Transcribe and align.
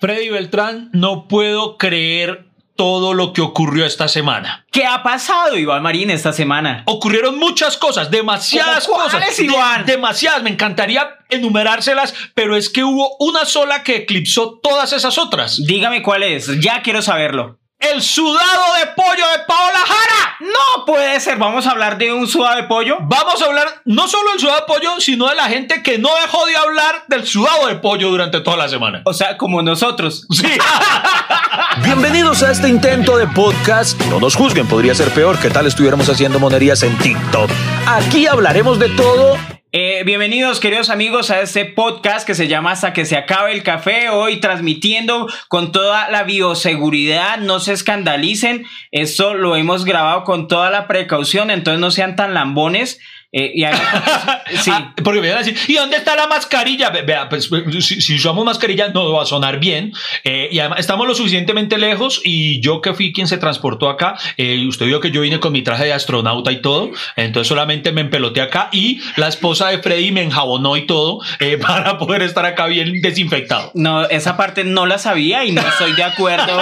Freddy 0.00 0.30
Beltrán, 0.30 0.88
no 0.94 1.28
puedo 1.28 1.76
creer 1.76 2.46
todo 2.74 3.12
lo 3.12 3.34
que 3.34 3.42
ocurrió 3.42 3.84
esta 3.84 4.08
semana. 4.08 4.64
¿Qué 4.72 4.86
ha 4.86 5.02
pasado, 5.02 5.58
Iván 5.58 5.82
Marín, 5.82 6.08
esta 6.10 6.32
semana? 6.32 6.82
Ocurrieron 6.86 7.38
muchas 7.38 7.76
cosas, 7.76 8.10
demasiadas 8.10 8.86
¿Cómo 8.86 9.02
cosas. 9.02 9.20
cuáles, 9.20 9.38
Iván? 9.38 9.84
De- 9.84 9.92
demasiadas, 9.92 10.42
me 10.42 10.48
encantaría 10.48 11.18
enumerárselas, 11.28 12.14
pero 12.34 12.56
es 12.56 12.70
que 12.70 12.82
hubo 12.82 13.14
una 13.20 13.44
sola 13.44 13.82
que 13.84 13.96
eclipsó 13.96 14.58
todas 14.62 14.94
esas 14.94 15.18
otras. 15.18 15.60
Dígame 15.66 16.02
cuál 16.02 16.22
es, 16.22 16.58
ya 16.62 16.80
quiero 16.80 17.02
saberlo. 17.02 17.59
El 17.80 18.02
sudado 18.02 18.74
de 18.78 18.86
pollo 18.94 19.24
de 19.32 19.44
Paola 19.46 19.78
Jara. 19.78 20.36
No 20.40 20.84
puede 20.84 21.18
ser, 21.18 21.38
vamos 21.38 21.66
a 21.66 21.70
hablar 21.70 21.96
de 21.96 22.12
un 22.12 22.28
sudado 22.28 22.56
de 22.56 22.64
pollo. 22.64 22.98
Vamos 23.00 23.40
a 23.40 23.46
hablar 23.46 23.80
no 23.86 24.06
solo 24.06 24.32
del 24.32 24.40
sudado 24.40 24.60
de 24.60 24.66
pollo, 24.66 25.00
sino 25.00 25.28
de 25.28 25.34
la 25.34 25.44
gente 25.44 25.82
que 25.82 25.96
no 25.96 26.10
dejó 26.20 26.44
de 26.44 26.56
hablar 26.56 27.04
del 27.08 27.26
sudado 27.26 27.68
de 27.68 27.76
pollo 27.76 28.10
durante 28.10 28.40
toda 28.40 28.58
la 28.58 28.68
semana. 28.68 29.00
O 29.06 29.14
sea, 29.14 29.38
como 29.38 29.62
nosotros. 29.62 30.26
Sí. 30.30 30.46
Bienvenidos 31.84 32.42
a 32.42 32.52
este 32.52 32.68
intento 32.68 33.16
de 33.16 33.26
podcast. 33.26 34.00
No 34.06 34.20
nos 34.20 34.36
juzguen, 34.36 34.66
podría 34.66 34.94
ser 34.94 35.10
peor 35.10 35.38
que 35.38 35.50
tal 35.50 35.66
estuviéramos 35.66 36.08
haciendo 36.08 36.38
monerías 36.38 36.82
en 36.82 36.96
TikTok. 36.98 37.50
Aquí 37.86 38.26
hablaremos 38.26 38.78
de 38.78 38.88
todo. 38.90 39.36
Eh, 39.72 40.02
bienvenidos, 40.04 40.60
queridos 40.60 40.90
amigos, 40.90 41.30
a 41.30 41.40
este 41.40 41.64
podcast 41.64 42.26
que 42.26 42.34
se 42.34 42.48
llama 42.48 42.72
Hasta 42.72 42.92
que 42.92 43.04
se 43.04 43.16
acabe 43.16 43.52
el 43.52 43.62
café. 43.62 44.10
Hoy 44.10 44.40
transmitiendo 44.40 45.28
con 45.48 45.72
toda 45.72 46.08
la 46.10 46.22
bioseguridad. 46.22 47.38
No 47.38 47.60
se 47.60 47.72
escandalicen. 47.72 48.64
Esto 48.90 49.34
lo 49.34 49.56
hemos 49.56 49.84
grabado 49.84 50.24
con 50.24 50.48
toda 50.48 50.70
la 50.70 50.86
precaución, 50.86 51.50
entonces 51.50 51.80
no 51.80 51.90
sean 51.90 52.16
tan 52.16 52.34
lambones. 52.34 53.00
Eh, 53.32 53.52
y 53.54 53.64
sí. 54.56 54.70
Ah, 54.72 54.92
porque 55.04 55.20
me 55.20 55.28
van 55.28 55.38
a 55.38 55.42
decir, 55.42 55.56
¿y 55.68 55.74
dónde 55.74 55.96
está 55.96 56.16
la 56.16 56.26
mascarilla? 56.26 56.90
Ve- 56.90 57.02
Vea, 57.02 57.28
pues 57.28 57.48
si, 57.80 58.00
si 58.00 58.14
usamos 58.16 58.44
mascarilla 58.44 58.88
no 58.88 59.12
va 59.12 59.22
a 59.22 59.26
sonar 59.26 59.60
bien. 59.60 59.92
Eh, 60.24 60.48
y 60.50 60.58
además 60.58 60.80
estamos 60.80 61.06
lo 61.06 61.14
suficientemente 61.14 61.78
lejos 61.78 62.20
y 62.24 62.60
yo 62.60 62.80
que 62.80 62.92
fui 62.94 63.12
quien 63.12 63.28
se 63.28 63.38
transportó 63.38 63.88
acá, 63.88 64.16
eh, 64.36 64.64
usted 64.66 64.86
vio 64.86 65.00
que 65.00 65.10
yo 65.12 65.20
vine 65.20 65.38
con 65.40 65.52
mi 65.52 65.62
traje 65.62 65.84
de 65.84 65.92
astronauta 65.92 66.50
y 66.52 66.60
todo, 66.60 66.90
entonces 67.16 67.46
solamente 67.48 67.92
me 67.92 68.00
empeloté 68.00 68.40
acá 68.40 68.68
y 68.72 69.00
la 69.16 69.28
esposa 69.28 69.68
de 69.68 69.78
Freddy 69.78 70.10
me 70.12 70.22
enjabonó 70.22 70.76
y 70.76 70.86
todo 70.86 71.20
eh, 71.38 71.56
para 71.62 71.98
poder 71.98 72.22
estar 72.22 72.44
acá 72.46 72.66
bien 72.66 73.00
desinfectado. 73.00 73.70
No, 73.74 74.04
esa 74.08 74.36
parte 74.36 74.64
no 74.64 74.86
la 74.86 74.98
sabía 74.98 75.44
y 75.44 75.52
no 75.52 75.60
estoy 75.62 75.92
de 75.92 76.02
acuerdo. 76.04 76.58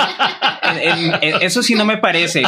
En- 0.62 0.78
en- 0.98 1.18
en- 1.22 1.42
eso 1.42 1.62
sí 1.62 1.74
no 1.74 1.84
me 1.84 1.96
parece. 1.96 2.42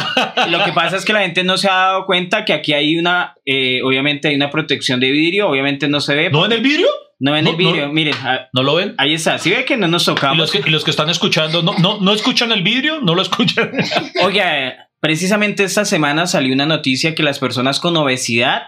Lo 0.49 0.63
que 0.63 0.73
pasa 0.73 0.97
es 0.97 1.05
que 1.05 1.13
la 1.13 1.21
gente 1.21 1.43
no 1.43 1.57
se 1.57 1.67
ha 1.69 1.73
dado 1.75 2.05
cuenta 2.05 2.45
que 2.45 2.53
aquí 2.53 2.73
hay 2.73 2.97
una, 2.97 3.35
eh, 3.45 3.81
obviamente 4.11 4.27
hay 4.27 4.35
una 4.35 4.49
protección 4.49 4.99
de 4.99 5.09
vidrio, 5.11 5.47
obviamente 5.49 5.87
no 5.87 6.01
se 6.01 6.15
ve. 6.15 6.29
¿No 6.29 6.41
ven 6.41 6.51
el 6.51 6.61
vidrio? 6.61 6.87
No 7.19 7.31
ven 7.33 7.45
no, 7.45 7.51
el 7.51 7.55
vidrio, 7.55 7.87
no. 7.87 7.93
miren, 7.93 8.15
ah, 8.23 8.47
¿No 8.53 8.63
lo 8.63 8.75
ven? 8.75 8.95
ahí 8.97 9.13
está. 9.13 9.37
¿Sí 9.37 9.51
ve 9.51 9.63
que 9.63 9.77
no 9.77 9.87
nos 9.87 10.03
Y 10.03 10.05
tocamos? 10.07 10.37
los, 10.37 10.51
que, 10.51 10.61
y 10.67 10.71
los 10.71 10.83
que 10.83 10.91
están 10.91 11.09
escuchando, 11.09 11.61
¿no, 11.61 11.75
no, 11.77 11.99
¿no 12.01 12.13
escuchan 12.13 12.51
el 12.51 12.63
vidrio? 12.63 12.99
¿No 13.01 13.15
lo 13.15 13.21
escuchan? 13.21 13.71
Oye, 14.23 14.75
precisamente 14.99 15.63
esta 15.63 15.85
semana 15.85 16.27
salió 16.27 16.53
una 16.53 16.65
noticia 16.65 17.15
que 17.15 17.23
las 17.23 17.39
personas 17.39 17.79
con 17.79 17.95
obesidad 17.95 18.63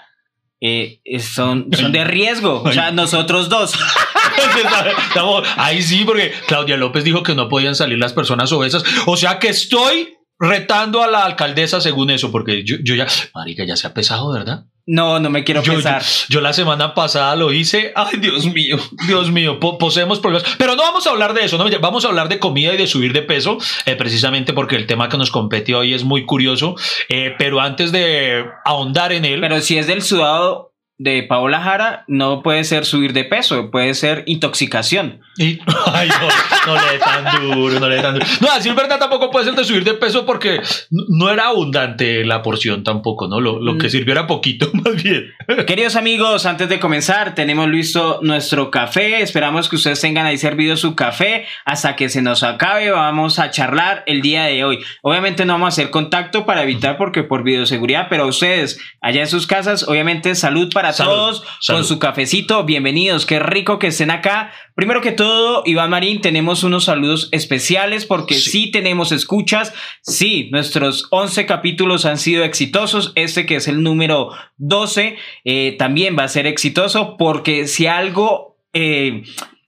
eh, 0.62 1.02
son, 1.20 1.68
son 1.74 1.92
de 1.92 2.04
riesgo. 2.06 2.62
O 2.64 2.72
sea, 2.72 2.92
nosotros 2.92 3.50
dos. 3.50 3.74
Estamos- 5.10 5.44
ahí 5.58 5.82
sí, 5.82 6.04
porque 6.06 6.32
Claudia 6.48 6.78
López 6.78 7.04
dijo 7.04 7.24
que 7.24 7.36
no 7.36 7.50
podían 7.50 7.76
salir 7.76 7.98
las 7.98 8.14
personas 8.14 8.52
obesas. 8.52 8.84
O 9.08 9.18
sea 9.18 9.40
que 9.40 9.50
estoy 9.50 10.16
retando 10.40 11.02
a 11.04 11.08
la 11.08 11.26
alcaldesa 11.26 11.82
según 11.82 12.10
eso, 12.12 12.32
porque 12.32 12.64
yo, 12.64 12.78
yo 12.84 12.96
ya, 12.96 13.08
marica, 13.34 13.66
ya 13.66 13.76
se 13.76 13.88
ha 13.88 13.94
pesado, 13.94 14.32
¿verdad? 14.32 14.66
No, 14.86 15.18
no 15.20 15.30
me 15.30 15.46
quiero 15.46 15.62
Yo, 15.64 15.72
yo, 15.72 15.74
pensar. 15.76 16.04
yo 16.28 16.42
la 16.42 16.52
semana 16.52 16.94
pasada 16.94 17.36
lo 17.38 17.54
hice. 17.54 17.94
Ay, 17.96 18.18
Dios 18.20 18.46
mío, 18.46 18.78
Dios 19.08 19.32
mío, 19.32 19.58
po- 19.60 19.78
poseemos 19.78 20.20
problemas. 20.20 20.56
Pero 20.58 20.76
no 20.76 20.82
vamos 20.82 21.08
a 21.08 21.12
hablar 21.12 21.34
de 21.34 21.46
eso, 21.46 21.58
no, 21.58 21.66
vamos 21.80 22.04
a 22.04 22.10
hablar 22.10 22.28
de 22.28 22.40
comida 22.40 22.74
y 22.74 22.78
de 22.78 22.88
subir 22.88 23.14
de 23.14 23.22
peso, 23.22 23.58
eh, 23.86 23.96
precisamente 23.96 24.52
porque 24.52 24.76
el 24.76 24.86
tema 24.86 25.08
que 25.08 25.18
nos 25.18 25.32
compete 25.32 25.74
hoy 25.74 25.94
es 25.94 26.04
muy 26.04 26.26
curioso. 26.26 26.76
Eh, 27.08 27.34
pero 27.38 27.62
antes 27.62 27.94
de 27.94 28.44
ahondar 28.66 29.14
en 29.14 29.24
él, 29.24 29.40
Pero 29.40 29.62
si 29.62 29.78
es 29.78 29.88
del 29.88 30.02
sudado 30.02 30.73
de 31.04 31.24
Paola 31.24 31.60
Jara, 31.60 32.06
no 32.08 32.42
puede 32.42 32.64
ser 32.64 32.86
subir 32.86 33.12
de 33.12 33.26
peso, 33.26 33.70
puede 33.72 33.94
ser 33.94 34.24
intoxicación. 34.26 35.20
Y, 35.38 35.60
ay, 35.94 36.08
no, 36.10 36.74
no 36.74 36.82
le 36.82 36.92
dé 36.94 37.00
tan 37.00 37.42
duro, 37.42 37.80
no 37.80 37.90
le 37.90 37.96
dé 37.96 38.02
tan 38.02 38.14
duro. 38.14 38.26
No, 38.40 38.52
a 38.52 38.56
decir 38.56 38.74
verdad 38.74 39.00
tampoco 39.00 39.30
puede 39.30 39.46
ser 39.46 39.56
de 39.56 39.64
subir 39.66 39.84
de 39.84 39.96
peso 39.96 40.26
porque 40.26 40.62
no- 40.92 41.04
no 41.10 41.30
era 41.30 41.48
abundante 41.48 42.24
la 42.24 42.42
porción 42.42 42.84
tampoco, 42.84 43.28
¿no? 43.28 43.42
Lo, 43.42 43.60
lo 43.60 43.78
que 43.78 43.88
Mm. 43.88 43.90
sirvió 43.90 44.14
era 44.14 44.28
poquito, 44.28 44.70
más 44.74 45.02
bien. 45.04 45.34
Queridos 45.68 45.96
amigos, 45.98 46.46
antes 46.46 46.70
de 46.70 46.80
comenzar, 46.80 47.36
tenemos 47.36 47.68
listo 47.68 48.20
nuestro 48.22 48.72
café. 48.72 49.22
Esperamos 49.22 49.68
que 49.68 49.76
ustedes 49.76 50.00
tengan 50.00 50.26
ahí 50.26 50.38
servido 50.38 50.78
su 50.78 50.96
café 50.96 51.46
hasta 51.66 51.96
que 51.98 52.08
se 52.08 52.22
nos 52.22 52.44
acabe. 52.44 52.92
Vamos 52.92 53.40
a 53.40 53.52
charlar 53.52 54.04
el 54.06 54.22
día 54.22 54.46
de 54.46 54.64
hoy. 54.64 54.80
Obviamente 55.02 55.44
no 55.46 55.54
vamos 55.54 55.66
a 55.66 55.70
hacer 55.70 55.90
contacto 55.90 56.46
para 56.46 56.64
evitar 56.64 56.98
porque 56.98 57.24
por 57.24 57.44
videoseguridad, 57.44 58.08
pero 58.10 58.26
ustedes 58.28 58.80
allá 59.02 59.22
en 59.22 59.28
sus 59.28 59.48
casas, 59.48 59.86
obviamente 59.88 60.34
salud 60.36 60.72
para 60.74 60.93
Salud, 60.94 61.12
todos 61.14 61.44
salud. 61.60 61.80
con 61.80 61.88
su 61.88 62.00
cafecito. 62.00 62.64
Bienvenidos, 62.64 63.26
qué 63.26 63.40
rico 63.40 63.80
que 63.80 63.88
estén 63.88 64.12
acá. 64.12 64.52
Primero 64.76 65.02
que 65.02 65.12
todo, 65.12 65.64
Iván 65.66 65.90
Marín, 65.90 66.22
tenemos 66.22 66.64
unos 66.64 66.86
saludos 66.86 67.30
especiales 67.32 68.06
porque 68.06 68.36
Sí. 68.36 68.50
sí 68.50 68.72
tenemos 68.72 69.12
escuchas. 69.12 69.74
Sí, 70.02 70.50
nuestros 70.52 71.08
11 71.12 71.46
capítulos 71.46 72.06
han 72.06 72.18
sido 72.18 72.44
exitosos. 72.44 73.12
Este 73.16 73.46
que 73.46 73.56
es 73.58 73.68
el 73.68 73.84
número 73.84 74.30
12 74.58 75.18
eh, 75.46 75.76
también 75.78 76.16
va 76.18 76.24
a 76.24 76.28
ser 76.30 76.48
exitoso 76.48 77.18
porque 77.18 77.68
si 77.68 77.88
algo 77.88 78.58
eh, 78.74 79.24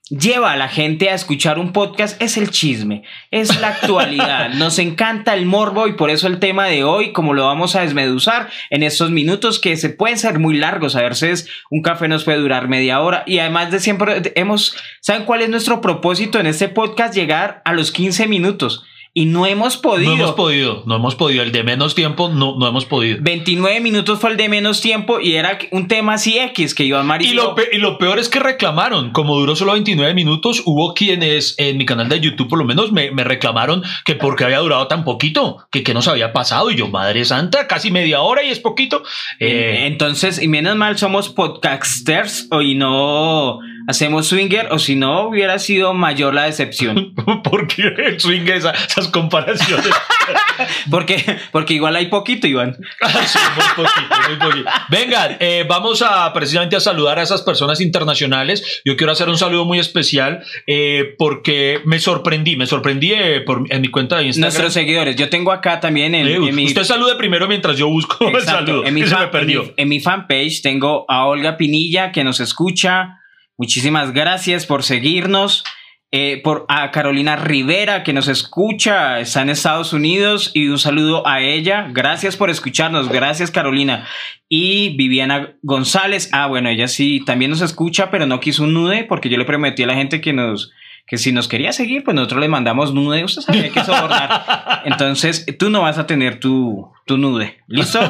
lleva 0.08 0.52
a 0.52 0.56
la 0.56 0.68
gente 0.68 1.10
a 1.10 1.14
escuchar 1.14 1.58
un 1.58 1.72
podcast 1.72 2.20
es 2.22 2.36
el 2.36 2.50
chisme, 2.50 3.02
es 3.30 3.60
la 3.60 3.68
actualidad. 3.68 4.50
Nos 4.54 4.78
encanta 4.78 5.34
el 5.34 5.46
morbo 5.46 5.88
y 5.88 5.94
por 5.94 6.10
eso 6.10 6.28
el 6.28 6.38
tema 6.38 6.66
de 6.66 6.84
hoy, 6.84 7.12
como 7.12 7.34
lo 7.34 7.46
vamos 7.46 7.74
a 7.74 7.80
desmeduzar 7.80 8.48
en 8.70 8.82
estos 8.82 9.10
minutos 9.10 9.58
que 9.58 9.76
se 9.76 9.90
pueden 9.90 10.18
ser 10.18 10.38
muy 10.38 10.56
largos, 10.56 10.94
a 10.94 11.02
veces 11.02 11.48
un 11.70 11.82
café 11.82 12.08
nos 12.08 12.24
puede 12.24 12.38
durar 12.38 12.68
media 12.68 13.00
hora 13.00 13.24
y 13.26 13.38
además 13.38 13.70
de 13.70 13.80
siempre 13.80 14.32
hemos, 14.36 14.76
¿saben 15.00 15.24
cuál 15.24 15.42
es 15.42 15.48
nuestro 15.48 15.80
propósito 15.80 16.38
en 16.38 16.46
este 16.46 16.68
podcast? 16.68 17.14
Llegar 17.14 17.62
a 17.64 17.72
los 17.72 17.90
15 17.90 18.28
minutos 18.28 18.84
y 19.18 19.24
no 19.24 19.46
hemos 19.46 19.78
podido. 19.78 20.10
No 20.10 20.16
hemos 20.24 20.32
podido, 20.32 20.82
no 20.84 20.96
hemos 20.96 21.14
podido. 21.14 21.42
El 21.42 21.50
de 21.50 21.64
menos 21.64 21.94
tiempo 21.94 22.28
no, 22.28 22.54
no 22.58 22.66
hemos 22.68 22.84
podido. 22.84 23.16
29 23.22 23.80
minutos 23.80 24.20
fue 24.20 24.30
el 24.32 24.36
de 24.36 24.50
menos 24.50 24.82
tiempo 24.82 25.20
y 25.20 25.36
era 25.36 25.58
un 25.70 25.88
tema 25.88 26.12
así 26.14 26.38
X 26.38 26.74
que 26.74 26.84
Iván 26.84 27.06
Marín 27.06 27.30
Y 27.30 27.32
lo, 27.32 27.54
pe- 27.54 27.70
y 27.72 27.78
lo 27.78 27.96
peor 27.96 28.18
es 28.18 28.28
que 28.28 28.40
reclamaron, 28.40 29.12
como 29.12 29.38
duró 29.38 29.56
solo 29.56 29.72
29 29.72 30.12
minutos, 30.12 30.62
hubo 30.66 30.92
quienes 30.92 31.54
en 31.56 31.78
mi 31.78 31.86
canal 31.86 32.10
de 32.10 32.20
YouTube 32.20 32.48
por 32.50 32.58
lo 32.58 32.66
menos 32.66 32.92
me, 32.92 33.10
me 33.10 33.24
reclamaron 33.24 33.82
que 34.04 34.16
porque 34.16 34.44
había 34.44 34.58
durado 34.58 34.86
tan 34.86 35.02
poquito, 35.02 35.56
que 35.72 35.82
qué 35.82 35.94
nos 35.94 36.08
había 36.08 36.34
pasado. 36.34 36.70
Y 36.70 36.76
yo, 36.76 36.88
Madre 36.88 37.24
Santa, 37.24 37.66
casi 37.66 37.90
media 37.90 38.20
hora 38.20 38.42
y 38.44 38.50
es 38.50 38.60
poquito. 38.60 39.02
Eh, 39.40 39.84
Entonces, 39.86 40.42
y 40.42 40.46
menos 40.48 40.76
mal 40.76 40.98
somos 40.98 41.30
podcasters 41.30 42.48
y 42.62 42.74
no 42.74 43.60
hacemos 43.86 44.26
swinger 44.28 44.68
o 44.70 44.78
si 44.78 44.96
no 44.96 45.28
hubiera 45.28 45.58
sido 45.58 45.94
mayor 45.94 46.34
la 46.34 46.44
decepción. 46.44 47.14
porque 47.44 47.82
el 47.82 48.20
swing 48.20 48.46
esa- 48.48 48.70
esas 48.72 49.08
comparaciones. 49.08 49.86
Porque, 50.90 51.22
porque 51.52 51.74
igual 51.74 51.96
hay 51.96 52.06
poquito, 52.06 52.46
Iván. 52.46 52.76
Sí, 53.26 53.38
muy 53.54 53.84
poquito, 53.84 54.14
muy 54.28 54.36
poquito. 54.38 54.70
Vengan, 54.88 55.36
eh, 55.40 55.64
vamos 55.68 56.00
a 56.02 56.32
precisamente 56.32 56.76
a 56.76 56.80
saludar 56.80 57.18
a 57.18 57.22
esas 57.22 57.42
personas 57.42 57.80
internacionales. 57.80 58.80
Yo 58.84 58.96
quiero 58.96 59.12
hacer 59.12 59.28
un 59.28 59.36
saludo 59.36 59.64
muy 59.66 59.78
especial 59.78 60.42
eh, 60.66 61.14
porque 61.18 61.80
me 61.84 61.98
sorprendí, 61.98 62.56
me 62.56 62.66
sorprendí 62.66 63.12
eh, 63.12 63.42
por, 63.42 63.64
en 63.68 63.82
mi 63.82 63.88
cuenta 63.88 64.16
de 64.18 64.24
Instagram. 64.24 64.46
Nuestros 64.52 64.72
seguidores. 64.72 65.16
Yo 65.16 65.28
tengo 65.28 65.52
acá 65.52 65.78
también 65.80 66.14
en, 66.14 66.26
en 66.26 66.54
mi. 66.54 66.64
Usted 66.66 66.84
salude 66.84 67.16
primero 67.16 67.46
mientras 67.48 67.76
yo 67.76 67.88
busco 67.88 68.26
el 68.28 68.36
Exacto, 68.36 68.66
saludo. 68.66 68.86
en 68.86 68.94
mi 68.94 69.06
se 69.06 69.16
me 69.16 69.26
perdió. 69.28 69.60
en 69.62 69.66
mi- 69.66 69.74
en 69.76 69.88
mi 69.88 70.00
fanpage 70.00 70.62
tengo 70.62 71.04
a 71.08 71.26
Olga 71.26 71.56
Pinilla 71.56 72.12
que 72.12 72.24
nos 72.24 72.40
escucha. 72.40 73.20
Muchísimas 73.56 74.12
gracias 74.12 74.66
por 74.66 74.82
seguirnos. 74.82 75.64
Eh, 76.12 76.40
por 76.42 76.66
a 76.68 76.92
Carolina 76.92 77.34
Rivera 77.34 78.04
que 78.04 78.12
nos 78.12 78.28
escucha, 78.28 79.18
está 79.18 79.42
en 79.42 79.50
Estados 79.50 79.92
Unidos 79.92 80.52
y 80.54 80.68
un 80.68 80.78
saludo 80.78 81.26
a 81.26 81.40
ella. 81.42 81.88
Gracias 81.92 82.36
por 82.36 82.48
escucharnos, 82.48 83.08
gracias 83.08 83.50
Carolina. 83.50 84.06
Y 84.48 84.96
Viviana 84.96 85.56
González, 85.62 86.30
ah 86.32 86.46
bueno, 86.46 86.68
ella 86.68 86.86
sí 86.86 87.24
también 87.26 87.50
nos 87.50 87.60
escucha, 87.60 88.08
pero 88.10 88.24
no 88.24 88.38
quiso 88.38 88.62
un 88.62 88.72
nude 88.72 89.02
porque 89.02 89.28
yo 89.28 89.36
le 89.36 89.44
prometí 89.44 89.82
a 89.82 89.88
la 89.88 89.94
gente 89.94 90.20
que 90.20 90.32
nos 90.32 90.72
que 91.08 91.18
si 91.18 91.32
nos 91.32 91.48
quería 91.48 91.72
seguir, 91.72 92.02
pues 92.02 92.14
nosotros 92.14 92.40
le 92.40 92.48
mandamos 92.48 92.92
nude, 92.92 93.24
usted 93.24 93.42
sabe 93.42 93.60
hay 93.60 93.70
que 93.70 93.84
sobornar. 93.84 94.82
Entonces, 94.84 95.46
tú 95.58 95.70
no 95.70 95.82
vas 95.82 95.98
a 95.98 96.06
tener 96.06 96.40
tu, 96.40 96.90
tu 97.06 97.16
nude, 97.16 97.58
¿listo? 97.68 98.00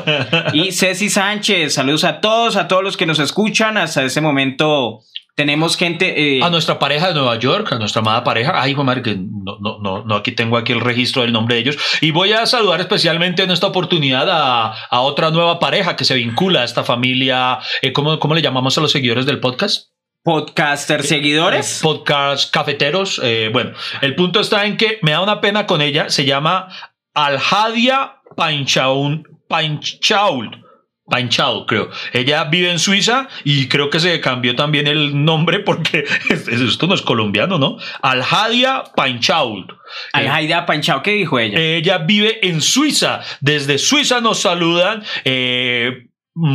Y 0.55 0.73
Ceci 0.73 1.11
Sánchez, 1.11 1.75
saludos 1.75 2.05
a 2.05 2.21
todos, 2.21 2.57
a 2.57 2.69
todos 2.69 2.83
los 2.83 2.97
que 2.97 3.05
nos 3.05 3.19
escuchan. 3.19 3.77
Hasta 3.77 4.03
ese 4.03 4.23
momento 4.23 5.03
tenemos 5.37 5.77
gente... 5.77 6.39
eh, 6.39 6.43
A 6.43 6.51
nuestra 6.51 6.79
pareja 6.79 7.09
de 7.09 7.15
Nueva 7.15 7.39
York, 7.39 7.71
a 7.73 7.79
nuestra 7.79 8.01
amada 8.01 8.25
pareja. 8.25 8.61
Ay, 8.61 8.73
hijo 8.73 8.83
madre, 8.83 9.03
que 9.03 9.15
no, 9.17 9.59
no, 9.61 9.79
no, 9.81 10.03
no, 10.05 10.15
aquí 10.17 10.33
tengo 10.33 10.57
aquí 10.57 10.73
el 10.73 10.81
registro 10.81 11.23
del 11.23 11.33
nombre 11.33 11.55
de 11.55 11.61
ellos. 11.61 11.77
Y 12.01 12.11
voy 12.11 12.33
a 12.33 12.47
saludar 12.47 12.81
especialmente 12.81 13.43
en 13.45 13.51
esta 13.51 13.67
oportunidad 13.69 14.29
a, 14.29 14.73
a 14.91 15.01
otra 15.03 15.31
nueva 15.31 15.61
pareja 15.61 15.95
que 15.95 16.05
se 16.05 16.15
vincula 16.15 16.63
a 16.63 16.65
esta 16.65 16.83
familia. 16.83 17.59
eh, 17.83 17.93
¿cómo, 17.93 18.19
¿Cómo 18.19 18.35
le 18.35 18.43
llamamos 18.43 18.77
a 18.77 18.81
los 18.81 18.91
seguidores 18.91 19.27
del 19.27 19.39
podcast? 19.39 19.91
podcaster 20.25 21.05
seguidores. 21.05 21.79
podcast 21.81 22.53
cafeteros. 22.53 23.21
eh, 23.23 23.49
bueno, 23.53 23.71
el 24.01 24.17
punto 24.17 24.41
está 24.41 24.67
en 24.67 24.77
que 24.77 24.99
me 25.03 25.13
da 25.13 25.21
una 25.21 25.41
pena 25.41 25.67
con 25.67 25.81
ella. 25.81 26.09
Se 26.11 26.25
llama 26.25 26.67
Alhadia 27.15 28.17
Panchaun, 28.37 29.23
Panchaul. 29.49 30.66
Panchaul, 31.09 31.67
creo. 31.67 31.89
Ella 32.13 32.45
vive 32.45 32.71
en 32.71 32.79
Suiza 32.79 33.29
y 33.45 33.69
creo 33.69 33.91
que 33.91 34.01
se 34.01 34.21
cambió 34.21 34.57
también 34.57 34.87
el 34.89 35.25
nombre 35.25 35.61
porque 35.61 36.05
es- 36.31 36.49
es- 36.49 36.61
esto 36.61 36.87
no 36.87 36.95
es 36.95 37.03
colombiano, 37.03 37.59
¿no? 37.59 37.77
Alhadia 38.03 38.83
Panchaul. 38.95 39.67
Al 40.13 40.25
Eh, 40.27 40.29
Haida 40.29 40.67
Panchao, 40.67 41.01
¿qué 41.03 41.13
dijo 41.13 41.39
ella? 41.39 41.59
ella 41.61 41.99
vive 41.99 42.45
en 42.47 42.61
Suiza. 42.61 43.21
Desde 43.41 43.79
Suiza 43.79 44.21
nos 44.21 44.41
saludan. 44.41 45.05
Eh, 45.25 46.06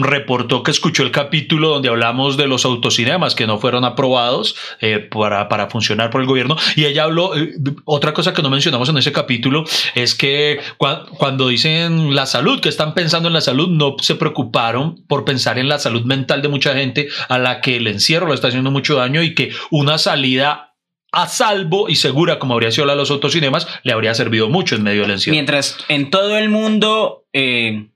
reportó 0.01 0.63
que 0.63 0.71
escuchó 0.71 1.03
el 1.03 1.11
capítulo 1.11 1.69
donde 1.69 1.89
hablamos 1.89 2.37
de 2.37 2.47
los 2.47 2.65
autocinemas 2.65 3.33
que 3.33 3.47
no 3.47 3.57
fueron 3.57 3.83
aprobados 3.83 4.55
eh, 4.79 4.99
para, 4.99 5.49
para 5.49 5.69
funcionar 5.69 6.09
por 6.11 6.21
el 6.21 6.27
gobierno. 6.27 6.55
Y 6.75 6.85
ella 6.85 7.03
habló, 7.05 7.35
eh, 7.35 7.53
otra 7.85 8.13
cosa 8.13 8.33
que 8.33 8.41
no 8.43 8.49
mencionamos 8.49 8.89
en 8.89 8.97
ese 8.97 9.11
capítulo 9.11 9.63
es 9.95 10.13
que 10.13 10.59
cua- 10.77 11.07
cuando 11.17 11.47
dicen 11.47 12.13
la 12.15 12.25
salud, 12.25 12.59
que 12.59 12.69
están 12.69 12.93
pensando 12.93 13.27
en 13.27 13.33
la 13.33 13.41
salud, 13.41 13.69
no 13.69 13.95
se 13.99 14.15
preocuparon 14.15 15.03
por 15.07 15.25
pensar 15.25 15.57
en 15.57 15.67
la 15.67 15.79
salud 15.79 16.03
mental 16.03 16.41
de 16.41 16.47
mucha 16.47 16.75
gente 16.75 17.07
a 17.27 17.39
la 17.39 17.61
que 17.61 17.77
el 17.77 17.87
encierro 17.87 18.27
le 18.27 18.35
está 18.35 18.49
haciendo 18.49 18.71
mucho 18.71 18.95
daño 18.95 19.23
y 19.23 19.33
que 19.33 19.51
una 19.71 19.97
salida 19.97 20.75
a 21.13 21.27
salvo 21.27 21.89
y 21.89 21.95
segura 21.95 22.39
como 22.39 22.53
habría 22.53 22.71
sido 22.71 22.85
la 22.85 22.93
de 22.93 22.99
los 22.99 23.11
autocinemas 23.11 23.67
le 23.83 23.91
habría 23.91 24.13
servido 24.13 24.47
mucho 24.47 24.75
en 24.75 24.83
medio 24.83 25.01
del 25.01 25.11
encierro. 25.11 25.33
Mientras 25.35 25.77
en 25.89 26.09
todo 26.09 26.37
el 26.37 26.47
mundo 26.47 27.25
eh, 27.33 27.87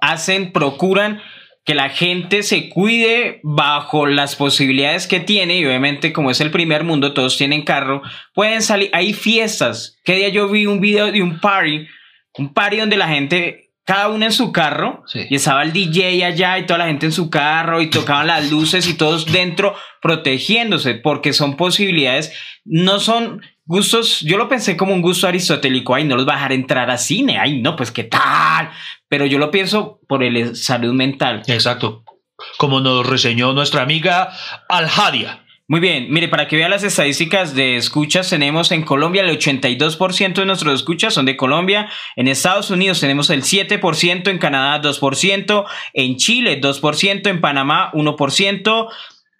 hacen, 0.00 0.52
procuran 0.52 1.20
que 1.64 1.74
la 1.74 1.90
gente 1.90 2.42
se 2.42 2.70
cuide 2.70 3.40
bajo 3.42 4.06
las 4.06 4.36
posibilidades 4.36 5.06
que 5.06 5.20
tiene 5.20 5.58
y 5.58 5.66
obviamente 5.66 6.14
como 6.14 6.30
es 6.30 6.40
el 6.40 6.50
primer 6.50 6.82
mundo, 6.82 7.12
todos 7.12 7.36
tienen 7.36 7.62
carro, 7.62 8.00
pueden 8.32 8.62
salir, 8.62 8.88
hay 8.94 9.12
fiestas. 9.12 9.98
Que 10.02 10.14
día 10.16 10.30
yo 10.30 10.48
vi 10.48 10.64
un 10.64 10.80
video 10.80 11.12
de 11.12 11.22
un 11.22 11.40
party, 11.40 11.86
un 12.38 12.54
party 12.54 12.78
donde 12.78 12.96
la 12.96 13.08
gente, 13.08 13.70
cada 13.84 14.08
uno 14.08 14.24
en 14.24 14.32
su 14.32 14.50
carro, 14.50 15.02
Sí. 15.06 15.26
y 15.28 15.34
estaba 15.34 15.62
el 15.62 15.74
DJ 15.74 16.24
allá 16.24 16.58
y 16.58 16.64
toda 16.64 16.78
la 16.78 16.86
gente 16.86 17.04
en 17.04 17.12
su 17.12 17.28
carro 17.28 17.82
y 17.82 17.90
tocaban 17.90 18.28
las 18.28 18.50
luces 18.50 18.88
y 18.88 18.94
todos 18.94 19.30
dentro 19.30 19.74
protegiéndose 20.00 20.94
porque 20.94 21.34
son 21.34 21.56
posibilidades, 21.56 22.32
no 22.64 22.98
son 22.98 23.42
gustos, 23.68 24.22
yo 24.22 24.38
lo 24.38 24.48
pensé 24.48 24.76
como 24.76 24.94
un 24.94 25.02
gusto 25.02 25.28
aristotélico, 25.28 25.94
ay, 25.94 26.04
no 26.04 26.16
los 26.16 26.26
va 26.26 26.32
a 26.32 26.36
dejar 26.36 26.52
entrar 26.52 26.90
a 26.90 26.96
cine, 26.96 27.38
ay, 27.38 27.60
no, 27.60 27.76
pues 27.76 27.92
qué 27.92 28.04
tal, 28.04 28.70
pero 29.08 29.26
yo 29.26 29.38
lo 29.38 29.50
pienso 29.50 30.00
por 30.08 30.24
el 30.24 30.56
salud 30.56 30.94
mental. 30.94 31.42
Exacto. 31.46 32.02
Como 32.56 32.80
nos 32.80 33.06
reseñó 33.06 33.52
nuestra 33.52 33.82
amiga 33.82 34.30
Alhadia. 34.68 35.44
Muy 35.70 35.80
bien, 35.80 36.06
mire, 36.10 36.28
para 36.28 36.48
que 36.48 36.56
vea 36.56 36.70
las 36.70 36.82
estadísticas 36.82 37.54
de 37.54 37.76
escuchas, 37.76 38.30
tenemos 38.30 38.72
en 38.72 38.84
Colombia 38.84 39.22
el 39.22 39.38
82% 39.38 40.32
de 40.32 40.46
nuestros 40.46 40.80
escuchas 40.80 41.12
son 41.12 41.26
de 41.26 41.36
Colombia, 41.36 41.90
en 42.16 42.26
Estados 42.26 42.70
Unidos 42.70 43.00
tenemos 43.00 43.28
el 43.28 43.42
7%, 43.42 44.30
en 44.30 44.38
Canadá 44.38 44.80
2%, 44.80 45.66
en 45.92 46.16
Chile 46.16 46.58
2%, 46.58 47.26
en 47.28 47.40
Panamá 47.42 47.90
1%, 47.92 48.88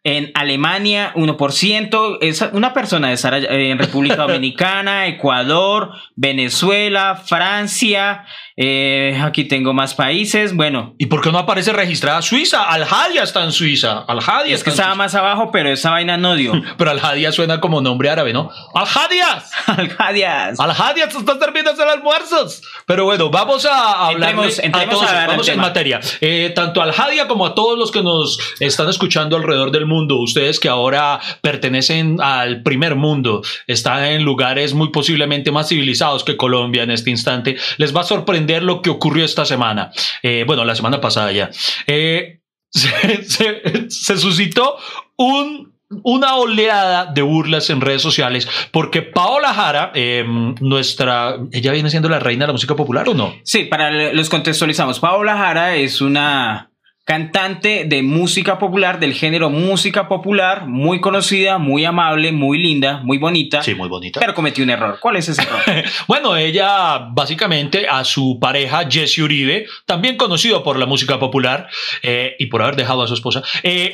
en 0.09 0.31
Alemania 0.33 1.13
1%, 1.17 2.19
es 2.23 2.41
una 2.53 2.73
persona 2.73 3.11
de 3.11 3.15
eh, 3.15 3.71
en 3.71 3.79
República 3.79 4.17
Dominicana, 4.27 5.07
Ecuador, 5.07 5.93
Venezuela, 6.17 7.15
Francia, 7.23 8.25
eh, 8.61 9.17
aquí 9.23 9.45
tengo 9.45 9.73
más 9.73 9.95
países, 9.95 10.53
bueno, 10.55 10.97
¿Y 10.99 11.07
por 11.07 11.21
qué 11.21 11.31
no 11.31 11.39
aparece 11.39 11.73
registrada 11.73 12.21
Suiza? 12.23 12.65
Alhadia 12.65 13.23
está 13.23 13.45
en 13.45 13.53
Suiza. 13.53 14.01
Alhadia 14.09 14.53
es 14.55 14.65
que 14.65 14.71
estaba 14.71 14.97
más 14.97 15.15
abajo, 15.15 15.51
pero 15.53 15.71
esa 15.71 15.91
vaina 15.91 16.17
no 16.17 16.35
dio. 16.35 16.53
Pero 16.77 16.91
Alhadia 16.91 17.31
suena 17.31 17.61
como 17.61 17.81
nombre 17.81 18.11
árabe, 18.11 18.33
¿no? 18.33 18.51
¡Alhadias! 18.75 19.51
Alcadias. 19.67 20.59
Alhadia, 20.59 21.09
se 21.09 21.19
está 21.19 21.39
serviendo 21.39 21.71
el 21.71 21.81
almuerzos. 21.89 22.63
Pero 22.87 23.05
bueno, 23.05 23.31
vamos 23.31 23.65
a 23.65 24.09
hablar 24.09 24.35
Entremos- 24.35 24.59
entremos 24.61 25.03
a 25.03 25.09
hablar 25.09 25.29
vamos 25.29 25.49
en 25.49 25.61
materia. 25.61 26.01
Eh, 26.21 26.53
tanto 26.55 26.81
a 26.81 26.85
Alhadia 26.85 27.29
como 27.29 27.47
a 27.47 27.55
todos 27.55 27.79
los 27.79 27.93
que 27.93 28.03
nos 28.03 28.39
están 28.59 28.89
escuchando 28.89 29.37
alrededor 29.37 29.71
del 29.71 29.87
mundo, 29.87 30.17
ustedes 30.17 30.59
que 30.59 30.69
ahora 30.69 31.21
pertenecen 31.43 32.21
al 32.21 32.63
primer 32.65 32.97
mundo, 32.97 33.43
están 33.69 34.03
en 34.05 34.25
lugares 34.25 34.75
muy 34.75 34.91
posiblemente 34.91 35.53
más 35.53 35.69
civilizados 35.69 36.25
que 36.25 36.37
Colombia 36.37 36.83
en 36.83 36.91
este 36.91 37.11
instante, 37.11 37.57
les 37.77 37.95
va 37.95 38.01
a 38.01 38.05
sorprender 38.05 38.48
lo 38.63 38.83
que 38.83 38.91
ocurrió 38.91 39.25
esta 39.25 39.45
semana. 39.45 39.91
Eh, 40.23 40.45
bueno, 40.47 40.65
la 40.65 40.75
semana 40.75 41.01
pasada 41.01 41.33
ya. 41.33 41.51
Eh, 41.87 42.41
se, 42.71 43.23
se- 43.25 43.91
se 43.91 44.17
suscitó 44.19 44.77
un 45.17 45.77
una 46.05 46.37
oleada 46.37 47.07
de 47.07 47.23
burlas 47.23 47.71
en 47.71 47.81
redes 47.81 48.03
sociales 48.03 48.47
porque 48.73 49.01
Paola 49.01 49.55
Jara, 49.55 49.91
eh, 49.95 50.23
nuestra, 50.61 51.37
ella 51.51 51.73
viene 51.73 51.89
siendo 51.89 52.11
la 52.11 52.19
reina 52.19 52.43
de 52.45 52.49
la 52.49 52.53
música 52.53 52.77
popular 52.77 53.09
o 53.09 53.15
no? 53.15 53.35
Sí, 53.43 53.65
para 53.65 54.13
los 54.13 54.29
contextualizamos. 54.29 55.01
Paola 55.01 55.39
Jara 55.39 55.77
es 55.77 56.03
una 56.03 56.71
cantante 57.09 57.85
de 57.87 58.03
música 58.03 58.59
popular, 58.59 59.01
del 59.01 59.15
género 59.15 59.49
música 59.49 60.09
popular, 60.09 60.67
muy 60.67 61.01
conocida, 61.01 61.57
muy 61.57 61.87
amable, 61.87 62.33
muy 62.33 62.59
linda, 62.59 63.01
muy 63.03 63.17
bonita, 63.17 63.63
Sí, 63.63 63.75
muy 63.75 63.89
bonita. 63.89 64.21
pero 64.21 64.35
cometió 64.35 64.63
un 64.63 64.69
error. 64.69 64.99
¿Cuál 65.01 65.17
es 65.17 65.27
ese 65.27 65.41
error? 65.41 65.59
Bueno, 66.07 66.37
ella 66.37 66.99
básicamente 67.11 67.87
a 67.89 68.05
su 68.05 68.39
pareja 68.39 68.87
Jesse 68.91 69.21
Uribe, 69.21 69.65
también 69.87 70.19
conocido 70.19 70.63
por 70.63 70.79
la 70.79 70.85
música 70.85 71.19
popular 71.19 71.69
eh, 72.03 72.37
y 72.39 72.45
por 72.47 72.61
haber 72.61 72.77
dejado 72.77 73.03
a 73.03 73.07
su 73.09 73.15
esposa. 73.15 73.43
eh, 73.63 73.91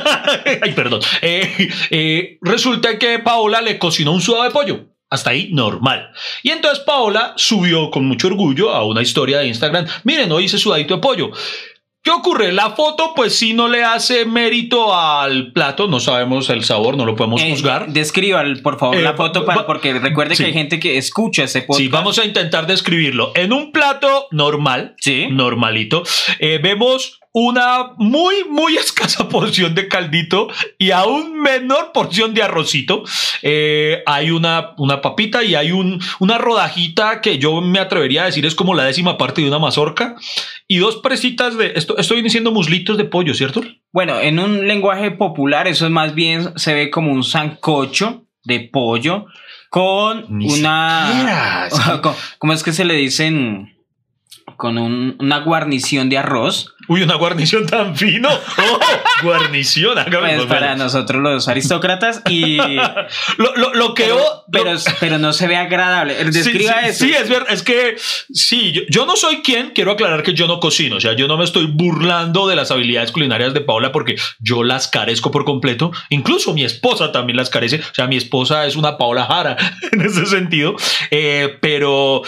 ay, 0.62 0.72
perdón. 0.72 1.02
Eh, 1.20 1.68
eh, 1.90 2.38
resulta 2.40 2.98
que 2.98 3.18
Paola 3.18 3.60
le 3.60 3.78
cocinó 3.78 4.12
un 4.12 4.22
sudado 4.22 4.44
de 4.44 4.50
pollo. 4.50 4.86
Hasta 5.10 5.28
ahí 5.30 5.50
normal. 5.52 6.10
Y 6.42 6.50
entonces 6.50 6.82
Paola 6.84 7.34
subió 7.36 7.90
con 7.90 8.06
mucho 8.06 8.28
orgullo 8.28 8.70
a 8.70 8.82
una 8.84 9.02
historia 9.02 9.38
de 9.40 9.46
Instagram. 9.46 9.86
Miren, 10.04 10.32
hoy 10.32 10.44
hice 10.44 10.56
sudadito 10.58 10.94
de 10.94 11.00
pollo. 11.02 11.30
¿Qué 12.06 12.12
ocurre? 12.12 12.52
La 12.52 12.70
foto, 12.70 13.14
pues 13.16 13.36
sí, 13.36 13.52
no 13.52 13.66
le 13.66 13.82
hace 13.82 14.26
mérito 14.26 14.94
al 14.96 15.50
plato. 15.50 15.88
No 15.88 15.98
sabemos 15.98 16.48
el 16.50 16.62
sabor, 16.62 16.96
no 16.96 17.04
lo 17.04 17.16
podemos 17.16 17.42
Eh, 17.42 17.50
juzgar. 17.50 17.88
describa, 17.88 18.44
por 18.62 18.78
favor, 18.78 18.94
Eh, 18.96 19.02
la 19.02 19.14
foto, 19.14 19.40
va- 19.40 19.46
para, 19.54 19.66
porque 19.66 19.92
recuerde 19.98 20.36
sí. 20.36 20.44
que 20.44 20.46
hay 20.50 20.52
gente 20.52 20.78
que 20.78 20.98
escucha 20.98 21.42
ese 21.42 21.62
podcast. 21.62 21.80
Sí, 21.80 21.88
vamos 21.88 22.20
a 22.20 22.24
intentar 22.24 22.68
describirlo. 22.68 23.32
En 23.34 23.52
un 23.52 23.72
plato 23.72 24.28
normal, 24.30 24.94
Sí. 25.00 25.26
normalito, 25.32 26.04
eh, 26.38 26.60
vemos 26.62 27.18
una 27.38 27.92
muy, 27.98 28.44
muy 28.48 28.76
escasa 28.78 29.28
porción 29.28 29.74
de 29.74 29.88
caldito 29.88 30.48
y 30.78 30.90
aún 30.92 31.38
menor 31.38 31.92
porción 31.92 32.32
de 32.32 32.42
arrocito. 32.42 33.04
Eh, 33.42 34.02
hay 34.06 34.30
una, 34.30 34.72
una 34.78 35.02
papita 35.02 35.44
y 35.44 35.54
hay 35.54 35.70
un, 35.70 36.00
una 36.18 36.38
rodajita 36.38 37.20
que 37.20 37.36
yo 37.36 37.60
me 37.60 37.78
atrevería 37.78 38.22
a 38.22 38.26
decir 38.26 38.46
es 38.46 38.54
como 38.54 38.72
la 38.72 38.84
décima 38.84 39.18
parte 39.18 39.42
de 39.42 39.48
una 39.48 39.58
mazorca 39.58 40.16
y 40.66 40.78
dos 40.78 40.96
presitas 40.96 41.58
de 41.58 41.74
esto. 41.76 41.98
Esto 41.98 42.14
viene 42.14 42.30
siendo 42.30 42.52
muslitos 42.52 42.96
de 42.96 43.04
pollo, 43.04 43.34
¿cierto? 43.34 43.60
Bueno, 43.92 44.18
en 44.18 44.38
un 44.38 44.66
lenguaje 44.66 45.10
popular, 45.10 45.68
eso 45.68 45.84
es 45.84 45.92
más 45.92 46.14
bien 46.14 46.58
se 46.58 46.72
ve 46.72 46.90
como 46.90 47.12
un 47.12 47.22
sancocho 47.22 48.24
de 48.44 48.60
pollo 48.60 49.26
con 49.68 50.24
Ni 50.30 50.46
una. 50.58 51.68
siquiera, 51.68 52.00
¿Cómo 52.38 52.54
es 52.54 52.62
que 52.62 52.72
se 52.72 52.86
le 52.86 52.94
dicen? 52.94 53.75
Con 54.56 54.78
un- 54.78 55.16
una 55.20 55.38
guarnición 55.40 56.08
de 56.08 56.18
arroz. 56.18 56.72
Uy, 56.88 57.02
una 57.02 57.16
guarnición 57.16 57.66
tan 57.66 57.96
fino. 57.96 58.28
¡Oh! 58.58 58.78
guarnición. 59.22 59.98
Pues 60.10 60.44
para 60.46 60.76
nosotros 60.76 61.22
los 61.22 61.48
aristócratas 61.48 62.22
y. 62.28 62.56
Lo, 63.38 63.54
lo, 63.56 63.74
lo 63.74 63.94
que 63.94 64.04
pero, 64.04 64.44
pero, 64.50 64.72
lo- 64.74 64.80
pero 65.00 65.18
no 65.18 65.32
se 65.32 65.46
ve 65.46 65.56
agradable. 65.56 66.14
Describa 66.26 66.74
sí, 66.74 66.80
sí, 66.82 66.88
eso. 66.88 67.04
Sí, 67.04 67.12
es 67.12 67.28
verdad. 67.28 67.48
Es 67.52 67.62
que 67.62 67.96
sí, 67.98 68.72
yo, 68.72 68.82
yo 68.88 69.06
no 69.06 69.16
soy 69.16 69.38
quien, 69.42 69.70
quiero 69.70 69.92
aclarar 69.92 70.22
que 70.22 70.32
yo 70.34 70.46
no 70.46 70.60
cocino. 70.60 70.96
O 70.96 71.00
sea, 71.00 71.14
yo 71.14 71.26
no 71.28 71.36
me 71.36 71.44
estoy 71.44 71.66
burlando 71.66 72.46
de 72.46 72.56
las 72.56 72.70
habilidades 72.70 73.12
culinarias 73.12 73.52
de 73.54 73.60
Paola 73.60 73.92
porque 73.92 74.16
yo 74.38 74.62
las 74.62 74.88
carezco 74.88 75.30
por 75.30 75.44
completo. 75.44 75.90
Incluso 76.10 76.54
mi 76.54 76.64
esposa 76.64 77.12
también 77.12 77.36
las 77.36 77.50
carece. 77.50 77.80
O 77.80 77.94
sea, 77.94 78.06
mi 78.06 78.16
esposa 78.16 78.64
es 78.66 78.76
una 78.76 78.96
Paola 78.96 79.24
Jara 79.26 79.56
en 79.92 80.00
ese 80.00 80.24
sentido. 80.26 80.76
Eh, 81.10 81.58
pero 81.60 82.22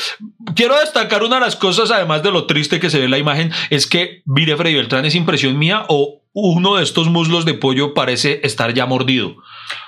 quiero 0.54 0.78
destacar 0.80 1.22
una 1.22 1.36
de 1.36 1.42
las 1.42 1.56
cosas, 1.56 1.90
además 1.90 2.17
de 2.22 2.30
lo 2.30 2.46
triste 2.46 2.80
que 2.80 2.90
se 2.90 2.98
ve 2.98 3.08
la 3.08 3.18
imagen, 3.18 3.52
es 3.70 3.86
que, 3.86 4.22
mire, 4.26 4.56
Freddy 4.56 4.74
Beltrán, 4.74 5.04
¿es 5.04 5.14
impresión 5.14 5.58
mía 5.58 5.84
o 5.88 6.22
uno 6.32 6.76
de 6.76 6.84
estos 6.84 7.08
muslos 7.08 7.44
de 7.44 7.54
pollo 7.54 7.94
parece 7.94 8.40
estar 8.44 8.72
ya 8.72 8.86
mordido? 8.86 9.36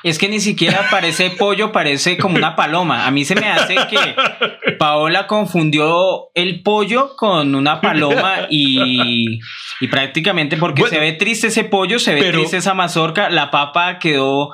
Es 0.03 0.19
que 0.19 0.29
ni 0.29 0.41
siquiera 0.41 0.87
parece 0.91 1.31
pollo, 1.31 1.71
parece 1.73 2.19
como 2.19 2.37
una 2.37 2.57
paloma. 2.57 3.07
A 3.07 3.11
mí 3.11 3.25
se 3.25 3.35
me 3.35 3.47
hace 3.49 3.77
que 3.89 4.75
Paola 4.79 5.27
confundió 5.27 6.31
el 6.35 6.63
pollo 6.63 7.15
con 7.17 7.55
una 7.55 7.81
paloma 7.81 8.47
y, 8.51 9.39
y 9.81 9.89
prácticamente 9.89 10.57
porque 10.57 10.83
Bueno, 10.83 10.95
se 10.95 11.01
ve 11.01 11.13
triste 11.13 11.47
ese 11.49 11.65
pollo, 11.65 11.99
se 11.99 12.15
ve 12.15 12.21
pero- 12.21 12.39
triste 12.39 12.57
esa 12.57 12.75
mazorca, 12.75 13.31
la 13.31 13.51
papa 13.51 13.99
quedó 13.99 14.51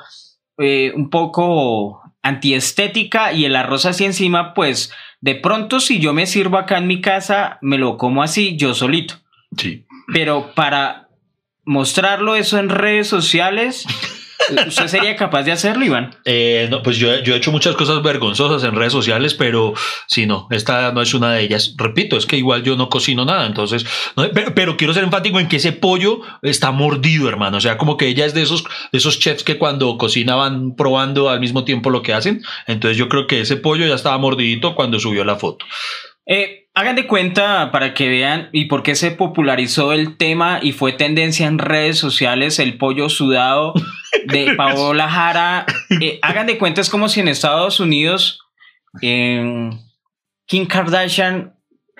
eh, 0.59 0.91
un 0.95 1.09
poco 1.09 2.01
antiestética 2.21 3.33
y 3.33 3.45
el 3.45 3.55
arroz 3.55 3.85
así 3.85 4.05
encima, 4.05 4.53
pues 4.53 4.93
de 5.21 5.35
pronto 5.35 5.79
si 5.79 5.99
yo 5.99 6.13
me 6.13 6.25
sirvo 6.25 6.57
acá 6.57 6.77
en 6.77 6.87
mi 6.87 7.01
casa, 7.01 7.57
me 7.61 7.77
lo 7.77 7.97
como 7.97 8.23
así 8.23 8.55
yo 8.57 8.73
solito. 8.73 9.15
Sí. 9.57 9.85
Pero 10.13 10.53
para 10.53 11.09
mostrarlo 11.65 12.35
eso 12.35 12.59
en 12.59 12.69
redes 12.69 13.07
sociales, 13.07 13.85
¿Usted 14.67 14.87
sería 14.87 15.15
capaz 15.15 15.43
de 15.43 15.51
hacerlo, 15.51 15.83
Iván? 15.83 16.15
Eh, 16.25 16.67
no, 16.69 16.81
pues 16.81 16.97
yo, 16.97 17.19
yo, 17.19 17.33
he 17.33 17.37
hecho 17.37 17.51
muchas 17.51 17.75
cosas 17.75 18.01
vergonzosas 18.01 18.63
en 18.63 18.75
redes 18.75 18.93
sociales, 18.93 19.33
pero 19.33 19.73
sí, 20.07 20.25
no, 20.25 20.47
esta 20.51 20.91
no 20.91 21.01
es 21.01 21.13
una 21.13 21.33
de 21.33 21.41
ellas. 21.41 21.75
Repito, 21.77 22.17
es 22.17 22.25
que 22.25 22.37
igual 22.37 22.63
yo 22.63 22.75
no 22.75 22.89
cocino 22.89 23.25
nada, 23.25 23.45
entonces, 23.45 23.85
pero, 24.33 24.53
pero, 24.53 24.77
quiero 24.77 24.93
ser 24.93 25.03
enfático 25.03 25.39
en 25.39 25.47
que 25.47 25.57
ese 25.57 25.71
pollo 25.71 26.21
está 26.41 26.71
mordido, 26.71 27.27
hermano. 27.27 27.57
O 27.57 27.61
sea, 27.61 27.77
como 27.77 27.97
que 27.97 28.07
ella 28.07 28.25
es 28.25 28.33
de 28.33 28.43
esos, 28.43 28.63
de 28.91 28.97
esos 28.97 29.19
chefs 29.19 29.43
que 29.43 29.57
cuando 29.57 29.97
cocinaban 29.97 30.75
probando 30.75 31.29
al 31.29 31.39
mismo 31.39 31.63
tiempo 31.63 31.89
lo 31.89 32.01
que 32.01 32.13
hacen. 32.13 32.41
Entonces 32.67 32.97
yo 32.97 33.09
creo 33.09 33.27
que 33.27 33.41
ese 33.41 33.57
pollo 33.57 33.85
ya 33.85 33.95
estaba 33.95 34.17
mordidito 34.17 34.75
cuando 34.75 34.99
subió 34.99 35.23
la 35.25 35.35
foto. 35.35 35.65
Eh, 36.25 36.67
hagan 36.73 36.95
de 36.95 37.07
cuenta 37.07 37.71
para 37.71 37.93
que 37.93 38.07
vean 38.09 38.49
y 38.51 38.65
por 38.65 38.83
qué 38.83 38.95
se 38.95 39.11
popularizó 39.11 39.93
el 39.93 40.17
tema 40.17 40.59
y 40.61 40.73
fue 40.73 40.91
tendencia 40.91 41.47
en 41.47 41.57
redes 41.57 41.97
sociales 41.97 42.59
el 42.59 42.77
pollo 42.77 43.09
sudado 43.09 43.73
de 44.27 44.53
Paola 44.57 45.09
Jara. 45.09 45.65
Eh, 46.01 46.19
hagan 46.21 46.47
de 46.47 46.57
cuenta, 46.57 46.81
es 46.81 46.89
como 46.89 47.09
si 47.09 47.19
en 47.19 47.27
Estados 47.27 47.79
Unidos 47.79 48.39
Kim 50.47 50.65
Kardashian 50.65 51.53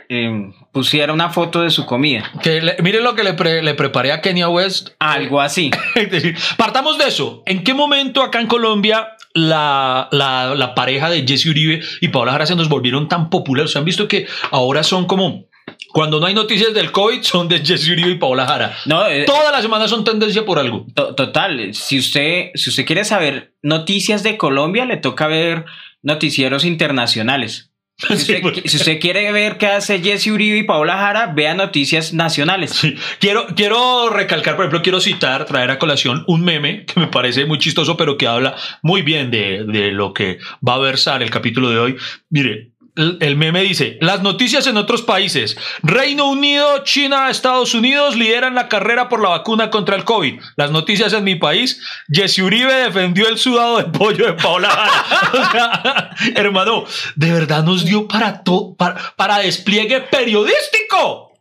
em, 0.09 0.53
pusiera 0.71 1.11
una 1.13 1.29
foto 1.29 1.61
de 1.61 1.69
su 1.69 1.85
comida. 1.85 2.31
Que 2.41 2.61
miren 2.81 3.03
lo 3.03 3.13
que 3.13 3.23
le, 3.23 3.61
le, 3.61 3.73
preparé 3.73 4.11
a 4.11 4.21
Kenya 4.21 4.49
West. 4.49 4.89
Algo 4.99 5.41
así. 5.41 5.69
Partamos 6.57 6.97
de 6.97 7.07
eso. 7.07 7.43
¿En 7.45 7.63
qué 7.63 7.73
momento 7.73 8.23
acá 8.23 8.39
en 8.39 8.47
Colombia 8.47 9.09
la, 9.33 10.07
la, 10.11 10.55
la 10.55 10.75
pareja 10.75 11.09
de 11.09 11.25
Jesse 11.27 11.47
Uribe 11.47 11.81
y 11.99 12.07
Paola 12.07 12.31
Jara 12.31 12.45
se 12.45 12.55
nos 12.55 12.69
volvieron 12.69 13.09
tan 13.09 13.29
populares? 13.29 13.71
¿Se 13.71 13.79
han 13.79 13.85
visto 13.85 14.07
que 14.07 14.27
ahora 14.51 14.83
son 14.83 15.05
como 15.05 15.47
cuando 15.91 16.19
no 16.19 16.25
hay 16.25 16.33
noticias 16.33 16.73
del 16.73 16.91
COVID, 16.91 17.21
son 17.21 17.47
de 17.47 17.65
Jesse 17.65 17.89
Uribe 17.89 18.09
y 18.11 18.15
Paola 18.15 18.45
Jara. 18.45 18.77
No, 18.85 19.07
eh, 19.07 19.23
Todas 19.25 19.51
las 19.51 19.61
semanas 19.61 19.89
son 19.89 20.03
tendencia 20.03 20.45
por 20.45 20.59
algo. 20.59 20.85
total. 20.93 21.73
Si 21.73 21.97
usted, 21.97 22.51
si 22.55 22.69
usted 22.69 22.85
quiere 22.85 23.05
saber 23.05 23.53
noticias 23.61 24.23
de 24.23 24.37
Colombia, 24.37 24.85
le 24.85 24.97
toca 24.97 25.27
ver 25.27 25.65
noticieros 26.01 26.65
internacionales. 26.65 27.71
Si 27.97 28.13
usted, 28.75 28.99
quiere 28.99 29.31
ver 29.31 29.57
qué 29.57 29.67
hace 29.67 29.99
Jesse 29.99 30.27
Uribe 30.27 30.59
y 30.59 30.63
Paola 30.63 30.97
Jara, 30.97 31.33
vea 31.33 31.55
noticias 31.55 32.13
nacionales. 32.13 32.79
Quiero, 33.19 33.47
quiero 33.55 34.09
recalcar, 34.09 34.55
por 34.55 34.65
ejemplo, 34.65 34.83
quiero 34.83 35.01
citar, 35.01 35.45
traer 35.45 35.71
a 35.71 35.79
colación 35.79 36.23
un 36.27 36.43
meme 36.43 36.85
que 36.85 36.99
me 36.99 37.07
parece 37.07 37.45
muy 37.45 37.57
chistoso, 37.57 37.97
pero 37.97 38.15
que 38.17 38.27
habla 38.27 38.55
muy 38.83 39.01
bien 39.01 39.31
de, 39.31 39.63
de 39.65 39.91
lo 39.91 40.13
que 40.13 40.37
va 40.65 40.75
a 40.75 40.79
versar 40.79 41.23
el 41.23 41.31
capítulo 41.31 41.71
de 41.71 41.79
hoy. 41.79 41.95
Mire, 42.29 42.73
el 42.97 43.35
meme 43.37 43.61
dice, 43.61 43.97
las 44.01 44.21
noticias 44.21 44.67
en 44.67 44.77
otros 44.77 45.01
países. 45.01 45.57
Reino 45.83 46.29
Unido, 46.29 46.83
China, 46.83 47.29
Estados 47.29 47.73
Unidos 47.73 48.15
lideran 48.15 48.55
la 48.55 48.67
carrera 48.67 49.07
por 49.07 49.21
la 49.21 49.29
vacuna 49.29 49.69
contra 49.69 49.95
el 49.95 50.03
COVID. 50.03 50.39
Las 50.55 50.71
noticias 50.71 51.13
en 51.13 51.23
mi 51.23 51.35
país, 51.35 51.81
Jesse 52.11 52.39
Uribe 52.39 52.73
defendió 52.73 53.27
el 53.27 53.37
sudado 53.37 53.77
de 53.77 53.85
pollo 53.85 54.25
de 54.25 54.33
Paula 54.33 54.69
hermano, 56.35 56.85
de 57.15 57.31
verdad 57.31 57.63
nos 57.63 57.85
dio 57.85 58.07
para, 58.07 58.43
todo 58.43 58.75
para, 58.75 59.39
despliegue 59.39 60.01
periodístico. 60.01 61.33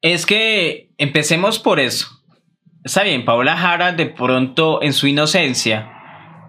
Es 0.00 0.26
que 0.26 0.90
empecemos 0.98 1.58
por 1.58 1.80
eso. 1.80 2.08
Está 2.84 3.02
bien, 3.02 3.24
Paula 3.24 3.56
Jara 3.56 3.92
de 3.92 4.06
pronto 4.06 4.82
en 4.82 4.92
su 4.92 5.06
inocencia 5.06 5.94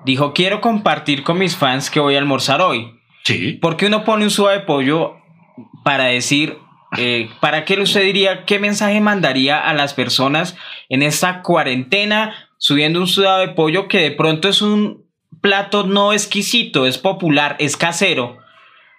dijo, 0.05 0.33
quiero 0.33 0.61
compartir 0.61 1.23
con 1.23 1.37
mis 1.37 1.55
fans 1.55 1.89
que 1.89 1.99
voy 1.99 2.15
a 2.15 2.19
almorzar 2.19 2.61
hoy. 2.61 2.98
Sí. 3.23 3.53
¿Por 3.53 3.77
qué 3.77 3.87
uno 3.87 4.03
pone 4.03 4.23
un 4.25 4.31
suave 4.31 4.61
pollo 4.61 5.19
para 5.83 6.05
decir, 6.05 6.57
eh, 6.97 7.29
¿para 7.39 7.65
qué 7.65 7.79
usted 7.79 8.03
diría, 8.03 8.45
qué 8.45 8.59
mensaje 8.59 8.99
mandaría 9.01 9.59
a 9.59 9.73
las 9.73 9.93
personas 9.93 10.55
en 10.89 11.03
esta 11.03 11.41
cuarentena 11.41 12.49
subiendo 12.57 12.99
un 12.99 13.07
sudado 13.07 13.39
de 13.39 13.49
pollo 13.49 13.87
que 13.87 13.99
de 13.99 14.11
pronto 14.11 14.49
es 14.49 14.61
un 14.61 15.05
plato 15.41 15.85
no 15.85 16.13
exquisito, 16.13 16.85
es 16.85 16.97
popular, 16.97 17.55
es 17.59 17.77
casero? 17.77 18.37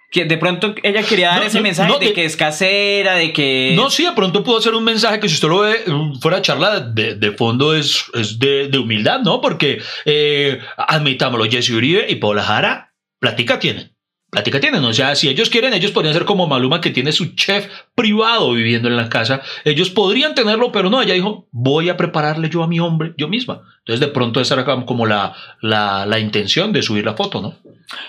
Que 0.09 0.25
de 0.25 0.37
pronto 0.37 0.75
ella 0.83 1.03
quería 1.03 1.29
dar 1.29 1.43
ese 1.43 1.61
mensaje 1.61 1.97
de, 1.97 2.11
que 2.11 2.25
es 2.25 2.35
casera, 2.35 3.15
de 3.15 3.31
que... 3.31 3.73
No, 3.77 3.89
sí, 3.89 4.03
de 4.03 4.11
pronto 4.11 4.43
pudo 4.43 4.59
ser 4.59 4.73
un 4.73 4.83
mensaje 4.83 5.21
que 5.21 5.29
si 5.29 5.35
usted 5.35 5.47
lo 5.47 5.59
ve 5.59 5.85
fuera 6.19 6.41
charla 6.41 6.81
de, 6.81 7.15
de 7.15 7.31
fondo 7.31 7.73
es, 7.73 8.03
es 8.13 8.37
de, 8.37 8.67
de, 8.67 8.77
humildad, 8.77 9.21
¿no? 9.21 9.39
Porque 9.39 9.81
eh, 10.03 10.59
admitámoslo, 10.75 11.49
Jesse 11.49 11.69
Uribe 11.69 12.07
y 12.09 12.15
Paula 12.15 12.43
Jara, 12.43 12.93
platica 13.19 13.57
tienen 13.57 13.95
plática 14.31 14.59
tienen. 14.59 14.83
O 14.83 14.93
sea, 14.93 15.13
si 15.15 15.29
ellos 15.29 15.49
quieren, 15.51 15.73
ellos 15.73 15.91
podrían 15.91 16.15
ser 16.15 16.25
como 16.25 16.47
Maluma 16.47 16.81
que 16.81 16.89
tiene 16.89 17.11
su 17.11 17.35
chef 17.35 17.67
privado 17.93 18.53
viviendo 18.53 18.87
en 18.87 18.95
la 18.95 19.09
casa. 19.09 19.41
Ellos 19.63 19.91
podrían 19.91 20.33
tenerlo, 20.33 20.71
pero 20.71 20.89
no, 20.89 21.01
ella 21.01 21.13
dijo, 21.13 21.47
voy 21.51 21.89
a 21.89 21.97
prepararle 21.97 22.49
yo 22.49 22.63
a 22.63 22.67
mi 22.67 22.79
hombre, 22.79 23.13
yo 23.17 23.27
misma. 23.27 23.61
Entonces 23.79 23.99
de 23.99 24.07
pronto 24.07 24.41
esa 24.41 24.55
era 24.55 24.65
como 24.85 25.05
la, 25.05 25.35
la, 25.61 26.05
la 26.07 26.17
intención 26.17 26.71
de 26.71 26.81
subir 26.81 27.05
la 27.05 27.13
foto, 27.13 27.41
¿no? 27.41 27.55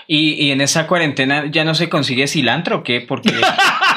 Y, 0.07 0.45
y, 0.45 0.51
en 0.51 0.61
esa 0.61 0.87
cuarentena 0.87 1.51
ya 1.51 1.65
no 1.65 1.75
se 1.75 1.89
consigue 1.89 2.27
cilantro, 2.27 2.77
¿o 2.77 2.83
qué? 2.83 3.01
Porque... 3.01 3.31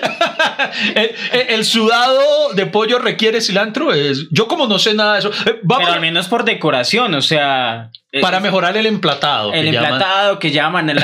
el, 1.48 1.64
sudado 1.64 2.52
de 2.54 2.66
pollo 2.66 2.98
requiere 2.98 3.40
cilantro. 3.40 3.92
Es, 3.92 4.28
yo 4.30 4.48
como 4.48 4.66
no 4.66 4.78
sé 4.78 4.94
nada 4.94 5.14
de 5.14 5.18
eso. 5.20 5.30
Eh, 5.46 5.60
Pero 5.66 5.92
al 5.92 6.00
menos 6.00 6.28
por 6.28 6.44
decoración, 6.44 7.14
o 7.14 7.22
sea... 7.22 7.90
Para 8.20 8.40
mejorar 8.40 8.76
el 8.76 8.84
emplatado. 8.84 9.54
El 9.54 9.68
emplatado 9.68 10.38
que 10.38 10.50
llaman. 10.50 10.92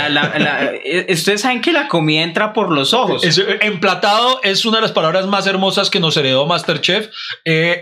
Eh, 0.84 1.06
ustedes 1.12 1.40
saben 1.40 1.60
que 1.60 1.72
la 1.72 1.88
comida 1.88 2.22
entra 2.22 2.52
por 2.52 2.70
los 2.70 2.92
ojos. 2.92 3.22
emplatado 3.60 4.40
es 4.42 4.64
una 4.64 4.78
de 4.78 4.82
las 4.82 4.92
palabras 4.92 5.26
más 5.26 5.46
hermosas 5.46 5.90
que 5.90 6.00
nos 6.00 6.16
heredó 6.16 6.46
Masterchef. 6.46 7.08
Eh, 7.44 7.80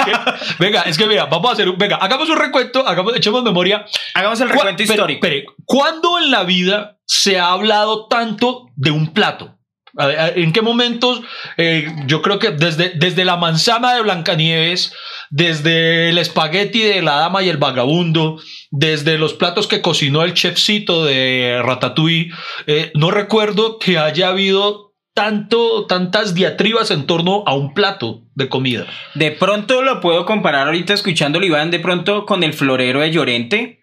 venga, 0.58 0.82
es 0.82 0.96
que 0.96 1.06
mira, 1.06 1.26
vamos 1.26 1.50
a 1.50 1.52
hacer 1.54 1.68
un. 1.68 1.78
Venga, 1.78 1.96
hagamos 1.96 2.28
un 2.28 2.36
recuento, 2.38 2.86
hagamos, 2.86 3.16
echemos 3.16 3.42
memoria. 3.42 3.84
Hagamos 4.14 4.40
el 4.40 4.48
recuento 4.48 4.82
histórico. 4.82 5.54
¿Cuándo 5.64 6.18
en 6.18 6.30
la 6.30 6.44
vida 6.44 6.98
se 7.06 7.38
ha 7.38 7.52
hablado 7.52 8.06
tanto 8.08 8.70
de 8.76 8.90
un 8.90 9.12
plato? 9.12 9.58
¿En 9.98 10.52
qué 10.52 10.62
momentos? 10.62 11.20
Eh, 11.56 11.86
yo 12.06 12.22
creo 12.22 12.38
que 12.38 12.50
desde, 12.50 12.92
desde 12.94 13.24
la 13.24 13.36
manzana 13.36 13.94
de 13.94 14.02
Blancanieves, 14.02 14.92
desde 15.30 16.08
el 16.08 16.18
espagueti 16.18 16.80
de 16.82 17.02
la 17.02 17.16
dama 17.16 17.42
y 17.42 17.50
el 17.50 17.58
vagabundo, 17.58 18.40
desde 18.70 19.18
los 19.18 19.34
platos 19.34 19.66
que 19.66 19.82
cocinó 19.82 20.22
el 20.22 20.34
chefcito 20.34 21.04
de 21.04 21.60
Ratatouille, 21.62 22.32
eh, 22.66 22.90
no 22.94 23.10
recuerdo 23.10 23.78
que 23.78 23.98
haya 23.98 24.28
habido 24.28 24.92
tanto, 25.14 25.86
tantas 25.86 26.34
diatribas 26.34 26.90
en 26.90 27.06
torno 27.06 27.44
a 27.46 27.54
un 27.54 27.74
plato 27.74 28.22
de 28.34 28.48
comida. 28.48 28.86
De 29.14 29.30
pronto 29.30 29.82
lo 29.82 30.00
puedo 30.00 30.24
comparar 30.24 30.66
ahorita 30.66 30.94
escuchando 30.94 31.42
Iván, 31.42 31.70
de 31.70 31.80
pronto 31.80 32.24
con 32.24 32.42
el 32.42 32.54
florero 32.54 33.00
de 33.00 33.10
Llorente. 33.10 33.82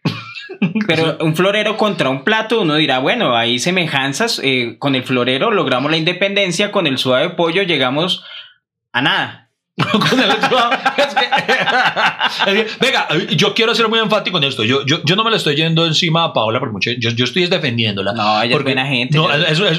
Pero 0.88 1.18
un 1.22 1.36
florero 1.36 1.78
contra 1.78 2.10
un 2.10 2.24
plato, 2.24 2.62
uno 2.62 2.76
dirá, 2.76 3.00
bueno, 3.00 3.36
hay 3.36 3.60
semejanzas. 3.60 4.42
Eh, 4.44 4.76
con 4.80 4.96
el 4.96 5.04
florero 5.04 5.52
logramos 5.52 5.92
la 5.92 5.98
independencia, 5.98 6.72
con 6.72 6.88
el 6.88 6.98
suave 6.98 7.32
pollo 7.32 7.64
llegamos 7.64 8.24
a 8.92 9.02
nada. 9.02 9.50
Venga, 12.82 13.08
yo 13.32 13.54
quiero 13.54 13.74
ser 13.74 13.88
muy 13.88 14.00
enfático 14.00 14.38
en 14.38 14.44
esto. 14.44 14.62
Yo, 14.64 14.86
yo, 14.86 15.02
yo 15.04 15.16
no 15.16 15.24
me 15.24 15.32
la 15.32 15.38
estoy 15.38 15.56
yendo 15.56 15.86
encima 15.86 16.26
a 16.26 16.34
Paola, 16.34 16.60
por 16.60 16.74
mucho, 16.74 16.92
yo, 16.92 17.12
yo 17.12 17.24
estoy 17.24 17.48
defendiéndola. 17.48 18.12
No, 18.14 18.42
ella 18.42 18.58
es 18.58 18.64
buena 18.64 18.86
gente. 18.86 19.18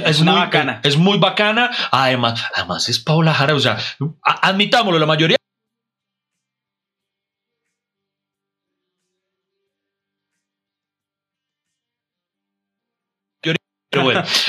es, 0.07 0.23
muy, 0.23 0.35
bacana. 0.35 0.81
Es 0.83 0.97
muy 0.97 1.19
bacana. 1.19 1.71
Además, 1.91 2.43
además 2.55 2.89
es 2.89 2.99
Paola 2.99 3.35
Jara. 3.35 3.55
O 3.55 3.61
sea, 3.61 3.77
admitámoslo, 4.23 4.99
la 4.99 5.05
mayoría 5.07 5.37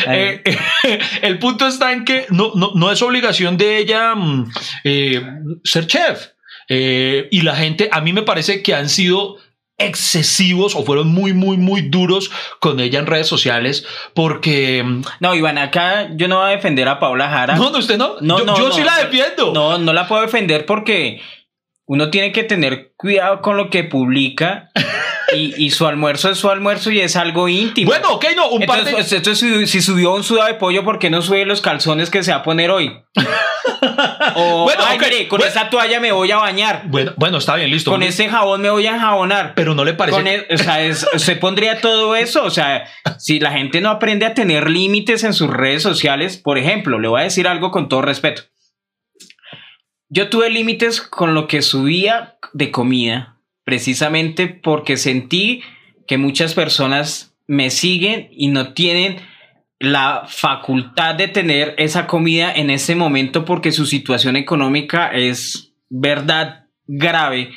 bueno, 0.06 0.20
eh, 0.20 0.44
el 1.22 1.40
punto 1.40 1.68
está 1.68 1.92
en 1.92 2.06
que 2.06 2.26
no, 2.30 2.52
no, 2.56 2.72
no 2.76 2.92
es 2.92 3.02
obligación 3.02 3.58
de 3.58 3.78
ella 3.78 4.16
mm, 4.16 4.52
eh, 4.84 5.22
ser 5.64 5.88
chef. 5.88 6.28
Eh, 6.70 7.28
y 7.32 7.42
la 7.42 7.56
gente, 7.56 7.90
a 7.92 8.02
mí 8.02 8.14
me 8.14 8.22
parece 8.22 8.62
que 8.64 8.74
han 8.74 8.90
sido 8.90 9.38
excesivos 9.78 10.76
o 10.76 10.84
fueron 10.84 11.08
muy, 11.08 11.34
muy, 11.34 11.58
muy 11.58 11.82
duros 11.82 12.32
con 12.60 12.80
ella 12.80 13.00
en 13.00 13.08
redes 13.08 13.28
sociales 13.28 13.86
porque... 14.14 14.84
Mm, 14.84 15.02
no, 15.20 15.36
Iván, 15.36 15.58
acá 15.58 16.10
yo 16.16 16.28
no 16.28 16.40
voy 16.40 16.50
a 16.50 16.56
defender 16.56 16.88
a 16.88 17.00
Paula 17.00 17.30
Jara. 17.30 17.56
No, 17.56 17.72
no, 17.72 17.80
usted 17.80 17.98
no. 17.98 18.16
no 18.22 18.40
yo, 18.40 18.46
no, 18.46 18.58
yo 18.58 18.72
sí 18.72 18.84
la 18.84 18.98
defiendo. 18.98 19.54
No, 19.54 19.78
no 19.78 19.94
la 19.94 20.08
puedo 20.08 20.22
defender 20.22 20.66
porque 20.66 21.22
uno 21.92 22.10
tiene 22.10 22.32
que 22.32 22.46
tener 22.46 22.94
cuidado 22.96 23.42
con 23.42 23.58
lo 23.58 23.70
que 23.70 23.84
publica 23.84 24.70
y, 25.34 25.72
su 25.72 25.86
almuerzo 25.86 26.30
es 26.30 26.38
su 26.38 26.50
almuerzo 26.50 26.90
y 26.90 27.02
es 27.02 27.18
algo 27.18 27.50
íntimo. 27.50 27.92
Bueno, 27.92 28.14
ok, 28.14 28.28
no, 28.34 28.48
un 28.48 28.62
par 28.62 28.86
de... 28.86 28.92
Entonces, 28.92 29.70
si, 29.70 29.82
subió 29.82 30.14
un 30.14 30.24
sudado 30.24 30.48
de 30.48 30.54
pollo, 30.54 30.86
¿por 30.86 31.00
qué 31.00 31.10
no 31.10 31.22
sube 31.22 31.44
los 31.46 31.60
calzones 31.60 32.10
que 32.10 32.24
se 32.24 32.32
va 32.32 32.38
a 32.38 32.44
poner 32.44 32.72
hoy? 32.72 32.94
o, 34.36 34.64
bueno, 34.64 34.84
ay, 34.88 35.28
con 35.28 35.42
esa 35.42 35.70
toalla 35.70 36.00
me 36.00 36.14
voy 36.14 36.32
a 36.32 36.38
bañar. 36.38 36.84
Bueno, 36.86 37.12
bueno, 37.18 37.40
está 37.40 37.58
bien, 37.58 37.70
listo. 37.70 37.92
Con 37.92 38.04
ese 38.04 38.30
jabón 38.30 38.62
me 38.62 38.70
voy 38.70 38.88
a 38.88 38.96
enjabonar. 38.96 39.52
Pero 39.56 39.76
no 39.76 39.84
le 39.84 39.94
parece... 39.94 40.48
E, 40.50 40.54
o 40.54 40.58
sea, 40.58 40.94
se 40.94 41.36
pondría 41.36 41.82
todo 41.82 42.16
eso. 42.16 42.46
O 42.46 42.52
sea, 42.52 42.86
si 43.18 43.42
la 43.42 43.52
gente 43.52 43.82
no 43.82 43.90
aprende 43.90 44.26
a 44.26 44.34
tener 44.34 44.70
límites 44.70 45.26
en 45.26 45.34
sus 45.34 45.50
redes 45.50 45.84
sociales, 45.84 46.38
por 46.38 46.58
ejemplo, 46.58 47.00
le 47.00 47.10
voy 47.10 47.20
a 47.20 47.26
decir 47.26 47.50
algo 47.50 47.70
con 47.70 47.90
todo 47.90 48.02
respeto. 48.02 48.44
Yo 50.14 50.28
tuve 50.28 50.50
límites 50.50 51.00
con 51.00 51.34
lo 51.34 51.48
que 51.48 51.62
subía 51.62 52.36
de 52.52 52.70
comida 52.70 53.38
precisamente 53.64 54.48
porque 54.48 54.98
sentí 54.98 55.62
que 56.06 56.18
muchas 56.18 56.54
personas 56.54 57.34
me 57.48 57.70
siguen 57.70 58.28
y 58.30 58.50
no 58.50 58.74
tienen 58.74 59.22
la 59.80 60.24
facultad 60.28 61.16
de 61.16 61.30
tener 61.30 61.76
esa 61.78 62.08
comida 62.08 62.52
en 62.54 62.70
ese 62.72 62.94
momento 62.94 63.46
porque 63.46 63.72
su 63.72 63.86
situación 63.86 64.36
económica 64.36 65.08
es 65.14 65.72
verdad 65.90 66.66
grave. 66.88 67.52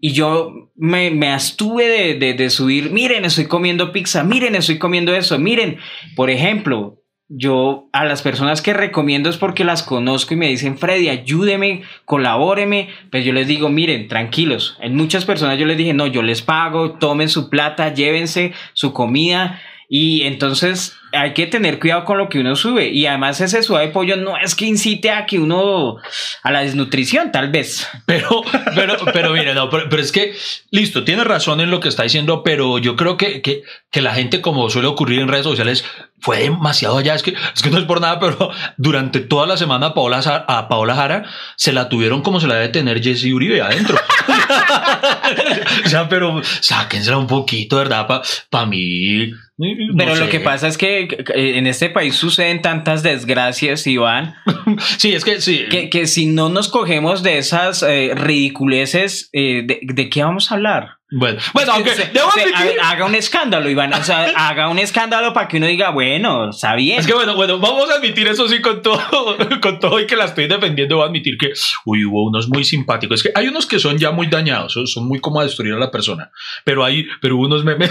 Y 0.00 0.12
yo 0.12 0.72
me, 0.76 1.10
me 1.10 1.30
abstuve 1.30 1.86
de, 1.86 2.14
de, 2.14 2.32
de 2.32 2.48
subir, 2.48 2.90
miren, 2.90 3.26
estoy 3.26 3.44
comiendo 3.44 3.92
pizza, 3.92 4.24
miren, 4.24 4.54
estoy 4.54 4.78
comiendo 4.78 5.14
eso, 5.14 5.38
miren, 5.38 5.76
por 6.16 6.30
ejemplo, 6.30 6.99
yo 7.32 7.88
a 7.92 8.04
las 8.04 8.22
personas 8.22 8.60
que 8.60 8.72
recomiendo 8.72 9.30
es 9.30 9.36
porque 9.36 9.62
las 9.62 9.84
conozco 9.84 10.34
y 10.34 10.36
me 10.36 10.48
dicen, 10.48 10.76
Freddy, 10.76 11.08
ayúdeme, 11.08 11.82
colabóreme. 12.04 12.88
Pues 13.10 13.24
yo 13.24 13.32
les 13.32 13.46
digo, 13.46 13.68
miren, 13.68 14.08
tranquilos. 14.08 14.76
En 14.80 14.96
muchas 14.96 15.24
personas 15.24 15.56
yo 15.56 15.64
les 15.64 15.78
dije, 15.78 15.94
no, 15.94 16.08
yo 16.08 16.22
les 16.22 16.42
pago, 16.42 16.92
tomen 16.92 17.28
su 17.28 17.48
plata, 17.48 17.94
llévense 17.94 18.52
su 18.72 18.92
comida. 18.92 19.60
Y 19.92 20.22
entonces 20.22 20.96
hay 21.12 21.34
que 21.34 21.48
tener 21.48 21.80
cuidado 21.80 22.04
con 22.04 22.16
lo 22.16 22.28
que 22.28 22.38
uno 22.38 22.54
sube. 22.54 22.90
Y 22.90 23.06
además 23.06 23.40
ese 23.40 23.60
suave 23.64 23.88
pollo 23.88 24.16
no 24.16 24.36
es 24.36 24.54
que 24.54 24.66
incite 24.66 25.10
a 25.10 25.26
que 25.26 25.40
uno 25.40 25.96
a 26.44 26.50
la 26.52 26.60
desnutrición, 26.60 27.32
tal 27.32 27.50
vez. 27.50 27.88
Pero, 28.06 28.42
pero, 28.76 28.96
pero 29.12 29.32
mire, 29.32 29.52
no, 29.52 29.68
pero, 29.68 29.88
pero 29.88 30.00
es 30.00 30.12
que, 30.12 30.32
listo, 30.70 31.02
tiene 31.02 31.24
razón 31.24 31.60
en 31.60 31.72
lo 31.72 31.80
que 31.80 31.88
está 31.88 32.04
diciendo, 32.04 32.44
pero 32.44 32.78
yo 32.78 32.94
creo 32.94 33.16
que, 33.16 33.42
que, 33.42 33.64
que 33.90 34.00
la 34.00 34.14
gente, 34.14 34.40
como 34.40 34.70
suele 34.70 34.86
ocurrir 34.86 35.18
en 35.18 35.26
redes 35.26 35.44
sociales, 35.44 35.84
fue 36.20 36.38
demasiado 36.38 36.98
allá. 36.98 37.14
Es 37.14 37.24
que, 37.24 37.34
es 37.54 37.62
que 37.62 37.70
no 37.70 37.78
es 37.78 37.84
por 37.84 38.00
nada, 38.00 38.20
pero 38.20 38.50
durante 38.76 39.18
toda 39.18 39.46
la 39.46 39.56
semana 39.56 39.86
a 39.86 39.94
Paola, 39.94 40.20
a 40.46 40.68
Paola 40.68 40.94
Jara 40.94 41.24
se 41.56 41.72
la 41.72 41.88
tuvieron 41.88 42.22
como 42.22 42.40
se 42.40 42.46
la 42.46 42.54
debe 42.54 42.68
tener 42.68 43.02
Jesse 43.02 43.32
Uribe 43.32 43.60
adentro. 43.60 43.98
o 45.84 45.88
sea, 45.88 46.08
pero 46.08 46.40
sáquensela 46.60 47.18
un 47.18 47.26
poquito, 47.26 47.76
¿verdad? 47.76 48.06
Para 48.06 48.22
pa 48.48 48.66
mí. 48.66 49.32
No 49.60 49.94
Pero 49.96 50.14
lo 50.16 50.24
sé. 50.24 50.30
que 50.30 50.40
pasa 50.40 50.68
es 50.68 50.78
que 50.78 51.02
eh, 51.34 51.58
en 51.58 51.66
este 51.66 51.90
país 51.90 52.14
suceden 52.16 52.62
tantas 52.62 53.02
desgracias, 53.02 53.86
Iván, 53.86 54.34
Sí, 54.98 55.12
es 55.12 55.24
que 55.24 55.40
sí. 55.40 55.66
que, 55.70 55.90
que 55.90 56.06
si 56.06 56.26
no 56.26 56.48
nos 56.48 56.68
cogemos 56.68 57.22
de 57.22 57.38
esas 57.38 57.82
eh, 57.82 58.12
ridiculeces, 58.14 59.28
eh, 59.32 59.62
de, 59.66 59.80
¿de 59.82 60.08
qué 60.10 60.22
vamos 60.22 60.50
a 60.50 60.54
hablar? 60.54 60.96
Bueno, 61.12 61.40
bueno, 61.54 61.72
aunque 61.72 61.90
Se- 61.90 62.04
se- 62.04 62.80
haga 62.80 63.04
un 63.04 63.16
escándalo, 63.16 63.68
Iván. 63.68 63.92
O 63.94 64.04
sea, 64.04 64.26
haga 64.36 64.68
un 64.68 64.78
escándalo 64.78 65.32
para 65.32 65.48
que 65.48 65.56
uno 65.56 65.66
diga, 65.66 65.90
bueno, 65.90 66.50
está 66.50 66.76
bien. 66.76 67.00
Es 67.00 67.06
que 67.08 67.14
bueno, 67.14 67.34
bueno, 67.34 67.58
vamos 67.58 67.90
a 67.90 67.94
admitir 67.94 68.28
eso 68.28 68.48
sí 68.48 68.60
con 68.60 68.80
todo, 68.80 69.36
con 69.60 69.80
todo 69.80 69.98
y 69.98 70.06
que 70.06 70.14
la 70.14 70.26
estoy 70.26 70.46
defendiendo, 70.46 70.96
voy 70.96 71.04
a 71.04 71.08
admitir 71.08 71.36
que 71.36 71.48
uy, 71.84 72.04
hubo 72.04 72.28
unos 72.28 72.48
muy 72.48 72.62
simpáticos. 72.64 73.16
Es 73.18 73.22
que 73.24 73.32
hay 73.38 73.48
unos 73.48 73.66
que 73.66 73.80
son 73.80 73.98
ya 73.98 74.12
muy 74.12 74.28
dañados, 74.28 74.74
son, 74.86 75.08
muy 75.08 75.18
como 75.20 75.40
a 75.40 75.42
destruir 75.44 75.74
a 75.74 75.78
la 75.78 75.90
persona. 75.90 76.30
Pero 76.64 76.84
hay, 76.84 77.06
pero 77.20 77.36
unos 77.36 77.64
memes. 77.64 77.90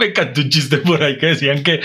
Me 0.00 0.06
encantó 0.06 0.40
un 0.40 0.48
chiste 0.48 0.78
por 0.78 1.02
ahí 1.02 1.18
que 1.18 1.26
decían 1.26 1.62
que, 1.62 1.80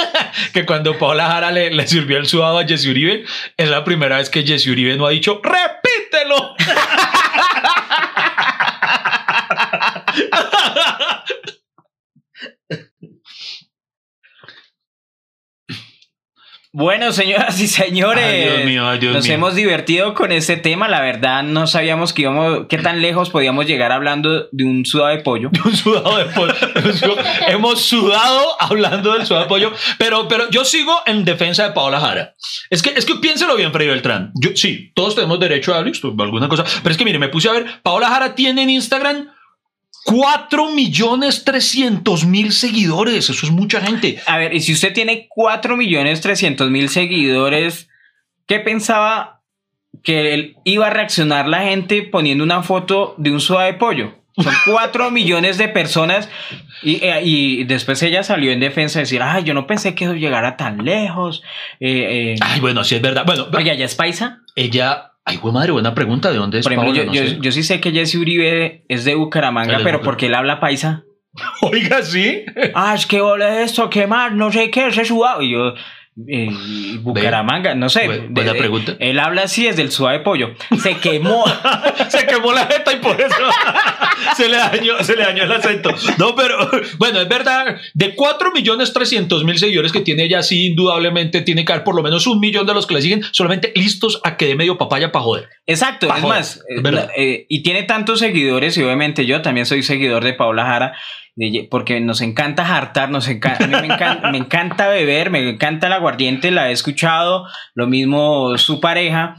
que 0.52 0.66
cuando 0.66 0.98
Paola 0.98 1.26
Jara 1.26 1.52
le, 1.52 1.86
sirvió 1.86 2.16
el 2.16 2.26
sudado 2.26 2.58
a 2.58 2.66
Jesse 2.66 2.86
Uribe, 2.86 3.24
es 3.56 3.68
la 3.68 3.84
primera 3.84 4.16
vez 4.16 4.30
que 4.30 4.42
Jesse 4.42 4.68
Uribe 4.68 4.96
no 4.96 5.06
ha 5.06 5.10
dicho 5.10 5.40
¡Repítelo! 5.44 6.56
Bueno, 16.70 17.12
señoras 17.12 17.58
y 17.60 17.66
señores, 17.66 18.24
Ay, 18.24 18.42
Dios 18.42 18.64
mío, 18.66 18.86
ay, 18.86 18.98
Dios 18.98 19.14
nos 19.14 19.24
mío. 19.24 19.34
hemos 19.34 19.54
divertido 19.54 20.12
con 20.12 20.32
este 20.32 20.58
tema. 20.58 20.86
La 20.86 21.00
verdad, 21.00 21.42
no 21.42 21.66
sabíamos 21.66 22.12
que 22.12 22.22
íbamos, 22.22 22.66
qué 22.68 22.76
tan 22.76 23.00
lejos 23.00 23.30
podíamos 23.30 23.66
llegar 23.66 23.90
hablando 23.90 24.48
de 24.52 24.64
un 24.64 24.84
sudado 24.84 25.08
de 25.08 25.22
pollo. 25.22 25.50
un 25.64 25.74
sudado 25.74 26.18
de 26.18 26.26
pollo. 26.26 26.54
Hemos 27.48 27.80
sudado 27.80 28.44
hablando 28.60 29.14
del 29.14 29.24
sudado 29.26 29.44
de 29.44 29.48
pollo, 29.48 29.72
pero, 29.96 30.28
pero 30.28 30.50
yo 30.50 30.64
sigo 30.66 30.94
en 31.06 31.24
defensa 31.24 31.64
de 31.68 31.72
Paola 31.72 32.00
Jara. 32.00 32.34
Es 32.68 32.82
que, 32.82 32.90
es 32.90 33.06
que 33.06 33.14
piénselo 33.16 33.56
bien, 33.56 33.72
Freddy 33.72 33.88
Beltrán. 33.88 34.32
Yo, 34.34 34.50
sí, 34.54 34.92
todos 34.94 35.14
tenemos 35.14 35.40
derecho 35.40 35.74
a 35.74 35.80
listo, 35.80 36.14
alguna 36.18 36.48
cosa, 36.48 36.64
pero 36.82 36.92
es 36.92 36.98
que 36.98 37.04
mire, 37.06 37.18
me 37.18 37.28
puse 37.28 37.48
a 37.48 37.52
ver, 37.52 37.64
Paola 37.82 38.08
Jara 38.08 38.34
tiene 38.34 38.62
en 38.62 38.70
Instagram 38.70 39.28
4 40.08 40.70
millones 40.72 41.44
300 41.44 42.24
mil 42.24 42.52
seguidores. 42.52 43.28
Eso 43.30 43.46
es 43.46 43.52
mucha 43.52 43.80
gente. 43.80 44.18
A 44.26 44.38
ver, 44.38 44.54
y 44.54 44.60
si 44.60 44.72
usted 44.72 44.92
tiene 44.92 45.26
4 45.28 45.76
millones 45.76 46.20
300 46.20 46.70
mil 46.70 46.88
seguidores, 46.88 47.88
¿qué 48.46 48.58
pensaba 48.60 49.42
que 50.02 50.34
él 50.34 50.56
iba 50.64 50.86
a 50.86 50.90
reaccionar 50.90 51.48
la 51.48 51.62
gente 51.62 52.02
poniendo 52.02 52.44
una 52.44 52.62
foto 52.62 53.14
de 53.18 53.30
un 53.30 53.40
sudado 53.40 53.66
de 53.66 53.74
pollo? 53.74 54.14
Son 54.36 54.54
4 54.66 55.10
millones 55.10 55.58
de 55.58 55.68
personas 55.68 56.28
y, 56.82 57.04
eh, 57.04 57.20
y 57.24 57.64
después 57.64 58.02
ella 58.02 58.22
salió 58.22 58.52
en 58.52 58.60
defensa 58.60 59.00
a 59.00 59.02
decir, 59.02 59.20
ay, 59.22 59.42
yo 59.44 59.52
no 59.52 59.66
pensé 59.66 59.94
que 59.94 60.04
eso 60.04 60.14
llegara 60.14 60.56
tan 60.56 60.84
lejos. 60.84 61.42
Eh, 61.80 62.34
eh, 62.34 62.36
Ay, 62.40 62.60
bueno, 62.60 62.84
sí 62.84 62.94
es 62.94 63.02
verdad. 63.02 63.24
Bueno, 63.26 63.48
Oye, 63.52 63.72
¿ella 63.72 63.84
es 63.84 63.94
paisa? 63.94 64.40
ella. 64.54 65.07
Ay, 65.28 65.36
güey, 65.36 65.52
madre, 65.54 65.72
buena 65.72 65.94
pregunta. 65.94 66.30
¿De 66.30 66.38
dónde 66.38 66.58
es 66.60 66.64
Por 66.64 66.72
ejemplo, 66.72 66.92
Paola? 66.94 67.12
yo, 67.12 67.22
No 67.22 67.26
yo- 67.26 67.30
sé. 67.34 67.38
yo 67.40 67.52
sí 67.52 67.62
sé 67.62 67.80
que 67.80 67.92
Jesse 67.92 68.14
Uribe 68.16 68.84
es 68.88 69.04
de 69.04 69.14
Bucaramanga, 69.14 69.74
Él 69.74 69.80
es 69.80 69.84
pero 69.84 69.98
de 69.98 70.04
porque 70.04 70.26
él 70.26 70.34
habla 70.34 70.58
paisa. 70.60 71.04
Oiga, 71.62 72.02
sí. 72.02 72.44
ah, 72.74 72.94
es 72.94 73.06
que 73.06 73.20
ole 73.20 73.62
esto, 73.62 73.88
qué 73.90 74.06
más, 74.06 74.32
no 74.34 74.50
sé 74.50 74.70
qué, 74.70 74.88
ese 74.88 75.04
sudado. 75.04 75.42
Y 75.42 75.52
yo, 75.52 75.74
eh, 76.26 76.48
Bucaramanga, 77.00 77.74
no 77.74 77.88
sé. 77.88 78.08
Bu- 78.08 78.26
buena 78.30 78.54
pregunta. 78.54 78.96
Él 78.98 79.18
habla 79.18 79.42
así 79.42 79.64
desde 79.64 79.82
el 79.82 79.92
suave 79.92 80.20
pollo. 80.20 80.54
Se 80.82 80.96
quemó. 80.96 81.44
se 82.08 82.26
quemó 82.26 82.52
la 82.52 82.66
jeta 82.66 82.92
y 82.92 82.96
por 82.96 83.20
eso 83.20 83.36
se 84.36 84.48
le 84.48 84.56
dañó, 84.56 85.02
se 85.02 85.16
le 85.16 85.24
dañó 85.24 85.44
el 85.44 85.52
acento. 85.52 85.90
No, 86.18 86.34
pero 86.34 86.56
bueno, 86.98 87.20
es 87.20 87.28
verdad, 87.28 87.76
de 87.94 88.14
4 88.14 88.52
millones 88.52 88.92
300 88.92 89.44
mil 89.44 89.58
seguidores 89.58 89.92
que 89.92 90.00
tiene 90.00 90.24
ella, 90.24 90.42
sí, 90.42 90.66
indudablemente 90.66 91.42
tiene 91.42 91.64
que 91.64 91.72
haber 91.72 91.84
por 91.84 91.94
lo 91.94 92.02
menos 92.02 92.26
un 92.26 92.40
millón 92.40 92.66
de 92.66 92.74
los 92.74 92.86
que 92.86 92.94
le 92.94 93.02
siguen 93.02 93.22
solamente 93.32 93.72
listos 93.74 94.20
a 94.24 94.36
que 94.36 94.46
dé 94.46 94.56
medio 94.56 94.78
papaya 94.78 95.12
para 95.12 95.22
joder. 95.24 95.48
Exacto, 95.66 96.08
Pa' 96.08 96.16
es 96.16 96.22
joder, 96.22 96.38
más, 96.38 96.62
es 96.68 96.84
eh, 96.84 97.08
eh, 97.16 97.46
y 97.48 97.62
tiene 97.62 97.82
tantos 97.84 98.18
seguidores, 98.20 98.76
y 98.76 98.82
obviamente 98.82 99.26
yo 99.26 99.42
también 99.42 99.66
soy 99.66 99.82
seguidor 99.82 100.24
de 100.24 100.32
Paula 100.34 100.64
Jara, 100.64 100.96
de- 101.38 101.68
porque 101.70 102.00
nos 102.00 102.20
encanta 102.20 102.62
hartar, 102.76 103.10
nos 103.10 103.28
encanta, 103.28 103.64
a 103.64 103.66
mí 103.68 103.74
me 103.80 103.94
encanta, 103.94 104.30
me 104.32 104.38
encanta 104.38 104.88
beber, 104.88 105.30
me 105.30 105.48
encanta 105.48 105.86
el 105.86 105.92
aguardiente, 105.92 106.50
la 106.50 106.68
he 106.68 106.72
escuchado, 106.72 107.46
lo 107.74 107.86
mismo 107.86 108.58
su 108.58 108.80
pareja, 108.80 109.36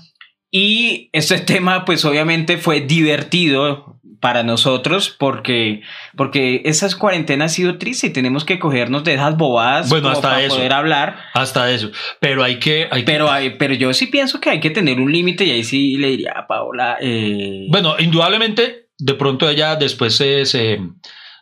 y 0.51 1.09
este 1.13 1.38
tema 1.39 1.85
pues 1.85 2.05
obviamente 2.05 2.57
fue 2.57 2.81
divertido 2.81 3.95
para 4.21 4.43
nosotros 4.43 5.15
porque, 5.17 5.81
porque 6.17 6.62
esas 6.65 6.95
cuarentenas 6.97 7.53
ha 7.53 7.55
sido 7.55 7.77
triste 7.77 8.07
y 8.07 8.09
tenemos 8.09 8.43
que 8.43 8.59
cogernos 8.59 9.05
de 9.05 9.13
esas 9.13 9.38
bobadas 9.38 9.89
Bueno, 9.89 10.09
hasta 10.09 10.29
para 10.29 10.41
eso. 10.43 10.55
poder 10.57 10.73
hablar. 10.73 11.19
Hasta 11.33 11.71
eso. 11.71 11.89
Pero 12.19 12.43
hay 12.43 12.59
que. 12.59 12.89
Hay 12.91 13.03
que- 13.05 13.12
Pero, 13.13 13.31
hay- 13.31 13.51
pero 13.51 13.73
yo 13.75 13.93
sí 13.93 14.07
pienso 14.07 14.41
que 14.41 14.49
hay 14.49 14.59
que 14.59 14.71
tener 14.71 14.99
un 14.99 15.09
límite 15.09 15.45
y 15.45 15.51
ahí 15.51 15.63
sí 15.63 15.95
le 15.95 16.09
diría 16.09 16.33
a 16.35 16.47
Paola. 16.47 16.97
eh, 16.99 17.67
Bueno, 17.69 17.95
indudablemente, 17.97 18.89
de 18.97 19.13
pronto 19.13 19.49
ella 19.49 19.77
después 19.77 20.17
se, 20.17 20.45
se, 20.45 20.79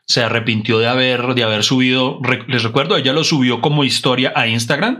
se 0.08 0.24
arrepintió 0.24 0.80
de 0.80 0.88
haber, 0.88 1.34
de 1.36 1.44
haber 1.44 1.64
subido, 1.64 2.20
les 2.48 2.64
recuerdo, 2.64 2.96
ella 2.98 3.12
lo 3.14 3.24
subió 3.26 3.60
como 3.62 3.84
historia 3.84 4.32
a 4.36 4.48
Instagram. 4.48 5.00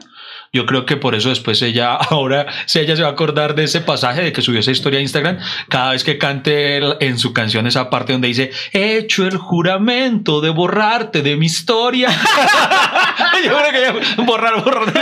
Yo 0.54 0.66
creo 0.66 0.86
que 0.86 0.96
por 0.96 1.14
eso 1.16 1.28
después 1.30 1.62
ella, 1.62 1.96
ahora, 2.10 2.46
si 2.66 2.80
ella 2.80 2.96
se 2.96 3.02
va 3.04 3.10
a 3.10 3.12
acordar 3.12 3.56
de 3.56 3.64
ese 3.66 3.82
pasaje 3.82 4.22
de 4.22 4.32
que 4.34 4.42
subió 4.42 4.60
esa 4.60 4.72
historia 4.72 5.00
a 5.00 5.02
Instagram, 5.02 5.40
cada 5.70 5.92
vez 5.92 6.04
que 6.04 6.18
cante 6.18 6.78
en 7.06 7.20
su 7.20 7.34
canción 7.34 7.68
esa 7.68 7.90
parte 7.90 8.14
donde 8.14 8.28
dice, 8.30 8.52
he 8.74 8.98
hecho 8.98 9.26
el 9.26 9.38
juramento 9.38 10.40
de 10.42 10.50
borrarte 10.50 11.22
de 11.22 11.36
mi 11.38 11.46
historia. 11.48 12.10
Yo 13.46 13.56
creo 13.58 13.72
que 13.72 13.80
ella, 13.80 14.24
borrar, 14.26 14.64
borrar. 14.64 14.94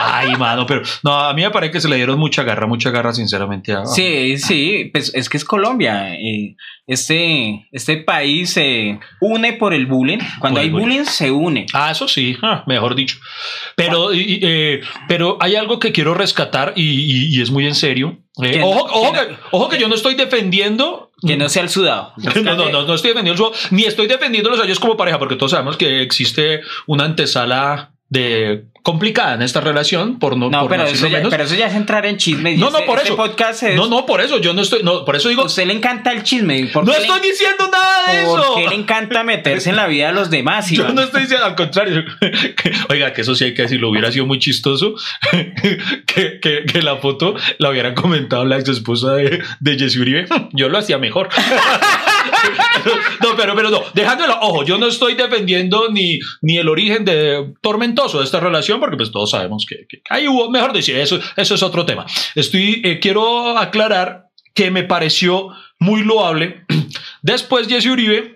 Ay, 0.00 0.34
mano, 0.36 0.66
pero 0.66 0.82
no, 1.02 1.14
a 1.18 1.32
mí 1.34 1.42
me 1.42 1.50
parece 1.50 1.72
que 1.72 1.80
se 1.80 1.88
le 1.88 1.96
dieron 1.96 2.18
mucha 2.18 2.42
garra, 2.42 2.66
mucha 2.66 2.90
garra, 2.90 3.12
sinceramente. 3.12 3.72
a- 3.72 3.84
Sí, 3.86 4.38
sí, 4.38 4.90
pues 4.92 5.12
es 5.14 5.28
que 5.28 5.36
es 5.36 5.44
Colombia. 5.44 6.14
eh, 6.14 6.56
este, 6.86 7.66
este 7.72 7.96
país 7.98 8.50
se 8.52 8.98
une 9.20 9.52
por 9.54 9.74
el 9.74 9.86
bullying. 9.86 10.18
Cuando 10.40 10.58
Por 10.58 10.64
hay 10.64 10.70
bullying. 10.70 10.86
bullying, 10.86 11.04
se 11.04 11.30
une. 11.30 11.66
Ah, 11.72 11.90
eso 11.90 12.06
sí, 12.08 12.36
ah, 12.42 12.62
mejor 12.66 12.94
dicho. 12.94 13.18
Pero, 13.74 14.12
y- 14.14 14.40
eh, 14.42 14.80
pero 15.08 15.36
hay 15.40 15.56
algo 15.56 15.78
que 15.78 15.92
quiero 15.92 16.14
rescatar 16.14 16.72
y, 16.76 16.82
y- 16.82 17.36
y 17.36 17.42
es 17.42 17.50
muy 17.50 17.66
en 17.66 17.74
serio. 17.74 18.18
Eh, 18.42 18.60
ojo, 18.62 18.84
ojo 18.92 19.12
que 19.12 19.36
ojo 19.50 19.68
que 19.68 19.78
yo 19.78 19.88
no 19.88 19.94
estoy 19.94 20.14
defendiendo. 20.14 21.10
Que 21.26 21.36
no 21.38 21.48
sea 21.48 21.62
el 21.62 21.70
sudado. 21.70 22.12
No, 22.44 22.54
no, 22.54 22.68
no, 22.68 22.82
no 22.82 22.94
estoy 22.94 23.10
defendiendo 23.12 23.42
el 23.42 23.48
juego, 23.50 23.54
ni 23.70 23.84
estoy 23.84 24.06
defendiendo 24.06 24.50
los 24.50 24.62
ellos 24.62 24.78
como 24.78 24.96
pareja, 24.98 25.18
porque 25.18 25.36
todos 25.36 25.52
sabemos 25.52 25.76
que 25.78 26.02
existe 26.02 26.60
una 26.86 27.04
antesala 27.06 27.92
de 28.08 28.64
complicada 28.82 29.34
en 29.34 29.42
esta 29.42 29.60
relación, 29.60 30.20
por 30.20 30.36
no, 30.36 30.48
No, 30.48 30.60
por 30.60 30.70
pero, 30.70 30.84
no 30.84 30.88
eso 30.88 31.08
ya, 31.08 31.16
menos. 31.18 31.30
pero 31.32 31.42
eso 31.42 31.56
ya 31.56 31.66
es 31.66 31.74
entrar 31.74 32.06
en 32.06 32.18
chisme. 32.18 32.52
y 32.52 32.56
No, 32.56 32.70
no, 32.70 32.76
este- 32.78 32.86
por 32.86 32.98
este 32.98 33.08
eso. 33.08 33.16
podcast 33.16 33.64
es- 33.64 33.74
No, 33.74 33.88
no, 33.88 34.06
por 34.06 34.20
eso, 34.20 34.38
yo 34.40 34.52
no 34.52 34.62
estoy, 34.62 34.84
no, 34.84 35.04
por 35.04 35.16
eso 35.16 35.28
digo, 35.28 35.42
A 35.42 35.46
usted 35.46 35.66
le 35.66 35.72
encanta 35.72 36.12
el 36.12 36.22
chisme. 36.22 36.68
¿por 36.72 36.86
no 36.86 36.92
le- 36.92 36.98
estoy 36.98 37.20
diciendo 37.20 37.68
nada 37.68 38.12
de 38.12 38.22
eso. 38.22 38.36
¿Por 38.36 38.62
qué 38.62 38.68
le 38.68 38.76
encanta 38.76 39.24
meterse 39.24 39.70
en 39.70 39.76
la 39.76 39.88
vida 39.88 40.06
de 40.06 40.12
los 40.12 40.30
demás? 40.30 40.70
Yo 40.70 40.88
no 40.92 41.02
estoy 41.02 41.22
diciendo 41.22 41.46
al 41.46 41.56
contrario. 41.56 42.04
Que- 42.20 42.72
Oiga, 42.88 43.12
que 43.12 43.22
eso 43.22 43.34
sí 43.34 43.42
hay 43.42 43.54
que 43.54 43.62
decirlo. 43.62 43.90
Hubiera 43.90 44.12
sido 44.12 44.24
muy 44.24 44.38
chistoso 44.38 44.94
que, 46.06 46.38
que- 46.40 46.64
que 46.64 46.82
la 46.82 46.98
foto 46.98 47.34
la 47.58 47.70
hubieran 47.70 47.94
comentado 47.96 48.44
la 48.44 48.56
ex 48.56 48.68
esposa 48.68 49.14
de, 49.14 49.42
de 49.58 49.78
Jesse 49.80 49.96
Uribe. 49.96 50.26
Yo 50.52 50.68
lo 50.68 50.78
hacía 50.78 50.98
mejor. 50.98 51.28
no, 53.22 53.36
pero, 53.36 53.54
pero 53.54 53.70
no, 53.70 53.82
dejándolo, 53.94 54.38
ojo, 54.40 54.64
yo 54.64 54.78
no 54.78 54.86
estoy 54.86 55.14
defendiendo 55.14 55.88
ni, 55.90 56.18
ni 56.42 56.58
el 56.58 56.68
origen 56.68 57.04
de 57.04 57.54
tormentoso 57.60 58.18
de 58.18 58.24
esta 58.24 58.40
relación, 58.40 58.80
porque 58.80 58.96
pues 58.96 59.10
todos 59.10 59.30
sabemos 59.30 59.66
que, 59.68 59.86
que 59.88 60.02
ahí 60.10 60.28
hubo, 60.28 60.50
mejor 60.50 60.72
decir, 60.72 60.96
eso, 60.96 61.18
eso 61.36 61.54
es 61.54 61.62
otro 61.62 61.84
tema. 61.84 62.06
Estoy, 62.34 62.82
eh, 62.84 62.98
quiero 63.00 63.56
aclarar 63.58 64.26
que 64.54 64.70
me 64.70 64.84
pareció 64.84 65.50
muy 65.78 66.02
loable. 66.02 66.64
Después 67.22 67.68
Jesse 67.68 67.86
Uribe 67.86 68.35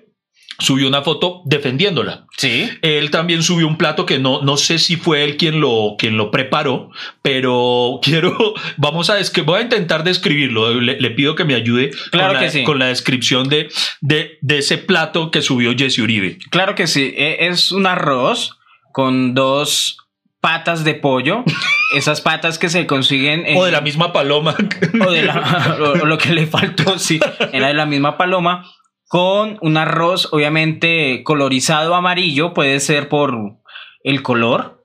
subió 0.61 0.87
una 0.87 1.03
foto 1.03 1.43
defendiéndola. 1.47 2.27
Sí. 2.37 2.71
Él 2.83 3.11
también 3.11 3.43
subió 3.43 3.67
un 3.67 3.77
plato 3.77 4.07
que 4.07 4.19
no, 4.19 4.41
no 4.43 4.57
sé 4.57 4.79
si 4.79 4.97
fue 4.97 5.25
él 5.25 5.37
quien 5.37 5.61
lo, 5.61 5.97
quien 5.99 6.17
lo 6.17 6.31
preparó, 6.31 6.91
pero 7.23 7.99
quiero, 8.03 8.37
vamos 8.77 9.11
a, 9.11 9.17
que 9.33 9.43
voy 9.43 9.59
a 9.59 9.63
intentar 9.63 10.05
describirlo. 10.05 10.81
Le, 10.81 11.01
le 11.01 11.11
pido 11.11 11.35
que 11.35 11.45
me 11.45 11.55
ayude 11.55 11.91
Claro 12.13 12.33
con, 12.35 12.39
que 12.39 12.45
la, 12.47 12.51
sí. 12.53 12.63
con 12.65 12.79
la 12.79 12.87
descripción 12.87 13.49
de, 13.49 13.69
de, 14.01 14.39
de 14.41 14.59
ese 14.59 14.79
plato 14.79 15.31
que 15.31 15.43
subió 15.43 15.75
Jesse 15.77 15.99
Uribe. 15.99 16.39
Claro 16.51 16.75
que 16.75 16.87
sí. 16.87 17.13
E- 17.17 17.49
Es 17.49 17.73
un 17.73 17.87
arroz 17.87 18.57
con 18.93 19.35
dos 19.35 19.97
patas 20.41 20.85
de 20.85 20.95
pollo. 20.95 21.45
Esas 21.97 22.21
patas 22.21 22.57
que 22.59 22.69
se 22.69 22.87
consiguen 22.87 23.45
en, 23.47 23.57
O 23.57 23.65
de 23.65 23.73
la 23.73 23.81
misma 23.81 24.13
paloma. 24.13 24.55
o 25.07 25.11
de 25.11 25.23
la- 25.25 25.77
o 25.81 26.07
lo 26.07 26.19
que 26.19 26.33
le 26.33 26.47
faltó, 26.47 26.99
sí, 26.99 27.19
era 27.53 27.67
de 27.69 27.75
la 27.75 27.85
misma 27.87 28.17
paloma, 28.17 28.65
con 29.11 29.59
un 29.61 29.77
arroz 29.77 30.29
obviamente 30.31 31.25
colorizado 31.25 31.97
amarillo, 31.97 32.55
puede 32.55 32.79
ser 32.79 33.09
por 33.09 33.57
el 34.05 34.23
color, 34.23 34.85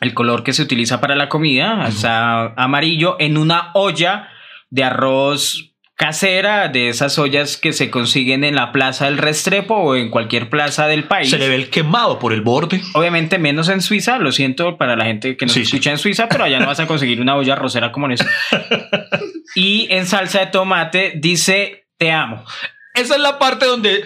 el 0.00 0.14
color 0.14 0.42
que 0.42 0.54
se 0.54 0.62
utiliza 0.62 1.02
para 1.02 1.16
la 1.16 1.28
comida, 1.28 1.84
o 1.86 1.90
sea, 1.90 2.54
amarillo, 2.56 3.16
en 3.18 3.36
una 3.36 3.70
olla 3.74 4.30
de 4.70 4.84
arroz 4.84 5.74
casera, 5.96 6.68
de 6.68 6.88
esas 6.88 7.18
ollas 7.18 7.58
que 7.58 7.74
se 7.74 7.90
consiguen 7.90 8.42
en 8.42 8.54
la 8.54 8.72
Plaza 8.72 9.04
del 9.04 9.18
Restrepo 9.18 9.74
o 9.74 9.96
en 9.96 10.08
cualquier 10.08 10.48
plaza 10.48 10.86
del 10.86 11.04
país. 11.04 11.28
Se 11.28 11.36
le 11.36 11.50
ve 11.50 11.56
el 11.56 11.68
quemado 11.68 12.18
por 12.18 12.32
el 12.32 12.40
borde. 12.40 12.80
Obviamente 12.94 13.38
menos 13.38 13.68
en 13.68 13.82
Suiza, 13.82 14.16
lo 14.18 14.32
siento 14.32 14.78
para 14.78 14.96
la 14.96 15.04
gente 15.04 15.36
que 15.36 15.44
nos 15.44 15.52
Sí, 15.52 15.66
sí. 15.66 15.76
escucha 15.76 15.90
en 15.90 15.98
Suiza, 15.98 16.26
pero 16.26 16.44
allá 16.44 16.58
no 16.58 16.68
vas 16.68 16.80
a 16.80 16.86
conseguir 16.86 17.20
una 17.20 17.36
olla 17.36 17.52
arrocera 17.52 17.92
como 17.92 18.06
en 18.06 18.12
eso. 18.12 18.24
y 19.54 19.88
en 19.90 20.06
salsa 20.06 20.40
de 20.40 20.46
tomate 20.46 21.12
dice 21.16 21.80
te 21.98 22.10
amo. 22.10 22.44
Esa 22.94 23.14
es 23.14 23.20
la 23.20 23.38
parte 23.38 23.66
donde 23.66 24.04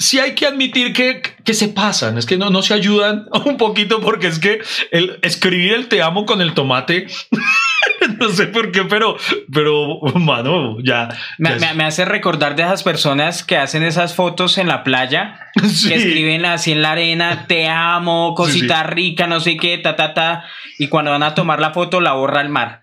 sí 0.00 0.20
hay 0.20 0.34
que 0.36 0.46
admitir 0.46 0.92
que, 0.92 1.22
que 1.44 1.54
se 1.54 1.68
pasan, 1.68 2.18
es 2.18 2.26
que 2.26 2.36
no, 2.36 2.50
no 2.50 2.62
se 2.62 2.72
ayudan 2.74 3.26
un 3.44 3.56
poquito 3.56 4.00
porque 4.00 4.28
es 4.28 4.38
que 4.38 4.60
el 4.92 5.18
escribir 5.22 5.72
el 5.74 5.88
te 5.88 6.02
amo 6.02 6.24
con 6.24 6.40
el 6.40 6.54
tomate, 6.54 7.08
no 8.20 8.28
sé 8.28 8.46
por 8.46 8.70
qué, 8.70 8.84
pero, 8.84 9.16
pero, 9.52 9.98
mano, 10.14 10.76
ya. 10.84 11.08
Me, 11.38 11.58
ya 11.58 11.68
me- 11.68 11.74
me 11.74 11.84
hace 11.84 12.04
recordar 12.04 12.54
de 12.54 12.62
esas 12.62 12.84
personas 12.84 13.42
que 13.42 13.56
hacen 13.56 13.82
esas 13.82 14.14
fotos 14.14 14.58
en 14.58 14.68
la 14.68 14.84
playa, 14.84 15.40
Sí. 15.68 15.88
que 15.88 15.94
escriben 15.96 16.44
así 16.44 16.70
en 16.72 16.82
la 16.82 16.92
arena, 16.92 17.46
te 17.48 17.66
amo, 17.68 18.34
cosita 18.36 18.82
Sí, 18.84 18.90
rica, 18.94 19.26
no 19.26 19.40
sé 19.40 19.56
qué, 19.56 19.78
ta, 19.78 19.96
ta, 19.96 20.14
ta, 20.14 20.44
y 20.78 20.86
cuando 20.88 21.10
van 21.10 21.24
a 21.24 21.34
tomar 21.34 21.58
la 21.60 21.72
foto 21.72 22.00
la 22.00 22.12
borra 22.12 22.40
el 22.42 22.50
mar. 22.50 22.82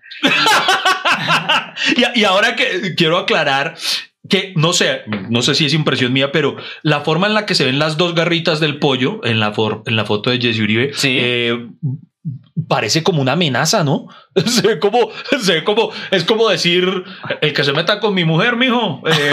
y, 1.96 2.20
y 2.20 2.24
ahora 2.24 2.56
que 2.56 2.94
quiero 2.94 3.18
aclarar 3.18 3.74
que 4.28 4.52
no 4.56 4.72
sé, 4.72 5.02
no 5.30 5.42
sé 5.42 5.54
si 5.54 5.66
es 5.66 5.74
impresión 5.74 6.12
mía, 6.12 6.32
pero 6.32 6.56
la 6.82 7.00
forma 7.00 7.26
en 7.26 7.34
la 7.34 7.46
que 7.46 7.54
se 7.54 7.64
ven 7.64 7.78
las 7.78 7.96
dos 7.96 8.14
garritas 8.14 8.60
del 8.60 8.78
pollo 8.78 9.20
en 9.24 9.40
la, 9.40 9.52
for- 9.52 9.82
en 9.86 9.96
la 9.96 10.04
foto 10.04 10.30
de 10.30 10.38
Jesse 10.40 10.60
Uribe 10.60 10.90
Sí. 10.94 11.16
eh, 11.20 11.68
parece 12.68 13.02
como 13.02 13.20
una 13.22 13.32
amenaza, 13.32 13.84
¿no? 13.84 14.06
Se 14.46 14.60
ve 14.66 14.78
como, 14.78 15.10
se 15.42 15.54
ve 15.54 15.64
como, 15.64 15.90
es 16.10 16.24
como 16.24 16.48
decir 16.50 17.04
el 17.40 17.52
que 17.54 17.64
se 17.64 17.72
meta 17.72 18.00
con 18.00 18.12
mi 18.12 18.24
mujer, 18.24 18.56
mijo. 18.56 19.02
Eh, 19.06 19.30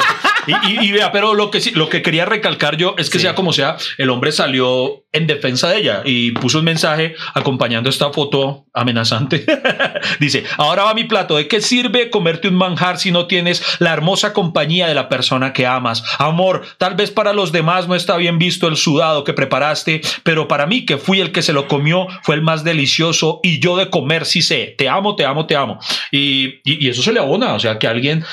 y, 0.47 0.51
y- 0.71 0.87
y 0.87 0.91
vea, 0.93 1.11
pero 1.11 1.33
lo 1.33 1.51
que 1.51 1.59
lo 1.75 1.89
que 1.89 2.01
quería 2.01 2.23
recalcar 2.25 2.77
yo 2.77 2.95
es 2.97 3.09
que 3.09 3.17
Sí. 3.19 3.23
sea 3.23 3.35
como 3.35 3.51
sea, 3.53 3.75
el 3.97 4.09
hombre 4.09 4.31
salió 4.31 5.03
en 5.11 5.27
defensa 5.27 5.69
de 5.69 5.77
ella 5.79 6.01
y 6.05 6.31
puso 6.31 6.59
un 6.59 6.65
mensaje 6.65 7.15
acompañando 7.33 7.89
esta 7.89 8.11
foto 8.11 8.65
amenazante. 8.73 9.45
Dice, 10.19 10.43
ahora 10.57 10.83
va 10.85 10.93
mi 10.93 11.03
plato. 11.03 11.35
¿De 11.35 11.47
qué 11.49 11.59
sirve 11.61 12.09
comerte 12.09 12.47
un 12.47 12.55
manjar 12.55 12.97
si 12.97 13.11
no 13.11 13.27
tienes 13.27 13.61
la 13.79 13.91
hermosa 13.93 14.31
compañía 14.33 14.87
de 14.87 14.95
la 14.95 15.09
persona 15.09 15.51
que 15.53 15.67
amas? 15.67 16.03
Amor, 16.17 16.63
tal 16.77 16.95
vez 16.95 17.11
para 17.11 17.33
los 17.33 17.51
demás 17.51 17.87
no 17.89 17.95
está 17.95 18.15
bien 18.17 18.39
visto 18.39 18.67
el 18.69 18.77
sudado 18.77 19.23
que 19.25 19.33
preparaste, 19.33 20.01
pero 20.23 20.47
para 20.47 20.65
mí, 20.65 20.85
que 20.85 20.97
fui 20.97 21.19
el 21.21 21.31
que 21.33 21.41
se 21.41 21.53
lo 21.53 21.67
comió, 21.67 22.07
fue 22.23 22.35
el 22.35 22.41
más 22.41 22.63
delicioso 22.63 23.12
y 23.43 23.59
yo 23.59 23.77
de 23.77 23.89
comer 23.89 24.25
sí 24.25 24.41
sé. 24.41 24.75
Te 24.77 24.89
amo, 24.89 25.15
te 25.15 25.25
amo, 25.25 25.45
te 25.45 25.55
amo. 25.55 25.79
Y, 26.11 26.59
y- 26.63 26.85
y 26.85 26.89
eso 26.89 27.01
se 27.01 27.11
le 27.13 27.19
abona. 27.19 27.53
O 27.53 27.59
sea, 27.59 27.77
que 27.79 27.87
alguien... 27.87 28.23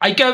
Hay 0.00 0.14
que... 0.14 0.24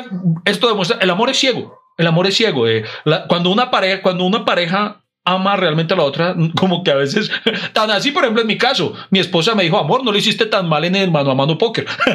Esto 0.45 0.69
demuestra... 0.69 0.99
El 1.01 1.11
amor 1.11 1.31
es 1.31 1.39
ciego. 1.39 1.81
El 1.99 2.07
amor 2.07 2.27
es 2.27 2.37
ciego. 2.37 2.67
eh. 2.69 2.85
La- 3.05 3.27
cuando 3.27 3.51
una 3.51 3.71
pareja... 3.71 4.03
Cuando 4.03 4.25
una 4.25 4.45
pareja 4.45 5.03
ama 5.29 5.57
realmente 5.57 5.93
a 5.93 5.97
la 5.97 6.05
otra, 6.05 6.37
como 6.57 6.85
que 6.85 6.93
a 6.93 6.95
veces, 6.95 7.31
tan 7.73 7.91
así, 7.91 8.13
por 8.13 8.23
ejemplo, 8.23 8.43
en 8.43 8.47
mi 8.49 8.57
caso, 8.57 8.95
mi 9.11 9.19
esposa 9.19 9.55
me 9.57 9.65
dijo, 9.65 9.77
amor, 9.79 10.05
no 10.05 10.13
lo 10.13 10.19
hiciste 10.19 10.47
tan 10.47 10.69
mal 10.69 10.85
en 10.85 10.95
el 10.95 11.11
mano 11.11 11.33
a 11.33 11.35
mano 11.35 11.59
póker. 11.59 11.85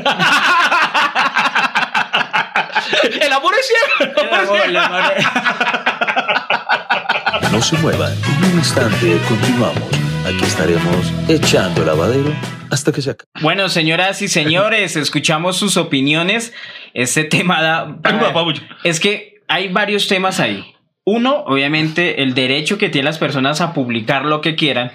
el 3.22 3.34
amor 3.34 3.54
es 3.60 3.68
ciego. 3.68 4.14
el 4.16 4.28
amor 4.28 4.40
es 4.40 4.50
ciego. 4.50 5.42
No 7.52 7.62
se 7.62 7.78
muevan, 7.80 8.14
en 8.14 8.46
un 8.46 8.60
instante 8.60 9.20
continuamos. 9.28 9.84
Aquí 10.26 10.44
estaremos 10.44 11.12
echando 11.28 11.84
lavadero 11.84 12.32
hasta 12.70 12.92
que 12.92 13.02
se 13.02 13.12
acabe. 13.12 13.30
Bueno, 13.42 13.70
señoras 13.70 14.22
y 14.22 14.28
señores, 14.28 14.96
escuchamos 14.96 15.58
sus 15.58 15.78
opiniones. 15.78 16.54
Este 16.94 17.24
tema 17.24 17.62
da... 17.62 18.00
Es 18.84 19.00
que 19.00 19.42
hay 19.48 19.70
varios 19.70 20.08
temas 20.08 20.40
ahí. 20.40 20.76
Uno, 21.04 21.44
obviamente, 21.48 22.22
el 22.22 22.36
derecho 22.36 22.78
que 22.78 22.90
tienen 22.90 23.06
las 23.06 23.18
personas 23.18 23.62
a 23.62 23.74
publicar 23.74 24.26
lo 24.26 24.42
que 24.42 24.56
quieran. 24.56 24.92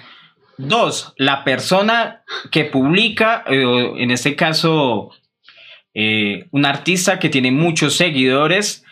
Dos, 0.57 1.13
la 1.17 1.43
persona 1.43 2.23
que 2.49 2.63
publica, 2.63 3.43
eh, 3.47 3.91
en 3.97 4.11
este 4.11 4.37
caso, 4.37 5.11
eh, 5.93 6.47
un 6.51 6.65
artista 6.65 7.19
que 7.19 7.27
tiene 7.27 7.51
muchos 7.51 7.97
seguidores. 7.97 8.85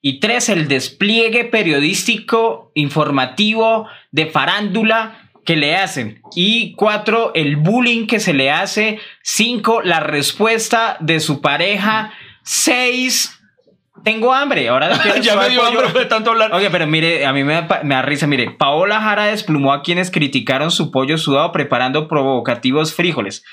Y 0.00 0.18
tres, 0.18 0.48
el 0.48 0.66
despliegue 0.66 1.44
periodístico, 1.44 2.72
informativo, 2.74 3.86
de 4.10 4.26
farándula 4.26 5.21
que 5.44 5.56
le 5.56 5.76
hacen. 5.76 6.22
Y 6.34 6.74
cuatro, 6.74 7.32
el 7.34 7.56
bullying 7.56 8.06
que 8.06 8.20
se 8.20 8.32
le 8.32 8.50
hace. 8.50 8.98
Cinco, 9.22 9.82
la 9.82 10.00
respuesta 10.00 10.96
de 11.00 11.20
su 11.20 11.40
pareja. 11.40 12.12
Seis, 12.42 13.38
tengo 14.04 14.32
hambre. 14.32 14.68
Ahora 14.68 14.90
ya 15.20 15.36
me 15.36 15.50
dio 15.50 15.64
hambre 15.64 15.92
de 15.92 16.06
tanto 16.06 16.30
hablar. 16.30 16.52
Oye, 16.54 16.70
pero 16.70 16.86
mire, 16.86 17.26
a 17.26 17.32
mí 17.32 17.44
me 17.44 17.54
da, 17.54 17.80
me 17.82 17.94
da 17.94 18.02
risa. 18.02 18.26
Mire, 18.26 18.50
Paola 18.50 19.00
Jara 19.00 19.26
desplumó 19.26 19.72
a 19.72 19.82
quienes 19.82 20.10
criticaron 20.10 20.70
su 20.70 20.90
pollo 20.90 21.18
sudado 21.18 21.52
preparando 21.52 22.08
provocativos 22.08 22.94
frijoles. 22.94 23.44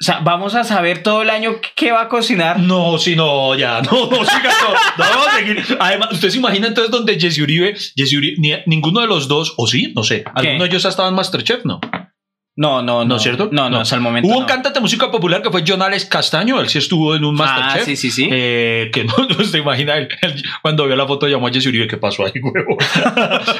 O 0.00 0.04
sea, 0.04 0.20
vamos 0.20 0.54
a 0.54 0.62
saber 0.62 1.02
todo 1.02 1.22
el 1.22 1.30
año 1.30 1.56
qué 1.74 1.90
va 1.90 2.02
a 2.02 2.08
cocinar. 2.08 2.60
No, 2.60 2.98
sí, 2.98 3.16
no, 3.16 3.56
ya, 3.56 3.82
no, 3.82 4.08
no, 4.08 4.24
siga, 4.24 4.50
no, 4.62 4.70
no, 4.96 5.10
vamos 5.10 5.26
a 5.26 5.36
seguir. 5.38 5.64
Además, 5.80 6.12
usted 6.12 6.30
se 6.30 6.38
imagina 6.38 6.68
entonces 6.68 6.92
donde 6.92 7.18
Jesse 7.18 7.40
Uribe, 7.40 7.74
Jesse 7.96 8.12
Uribe, 8.16 8.36
ni- 8.38 8.62
ninguno 8.66 9.00
de 9.00 9.08
los 9.08 9.26
dos, 9.26 9.54
o 9.56 9.66
sí, 9.66 9.92
no 9.96 10.04
sé, 10.04 10.22
alguno 10.34 10.62
de 10.62 10.68
ellos 10.68 10.86
ha 10.86 10.90
estado 10.90 11.08
en 11.08 11.16
Masterchef, 11.16 11.64
¿no? 11.64 11.80
No, 12.56 12.82
no, 12.82 13.00
no. 13.00 13.04
¿No 13.04 13.16
es 13.16 13.22
cierto? 13.22 13.48
No, 13.52 13.70
no, 13.70 13.78
hasta 13.80 13.94
el 13.96 14.00
momento. 14.00 14.26
Hubo 14.28 14.34
no. 14.34 14.40
un 14.40 14.46
cantante 14.46 14.78
de 14.78 14.82
música 14.82 15.10
popular 15.12 15.42
que 15.42 15.50
fue 15.50 15.62
John 15.66 15.80
Alex 15.82 16.06
Castaño, 16.06 16.60
él 16.60 16.68
sí 16.68 16.78
estuvo 16.78 17.14
en 17.14 17.24
un 17.24 17.34
Masterchef. 17.36 17.82
Ah, 17.82 17.84
sí, 17.84 17.96
sí, 17.96 18.10
sí. 18.10 18.28
Eh, 18.30 18.90
que 18.92 19.04
no, 19.04 19.14
no 19.38 19.44
se 19.44 19.58
imagina, 19.58 19.96
él, 19.96 20.08
él 20.22 20.42
cuando 20.62 20.86
vio 20.86 20.94
la 20.96 21.06
foto 21.06 21.26
llamó 21.28 21.46
a 21.48 21.52
Jesse 21.52 21.66
Uribe, 21.66 21.86
¿qué 21.88 21.96
pasó 21.98 22.24
ahí, 22.24 22.32
huevo? 22.42 22.76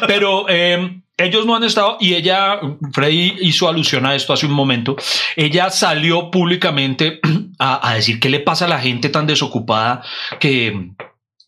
Pero 0.07 0.47
eh, 0.49 1.01
ellos 1.19 1.45
no 1.45 1.57
han 1.57 1.65
estado, 1.65 1.97
y 2.01 2.15
ella, 2.15 2.61
Freddy 2.93 3.35
hizo 3.41 3.69
alusión 3.69 4.07
a 4.07 4.15
esto 4.15 4.33
hace 4.33 4.47
un 4.47 4.53
momento, 4.53 4.97
ella 5.37 5.69
salió 5.71 6.31
públicamente 6.31 7.21
a, 7.59 7.91
a 7.91 7.95
decir 7.95 8.21
qué 8.21 8.31
le 8.31 8.41
pasa 8.41 8.65
a 8.65 8.69
la 8.69 8.81
gente 8.81 9.09
tan 9.11 9.27
desocupada 9.27 10.03
que 10.41 10.93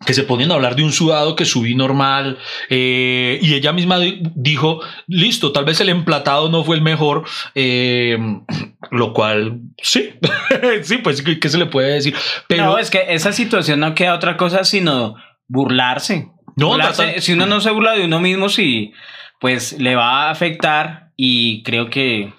que 0.06 0.14
se 0.14 0.22
ponen 0.22 0.50
a 0.50 0.54
hablar 0.54 0.76
de 0.76 0.82
un 0.82 0.92
sudado 0.92 1.36
que 1.36 1.44
subí 1.44 1.74
normal 1.74 2.38
eh, 2.70 3.38
y 3.42 3.52
ella 3.52 3.74
misma 3.74 3.98
di- 3.98 4.22
dijo, 4.34 4.80
listo, 5.06 5.52
tal 5.52 5.66
vez 5.66 5.78
el 5.82 5.90
emplatado 5.90 6.48
no 6.48 6.64
fue 6.64 6.76
el 6.76 6.82
mejor, 6.82 7.24
eh, 7.54 8.16
lo 8.90 9.12
cual 9.12 9.60
sí, 9.82 10.14
sí, 10.84 10.98
pues 10.98 11.20
¿qué, 11.20 11.48
se 11.50 11.58
le 11.58 11.66
puede 11.66 11.92
decir? 11.92 12.14
Pero 12.48 12.64
no, 12.64 12.78
es 12.78 12.88
que 12.90 13.04
esa 13.10 13.30
situación 13.32 13.80
no 13.80 13.94
queda 13.94 14.14
otra 14.14 14.38
cosa 14.38 14.64
sino 14.64 15.16
burlarse. 15.48 16.30
No, 16.56 16.68
Burlarse. 16.68 17.20
Si 17.20 17.34
uno 17.34 17.44
no 17.44 17.60
se 17.60 17.70
burla 17.70 17.92
de 17.92 18.06
uno 18.06 18.20
mismo, 18.20 18.48
sí, 18.48 18.92
pues 19.40 19.72
le 19.78 19.96
va 19.96 20.28
a 20.28 20.30
afectar 20.30 21.10
y 21.16 21.62
creo 21.64 21.90
que 21.90 22.32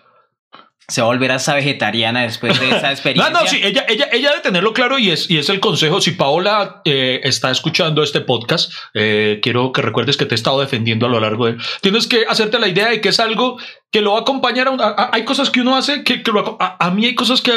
se 0.88 1.00
va 1.02 1.08
a 1.08 1.12
volver 1.12 1.32
hasta 1.32 1.56
vegetariana 1.56 2.24
después 2.24 2.60
de 2.60 2.68
esa 2.68 2.82
No, 2.88 2.90
experiencia. 2.92 3.32
no, 3.32 3.48
sí, 3.48 3.62
ella, 3.64 3.86
ella, 3.88 4.10
ella 4.12 4.30
debe 4.32 4.42
tenerlo 4.42 4.74
claro 4.74 5.00
y 5.00 5.10
es, 5.10 5.30
y 5.30 5.38
es 5.38 5.48
el 5.50 5.62
consejo. 5.62 6.02
Si 6.02 6.12
Paola 6.12 6.82
eh, 6.84 7.22
está 7.24 7.50
escuchando 7.50 8.04
este 8.04 8.20
podcast, 8.20 8.74
eh, 8.94 9.40
quiero 9.42 9.72
que 9.72 9.82
recuerdes 9.82 10.18
que 10.18 10.26
te 10.26 10.34
he 10.34 10.36
estado 10.36 10.60
defendiendo 10.60 11.06
a 11.06 11.10
lo 11.10 11.20
largo 11.22 11.46
de... 11.46 11.58
Tienes 11.82 12.08
que 12.08 12.26
hacerte 12.28 12.60
la 12.60 12.68
idea 12.68 12.90
de 12.90 13.00
que 13.00 13.10
es 13.10 13.20
algo 13.22 13.58
que 13.92 14.02
lo 14.02 14.14
va 14.14 14.20
a 14.20 14.22
acompañar 14.22 14.68
a, 14.68 14.72
un- 14.72 14.82
a- 14.82 14.86
a- 14.98 15.10
hay 15.14 15.26
cosas 15.26 15.50
que 15.50 15.60
uno 15.62 15.76
hace 15.76 16.04
que, 16.04 16.24
que 16.24 16.32
lo 16.32 16.58
a, 16.60 16.78
a 16.86 16.92
mí 16.92 17.06
hay 17.06 17.14
cosas 17.16 17.42
que, 17.42 17.52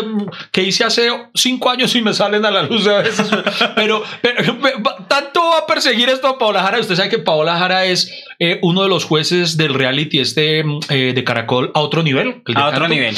que 0.51 0.63
hice 0.65 0.83
hace 0.85 1.09
cinco 1.35 1.71
años 1.71 1.95
y 1.95 2.03
me 2.03 2.13
salen 2.13 2.45
a 2.45 2.51
la 2.51 2.65
luz 2.65 2.87
a 2.89 2.99
veces 3.03 3.29
pero, 3.77 4.03
pero, 4.21 4.57
pero, 4.61 4.83
tanto 5.09 5.41
va 5.41 5.59
a 5.59 5.67
perseguir 5.67 6.09
esto 6.09 6.27
a 6.27 6.37
Paola 6.39 6.63
Jara 6.63 6.81
usted 6.81 6.97
sabe 6.97 7.09
que 7.09 7.19
Paola 7.21 7.57
Jara 7.57 7.85
es 7.85 8.11
eh, 8.41 8.59
uno 8.63 8.83
de 8.83 8.89
los 8.89 9.05
jueces 9.05 9.57
del 9.57 9.75
reality 9.75 10.19
este 10.19 10.65
mm, 10.65 10.81
eh, 10.91 11.13
de 11.15 11.25
Caracol 11.25 11.71
a 11.75 11.81
otro 11.81 12.03
nivel 12.03 12.43
A 12.55 12.67
otro 12.69 12.81
canto. 12.81 12.89
nivel. 12.89 13.17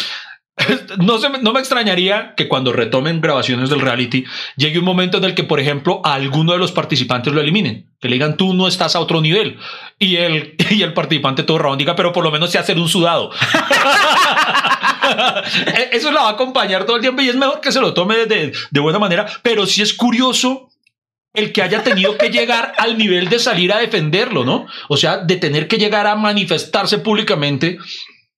No, 0.98 1.18
se 1.18 1.28
me- 1.28 1.38
no 1.40 1.52
me 1.52 1.60
extrañaría 1.60 2.34
que 2.36 2.48
cuando 2.48 2.72
retomen 2.72 3.20
grabaciones 3.20 3.68
del 3.68 3.80
reality 3.80 4.24
llegue 4.56 4.78
un 4.78 4.84
momento 4.86 5.18
en 5.18 5.24
el 5.24 5.34
que, 5.34 5.44
por 5.44 5.60
ejemplo, 5.60 6.00
a 6.04 6.14
alguno 6.14 6.52
de 6.52 6.58
los 6.58 6.72
participantes 6.72 7.32
lo 7.32 7.40
eliminen. 7.40 7.90
Que 8.00 8.08
le 8.08 8.14
digan, 8.14 8.36
tú 8.36 8.54
no 8.54 8.66
estás 8.66 8.96
a 8.96 9.00
otro 9.00 9.20
nivel. 9.20 9.58
Y 9.98 10.16
el, 10.16 10.54
y 10.70 10.82
el 10.82 10.94
participante 10.94 11.42
todo 11.42 11.58
round 11.58 11.78
diga, 11.78 11.94
pero 11.96 12.12
por 12.12 12.24
lo 12.24 12.30
menos 12.30 12.50
se 12.50 12.58
hacer 12.58 12.78
un 12.78 12.88
sudado. 12.88 13.30
E, 15.66 15.90
Eso 15.96 16.10
la 16.10 16.22
va 16.22 16.28
a 16.30 16.32
acompañar 16.32 16.84
todo 16.84 16.96
el 16.96 17.02
tiempo 17.02 17.22
y 17.22 17.28
es 17.28 17.36
mejor 17.36 17.60
que 17.60 17.70
se 17.70 17.80
lo 17.80 17.94
tome 17.94 18.26
de, 18.26 18.52
de 18.70 18.80
buena 18.80 18.98
manera. 18.98 19.26
Pero 19.42 19.64
sí 19.66 19.82
es 19.82 19.94
curioso 19.94 20.68
el 21.32 21.52
que 21.52 21.62
haya 21.62 21.82
tenido 21.84 22.16
que 22.16 22.30
llegar 22.30 22.72
al 22.78 22.98
nivel 22.98 23.28
de 23.28 23.38
salir 23.38 23.72
a 23.72 23.78
defenderlo, 23.78 24.44
¿no? 24.44 24.66
O 24.88 24.96
sea, 24.96 25.18
de 25.18 25.36
tener 25.36 25.68
que 25.68 25.76
llegar 25.76 26.06
a 26.06 26.16
manifestarse 26.16 26.98
públicamente 26.98 27.78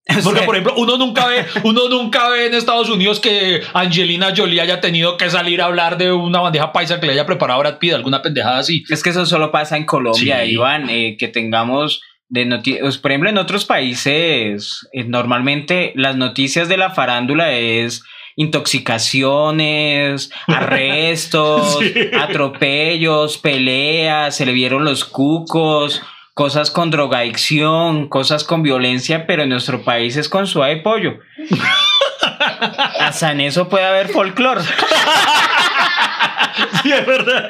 porque, 0.25 0.43
por 0.43 0.55
ejemplo, 0.57 0.75
uno 0.77 0.97
nunca 0.97 1.27
ve, 1.27 1.45
uno 1.65 1.89
nunca 1.89 2.29
ve 2.31 2.47
en 2.47 2.55
Estados 2.55 2.89
Unidos 2.89 3.21
que 3.21 3.61
Angelina 3.75 4.33
Jolie 4.37 4.61
haya 4.61 4.81
tenido 4.81 5.17
que 5.17 5.29
salir 5.31 5.61
a 5.61 5.67
hablar 5.67 5.99
de 5.99 6.13
una 6.13 6.41
bandeja 6.41 6.73
paisa 6.73 6.99
que 6.99 7.07
le 7.07 7.13
haya 7.13 7.27
preparado 7.27 7.61
Brad 7.61 7.79
Pitt, 7.79 7.93
alguna 7.95 8.23
pendejada 8.23 8.59
así. 8.59 8.85
Es 8.89 9.03
que 9.03 9.11
eso 9.11 9.27
solo 9.27 9.51
pasa 9.51 9.77
en 9.77 9.85
Colombia, 9.85 10.41
Sí. 10.45 10.53
Iván, 10.53 10.89
eh, 10.91 11.17
que 11.19 11.29
tengamos 11.29 12.01
de 12.31 12.45
noticias, 12.47 12.99
por 12.99 13.11
ejemplo, 13.11 13.31
en 13.31 13.39
otros 13.39 13.65
países, 13.65 14.87
eh, 14.93 15.05
normalmente 15.05 15.93
las 15.95 16.17
noticias 16.17 16.69
de 16.69 16.77
la 16.77 16.91
farándula 16.91 17.53
es 17.53 18.03
intoxicaciones, 18.37 20.31
arrestos, 20.47 21.79
Sí. 21.81 21.93
atropellos, 22.19 23.39
peleas, 23.39 24.37
se 24.37 24.47
le 24.47 24.53
vieron 24.53 24.85
los 24.85 25.05
cucos, 25.05 26.03
cosas 26.39 26.71
con 26.71 26.93
drogadicción, 26.93 28.07
cosas 28.07 28.45
con 28.45 28.63
violencia, 28.63 29.27
pero 29.27 29.43
en 29.43 29.49
nuestro 29.49 29.83
país 29.83 30.17
es 30.17 30.29
con 30.29 30.47
suave 30.47 30.77
pollo. 30.77 31.19
Hasta 33.01 33.33
en 33.33 33.41
eso 33.41 33.69
puede 33.69 33.85
haber 33.85 34.09
folclore. 34.09 34.63
Sí, 36.83 36.93
es 36.93 37.07
verdad. 37.07 37.49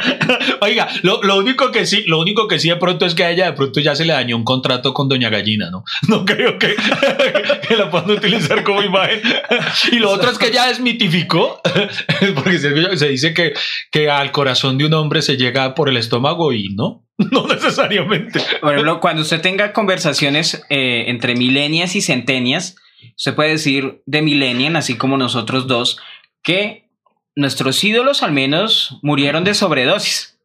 Oiga, 0.60 0.88
lo, 1.02 1.22
lo 1.22 1.36
único 1.36 1.70
que 1.70 1.86
sí, 1.86 2.04
lo 2.06 2.20
único 2.20 2.48
que 2.48 2.58
sí 2.58 2.68
de 2.68 2.76
pronto 2.76 3.06
es 3.06 3.14
que 3.14 3.24
a 3.24 3.30
ella 3.30 3.46
de 3.46 3.52
pronto 3.52 3.80
ya 3.80 3.94
se 3.94 4.04
le 4.04 4.12
dañó 4.12 4.36
un 4.36 4.44
contrato 4.44 4.94
con 4.94 5.08
Doña 5.08 5.30
Gallina, 5.30 5.70
¿no? 5.70 5.84
No 6.08 6.24
creo 6.24 6.58
que, 6.58 6.74
que 7.68 7.76
la 7.76 7.90
puedan 7.90 8.10
utilizar 8.10 8.62
como 8.64 8.82
imagen. 8.82 9.20
Y 9.92 9.96
lo 9.96 10.10
otro 10.10 10.30
es 10.30 10.38
que 10.38 10.50
ya 10.50 10.68
desmitificó, 10.68 11.60
porque 12.34 12.58
se, 12.58 12.96
se 12.96 13.08
dice 13.08 13.34
que, 13.34 13.54
que 13.90 14.10
al 14.10 14.30
corazón 14.32 14.78
de 14.78 14.86
un 14.86 14.94
hombre 14.94 15.22
se 15.22 15.36
llega 15.36 15.74
por 15.74 15.88
el 15.88 15.96
estómago 15.96 16.52
y 16.52 16.68
no, 16.74 17.06
no 17.18 17.46
necesariamente. 17.46 18.40
Por 18.60 18.72
ejemplo, 18.72 19.00
cuando 19.00 19.22
usted 19.22 19.40
tenga 19.40 19.72
conversaciones 19.72 20.62
eh, 20.70 21.04
entre 21.08 21.34
milenias 21.34 21.96
y 21.96 22.00
centenias, 22.00 22.76
usted 23.18 23.34
puede 23.34 23.50
decir 23.50 24.02
de 24.06 24.22
millennial, 24.22 24.76
así 24.76 24.96
como 24.96 25.18
nosotros 25.18 25.66
dos, 25.66 25.98
que 26.42 26.88
nuestros 27.34 27.82
ídolos 27.84 28.22
al 28.22 28.32
menos 28.32 28.98
murieron 29.02 29.44
de 29.44 29.54
sobredosis 29.54 30.38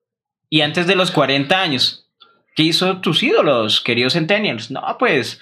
y 0.50 0.62
antes 0.62 0.88
de 0.88 0.96
los 0.96 1.12
40 1.12 1.62
años. 1.62 2.08
¿Qué 2.56 2.64
hizo 2.64 3.00
tus 3.00 3.24
ídolos, 3.24 3.80
queridos 3.82 4.14
centennials? 4.14 4.70
No, 4.70 4.84
pues 5.00 5.40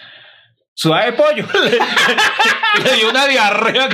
suave 0.81 1.13
pollo. 1.13 1.45
Le 2.83 2.95
dio 2.95 3.09
una 3.09 3.27
diarrea. 3.27 3.89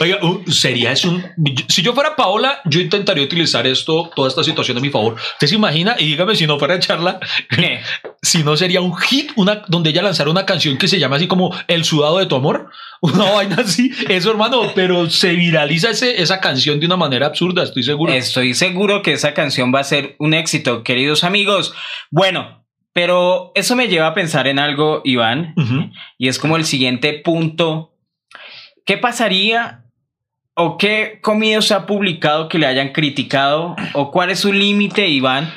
Oiga, 0.00 0.18
uh, 0.22 0.50
sería 0.50 0.92
eso 0.92 1.10
un. 1.10 1.24
Si 1.68 1.82
yo 1.82 1.92
fuera 1.92 2.16
Paola, 2.16 2.60
yo 2.64 2.80
intentaría 2.80 3.22
utilizar 3.22 3.66
esto, 3.66 4.10
toda 4.14 4.28
esta 4.28 4.42
situación 4.42 4.78
a 4.78 4.80
mi 4.80 4.88
favor. 4.88 5.14
¿Usted 5.14 5.46
se 5.46 5.56
imagina? 5.56 5.96
Y 5.98 6.06
dígame 6.06 6.36
si 6.36 6.46
no 6.46 6.58
fuera 6.58 6.74
a 6.74 6.76
echarla, 6.78 7.20
¿Qué? 7.50 7.80
si 8.22 8.42
no 8.42 8.56
sería 8.56 8.80
un 8.80 8.96
hit, 8.96 9.32
una, 9.36 9.62
donde 9.68 9.90
ella 9.90 10.02
lanzara 10.02 10.30
una 10.30 10.46
canción 10.46 10.78
que 10.78 10.88
se 10.88 10.98
llama 10.98 11.16
así 11.16 11.26
como 11.26 11.54
El 11.66 11.84
sudado 11.84 12.18
de 12.18 12.26
tu 12.26 12.36
amor. 12.36 12.70
Una 13.00 13.24
vaina 13.32 13.56
así. 13.58 13.92
Eso, 14.08 14.30
hermano, 14.30 14.72
pero 14.74 15.10
se 15.10 15.32
viraliza 15.32 15.90
ese, 15.90 16.22
esa 16.22 16.40
canción 16.40 16.80
de 16.80 16.86
una 16.86 16.96
manera 16.96 17.26
absurda, 17.26 17.62
estoy 17.62 17.82
seguro. 17.82 18.12
Estoy 18.12 18.54
seguro 18.54 19.02
que 19.02 19.12
esa 19.12 19.34
canción 19.34 19.74
va 19.74 19.80
a 19.80 19.84
ser 19.84 20.16
un 20.18 20.32
éxito, 20.32 20.82
queridos 20.82 21.24
amigos. 21.24 21.74
Bueno, 22.10 22.57
pero 22.98 23.52
eso 23.54 23.76
me 23.76 23.86
lleva 23.86 24.08
a 24.08 24.14
pensar 24.14 24.48
en 24.48 24.58
algo, 24.58 25.02
Iván. 25.04 25.54
Y 26.18 26.26
es 26.26 26.36
como 26.40 26.56
el 26.56 26.64
siguiente 26.64 27.12
punto. 27.12 27.94
¿Qué 28.84 28.98
pasaría 28.98 29.84
o 30.54 30.78
qué 30.78 31.20
comida 31.22 31.62
se 31.62 31.74
ha 31.74 31.86
publicado 31.86 32.48
que 32.48 32.58
le 32.58 32.66
hayan 32.66 32.88
criticado? 32.88 33.76
¿O 33.92 34.10
cuál 34.10 34.30
es 34.30 34.40
su 34.40 34.52
límite, 34.52 35.06
Iván? 35.06 35.48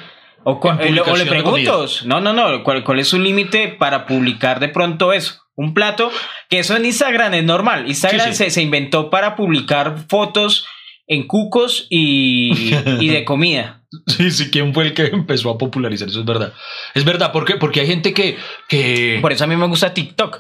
O, 0.44 0.60
eh, 0.84 0.92
le- 0.92 1.02
o 1.02 1.16
pregunto, 1.26 1.86
no, 2.06 2.22
no, 2.22 2.32
no, 2.34 2.64
¿cuál, 2.64 2.84
cuál 2.84 3.00
es 3.00 3.08
su 3.08 3.18
límite 3.18 3.70
para 3.70 4.06
publicar 4.06 4.60
de 4.60 4.70
pronto 4.70 5.12
eso? 5.12 5.42
Un 5.56 5.74
plato, 5.74 6.12
que 6.48 6.60
eso 6.60 6.76
en 6.76 6.86
Instagram 6.86 7.34
es 7.34 7.44
normal. 7.44 7.88
Instagram 7.88 8.28
Sí, 8.28 8.34
sí. 8.34 8.44
Se, 8.46 8.50
se 8.52 8.62
inventó 8.62 9.10
para 9.10 9.36
publicar 9.36 9.96
fotos 10.10 10.68
en 11.14 11.28
cucos 11.28 11.88
y, 11.90 12.74
y 13.00 13.08
de 13.10 13.26
comida. 13.26 13.78
Sí, 14.08 14.32
sí, 14.32 14.50
¿quién 14.50 14.74
fue 14.74 14.86
el 14.86 14.94
que 14.94 15.08
empezó 15.08 15.50
a 15.50 15.58
popularizar? 15.58 16.08
Eso 16.08 16.22
es 16.22 16.26
verdad. 16.26 16.54
Es 16.94 17.04
verdad, 17.04 17.34
¿por 17.34 17.44
qué? 17.44 17.58
Porque 17.58 17.82
hay 17.82 17.88
gente 17.88 18.14
que. 18.14 18.38
que... 18.70 19.18
Por 19.22 19.34
eso 19.34 19.44
a 19.44 19.48
mí 19.48 19.58
me 19.58 19.68
gusta 19.68 19.94
TikTok. 19.94 20.40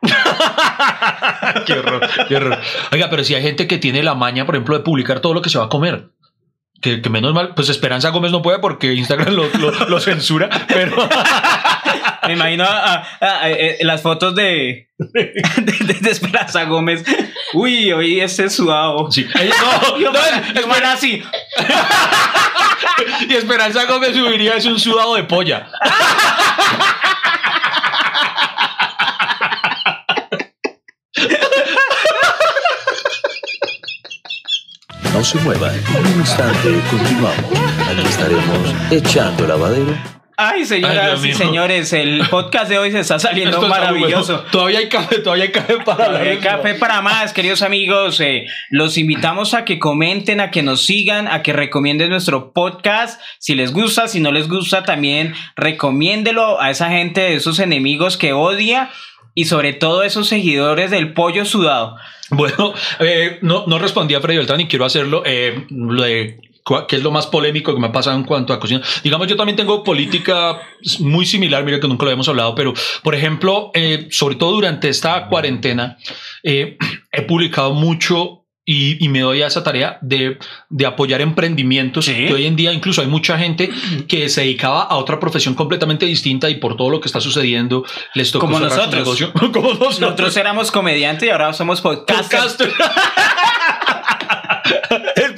qué 1.66 1.72
horror, 1.74 2.08
qué 2.28 2.36
horror. 2.36 2.58
Oiga, 2.92 3.10
pero 3.10 3.24
si 3.24 3.34
hay 3.34 3.42
gente 3.42 3.66
que 3.66 3.76
tiene 3.76 4.02
la 4.02 4.14
maña, 4.14 4.46
por 4.46 4.54
ejemplo, 4.54 4.76
de 4.78 4.84
publicar 4.84 5.20
todo 5.20 5.34
lo 5.34 5.42
que 5.42 5.50
se 5.50 5.58
va 5.58 5.66
a 5.66 5.68
comer. 5.68 6.08
Que, 6.80 7.02
que 7.02 7.10
menos 7.10 7.34
mal, 7.34 7.54
pues 7.54 7.68
Esperanza 7.68 8.08
Gómez 8.10 8.30
no 8.32 8.40
puede 8.40 8.58
porque 8.60 8.94
Instagram 8.94 9.34
lo, 9.34 9.48
lo- 9.58 9.88
lo 9.88 10.00
censura, 10.00 10.48
pero 10.68 10.96
Me 12.26 12.32
imagino 12.34 12.64
a- 12.64 12.96
a- 13.20 13.20
a- 13.20 13.50
eh, 13.50 13.78
las 13.82 14.02
fotos 14.02 14.34
de, 14.34 14.88
de, 14.98 15.32
de- 15.58 15.98
de 16.00 16.10
Esperanza 16.10 16.64
Gómez. 16.64 17.04
Uy, 17.54 17.92
hoy 17.92 18.20
este 18.20 18.50
sudado. 18.50 19.10
sí. 19.10 19.26
No, 19.34 19.98
Yo 19.98 20.12
no, 20.12 20.18
espera, 20.18 20.92
así. 20.92 21.22
y 23.28 23.34
Esperanza 23.34 23.84
Gómez 23.84 24.14
subiría 24.16 24.54
es 24.56 24.66
un 24.66 24.78
sudado 24.78 25.14
de 25.14 25.24
polla. 25.24 25.68
No 35.12 35.24
se 35.24 35.38
muevan, 35.38 35.74
en 35.74 36.06
un 36.06 36.20
instante 36.20 36.80
continuamos. 36.90 37.58
Aquí 37.90 38.06
estaremos 38.08 38.74
echando 38.90 39.46
lavadero. 39.46 39.96
Ay, 40.40 40.64
señoras 40.66 41.24
y 41.24 41.34
señores, 41.34 41.92
el 41.92 42.22
podcast 42.30 42.68
de 42.68 42.78
hoy 42.78 42.92
se 42.92 43.00
está 43.00 43.18
saliendo 43.18 43.60
maravilloso. 43.62 44.34
bueno. 44.34 44.50
Todavía 44.52 44.78
hay 44.78 44.88
café, 44.88 45.18
todavía 45.18 45.46
hay 45.46 45.50
café 45.50 45.78
para 45.84 46.16
de 46.20 46.38
café 46.38 46.74
para 46.74 47.02
más, 47.02 47.32
queridos 47.32 47.60
amigos. 47.62 48.20
eh, 48.20 48.46
los 48.70 48.98
invitamos 48.98 49.52
a 49.52 49.64
que 49.64 49.80
comenten, 49.80 50.38
a 50.38 50.52
que 50.52 50.62
nos 50.62 50.82
sigan, 50.86 51.26
a 51.26 51.42
que 51.42 51.52
recomienden 51.52 52.10
nuestro 52.10 52.52
podcast. 52.52 53.20
Si 53.40 53.56
les 53.56 53.72
gusta, 53.72 54.06
si 54.06 54.20
no 54.20 54.30
les 54.30 54.48
gusta, 54.48 54.84
también 54.84 55.34
recomiéndelo 55.56 56.60
a 56.60 56.70
esa 56.70 56.88
gente, 56.88 57.34
esos 57.34 57.58
enemigos 57.58 58.16
que 58.16 58.32
odia 58.32 58.90
y 59.34 59.46
sobre 59.46 59.72
todo 59.72 60.04
esos 60.04 60.28
seguidores 60.28 60.92
del 60.92 61.14
pollo 61.14 61.46
sudado. 61.46 61.96
Bueno, 62.30 62.74
eh, 63.00 63.38
no, 63.42 63.64
no 63.66 63.80
respondí 63.80 64.14
a 64.14 64.20
Freddy 64.20 64.36
Beltrán 64.36 64.60
y 64.60 64.68
quiero 64.68 64.84
hacerlo. 64.84 65.24
eh, 65.26 65.66
qué 66.88 66.96
es 66.96 67.02
lo 67.02 67.10
más 67.10 67.26
polémico 67.26 67.74
que 67.74 67.80
me 67.80 67.86
ha 67.88 67.92
pasado 67.92 68.16
en 68.16 68.24
cuanto 68.24 68.52
a 68.52 68.60
cocina. 68.60 68.80
Digamos, 69.02 69.26
yo 69.26 69.36
también 69.36 69.56
tengo 69.56 69.82
política 69.82 70.58
muy 71.00 71.26
similar, 71.26 71.64
mira 71.64 71.80
que 71.80 71.88
nunca 71.88 72.04
lo 72.04 72.10
habíamos 72.10 72.28
hablado, 72.28 72.54
pero 72.54 72.74
por 73.02 73.14
ejemplo, 73.14 73.70
eh, 73.74 74.08
sobre 74.10 74.34
todo 74.36 74.52
durante 74.52 74.88
esta 74.88 75.28
cuarentena, 75.28 75.96
eh, 76.42 76.76
he 77.12 77.22
publicado 77.22 77.72
mucho. 77.72 78.44
Y, 78.70 79.02
y 79.02 79.08
me 79.08 79.20
doy 79.20 79.40
a 79.40 79.46
esa 79.46 79.64
tarea 79.64 79.96
de, 80.02 80.36
de 80.68 80.84
apoyar 80.84 81.22
emprendimientos 81.22 82.04
Sí. 82.04 82.12
que 82.12 82.34
hoy 82.34 82.44
en 82.44 82.54
día 82.54 82.70
incluso 82.70 83.00
hay 83.00 83.06
mucha 83.06 83.38
gente 83.38 83.70
que 84.06 84.28
se 84.28 84.42
dedicaba 84.42 84.82
a 84.82 84.96
otra 84.98 85.18
profesión 85.18 85.54
completamente 85.54 86.04
distinta 86.04 86.50
y 86.50 86.56
por 86.56 86.76
todo 86.76 86.90
lo 86.90 87.00
que 87.00 87.06
está 87.08 87.18
sucediendo 87.18 87.86
les 88.12 88.30
tocó 88.30 88.44
Como 88.44 88.58
cerrar 88.58 88.72
su 88.72 88.76
nosotros. 88.76 89.00
negocio. 89.00 89.32
Como 89.54 89.68
nosotros. 89.70 90.00
Nosotros 90.00 90.36
éramos 90.36 90.70
comediantes 90.70 91.26
y 91.26 91.30
ahora 91.30 91.54
somos 91.54 91.80
podcasters. 91.80 92.56
Podcaster. 92.56 92.70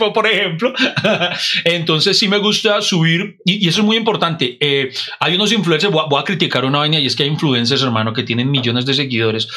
Por- 0.00 0.26
ejemplo, 0.26 0.72
entonces 1.64 2.18
sí 2.18 2.28
me 2.28 2.38
gusta 2.38 2.80
subir, 2.82 3.38
y, 3.44 3.68
eso 3.68 3.80
es 3.80 3.86
muy 3.86 3.96
importante. 3.96 4.56
eh, 4.60 4.90
hay 5.18 5.34
unos 5.34 5.52
influencers, 5.52 5.92
voy 5.92 6.02
a, 6.04 6.08
voy 6.08 6.20
a 6.20 6.24
criticar 6.24 6.64
una 6.64 6.78
vaina, 6.78 6.98
y 6.98 7.06
es 7.06 7.16
que 7.16 7.24
hay 7.24 7.28
influencers, 7.28 7.82
hermano, 7.82 8.12
que 8.12 8.22
tienen 8.22 8.50
millones 8.50 8.86
de 8.86 8.94
seguidores 8.94 9.48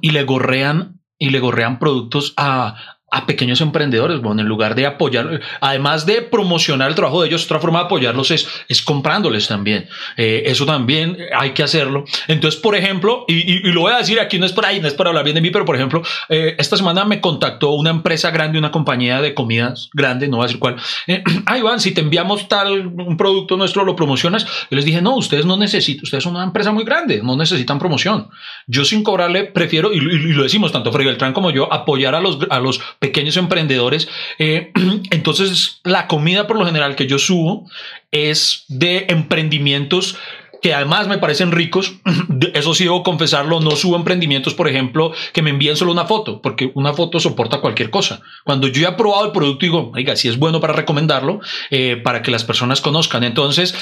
y 0.00 0.10
le 0.10 0.24
gorrean 0.24 1.00
y 1.18 1.30
le 1.30 1.40
gorrean 1.40 1.78
productos 1.78 2.34
a, 2.36 2.93
a 3.14 3.26
pequeños 3.26 3.60
emprendedores, 3.60 4.20
bueno, 4.20 4.42
en 4.42 4.48
lugar 4.48 4.74
de 4.74 4.86
apoyar, 4.86 5.40
además 5.60 6.04
de 6.04 6.20
promocionar 6.20 6.88
el 6.88 6.96
trabajo 6.96 7.22
de 7.22 7.28
ellos, 7.28 7.44
otra 7.44 7.60
forma 7.60 7.78
de 7.78 7.84
apoyarlos 7.84 8.32
es, 8.32 8.48
es 8.68 8.82
comprándoles 8.82 9.46
también. 9.46 9.86
Eh, 10.16 10.42
eso 10.46 10.66
también 10.66 11.16
hay 11.32 11.50
que 11.50 11.62
hacerlo. 11.62 12.04
Entonces, 12.26 12.60
por 12.60 12.74
ejemplo, 12.74 13.24
y, 13.28 13.70
lo 13.70 13.82
voy 13.82 13.92
a 13.92 13.98
decir 13.98 14.18
aquí, 14.18 14.40
no 14.40 14.46
es 14.46 14.52
por 14.52 14.66
ahí, 14.66 14.80
no 14.80 14.88
es 14.88 14.94
para 14.94 15.10
hablar 15.10 15.22
bien 15.22 15.36
de 15.36 15.40
mí, 15.40 15.50
pero 15.50 15.64
por 15.64 15.76
ejemplo, 15.76 16.02
eh, 16.28 16.56
esta 16.58 16.76
semana 16.76 17.04
me 17.04 17.20
contactó 17.20 17.70
una 17.70 17.90
empresa 17.90 18.32
grande, 18.32 18.58
una 18.58 18.72
compañía 18.72 19.20
de 19.20 19.32
comidas 19.32 19.90
grande, 19.92 20.26
no 20.26 20.38
voy 20.38 20.44
a 20.44 20.46
decir 20.48 20.58
cuál. 20.58 20.74
Eh, 21.06 21.22
ah, 21.46 21.56
Iván, 21.56 21.78
si 21.78 21.92
te 21.92 22.00
enviamos 22.00 22.48
tal, 22.48 22.86
un 22.86 23.16
producto 23.16 23.56
nuestro, 23.56 23.84
lo 23.84 23.94
promocionas. 23.94 24.44
Yo 24.44 24.76
les 24.76 24.84
dije, 24.84 25.00
no, 25.00 25.14
ustedes 25.14 25.46
no 25.46 25.56
necesitan, 25.56 26.02
ustedes 26.02 26.24
son 26.24 26.34
una 26.34 26.44
empresa 26.44 26.72
muy 26.72 26.82
grande, 26.82 27.20
no 27.22 27.36
necesitan 27.36 27.78
promoción. 27.78 28.28
Yo 28.66 28.84
sin 28.84 29.04
cobrarle 29.04 29.44
prefiero, 29.44 29.92
y, 29.92 30.00
lo 30.00 30.42
decimos 30.42 30.72
tanto 30.72 30.90
Freddy 30.90 31.06
Beltrán 31.06 31.32
como 31.32 31.52
yo, 31.52 31.72
apoyar 31.72 32.16
a 32.16 32.20
los, 32.20 32.38
a 32.50 32.58
los 32.58 32.80
pequeños 33.04 33.36
emprendedores. 33.36 34.08
Eh, 34.38 34.72
entonces, 35.10 35.80
la 35.84 36.06
comida 36.06 36.46
por 36.46 36.56
lo 36.58 36.64
general 36.64 36.96
que 36.96 37.06
yo 37.06 37.18
subo 37.18 37.68
es 38.10 38.64
de 38.68 39.04
emprendimientos 39.10 40.16
que 40.64 40.72
además 40.72 41.08
me 41.08 41.18
parecen 41.18 41.52
ricos. 41.52 41.96
Eso 42.54 42.72
sí 42.72 42.84
debo 42.84 43.02
confesarlo, 43.02 43.60
no 43.60 43.72
subo 43.72 43.96
emprendimientos, 43.96 44.54
por 44.54 44.66
ejemplo, 44.66 45.12
que 45.34 45.42
me 45.42 45.50
envíen 45.50 45.76
solo 45.76 45.92
una 45.92 46.06
foto, 46.06 46.40
porque 46.40 46.72
una 46.72 46.94
foto 46.94 47.20
soporta 47.20 47.60
cualquier 47.60 47.90
cosa. 47.90 48.22
Cuando 48.44 48.66
yo 48.68 48.88
he 48.88 48.92
probado 48.92 49.26
el 49.26 49.32
producto, 49.32 49.66
digo, 49.66 49.92
oiga, 49.94 50.16
si 50.16 50.26
es 50.26 50.38
bueno 50.38 50.62
para 50.62 50.72
recomendarlo, 50.72 51.40
eh, 51.68 52.00
para 52.02 52.22
que 52.22 52.30
las 52.30 52.44
personas 52.44 52.80
conozcan. 52.80 53.24
Entonces, 53.24 53.74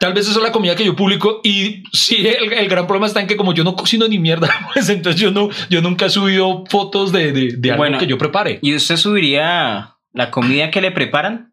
tal 0.00 0.14
vez 0.14 0.28
esa 0.28 0.38
es 0.38 0.42
la 0.42 0.50
comida 0.50 0.74
que 0.76 0.86
yo 0.86 0.96
publico 0.96 1.42
y 1.44 1.82
sí, 1.92 2.26
el, 2.26 2.70
gran 2.70 2.86
problema 2.86 3.06
está 3.06 3.20
en 3.20 3.26
que 3.26 3.36
como 3.36 3.52
yo 3.52 3.62
no 3.62 3.76
cocino 3.76 4.08
ni 4.08 4.18
mierda, 4.18 4.48
pues 4.72 4.88
entonces 4.88 5.20
yo, 5.20 5.30
no, 5.30 5.50
yo 5.68 5.82
nunca 5.82 6.06
he 6.06 6.10
subido 6.10 6.64
fotos 6.70 7.12
de, 7.12 7.32
de, 7.32 7.70
algo 7.70 7.98
que 7.98 8.06
yo 8.06 8.16
prepare. 8.16 8.60
¿Y 8.62 8.74
usted 8.74 8.96
subiría 8.96 9.96
la 10.14 10.30
comida 10.30 10.70
que 10.70 10.80
le 10.80 10.90
preparan? 10.90 11.52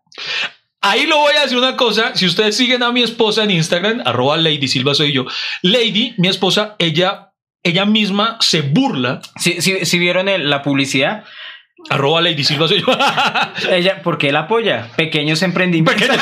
Ahí 0.81 1.05
lo 1.05 1.17
voy 1.17 1.33
a 1.35 1.41
decir 1.41 1.57
una 1.57 1.75
cosa. 1.75 2.15
Si 2.15 2.25
ustedes 2.25 2.55
siguen 2.55 2.83
a 2.83 2.91
mi 2.91 3.01
esposa 3.01 3.43
en 3.43 3.51
Instagram, 3.51 4.01
arroba 4.05 4.37
Lady 4.37 4.67
Silva 4.67 4.93
soy 4.93 5.11
yo. 5.11 5.25
Lady, 5.61 6.13
mi 6.17 6.27
esposa, 6.27 6.75
ella, 6.79 7.33
ella 7.63 7.85
misma 7.85 8.37
se 8.39 8.61
burla. 8.61 9.21
Si, 9.37 9.61
si, 9.61 9.99
vieron 9.99 10.27
la 10.49 10.61
publicidad, 10.61 11.23
Arroba 11.89 12.21
Lady 12.21 12.43
Silva 12.43 12.67
soy 12.67 12.81
yo. 12.81 12.87
ella, 13.71 14.01
¿por 14.01 14.17
qué 14.17 14.31
la 14.31 14.41
apoya? 14.41 14.89
Pequeños 14.95 15.41
emprendimientos. 15.43 16.17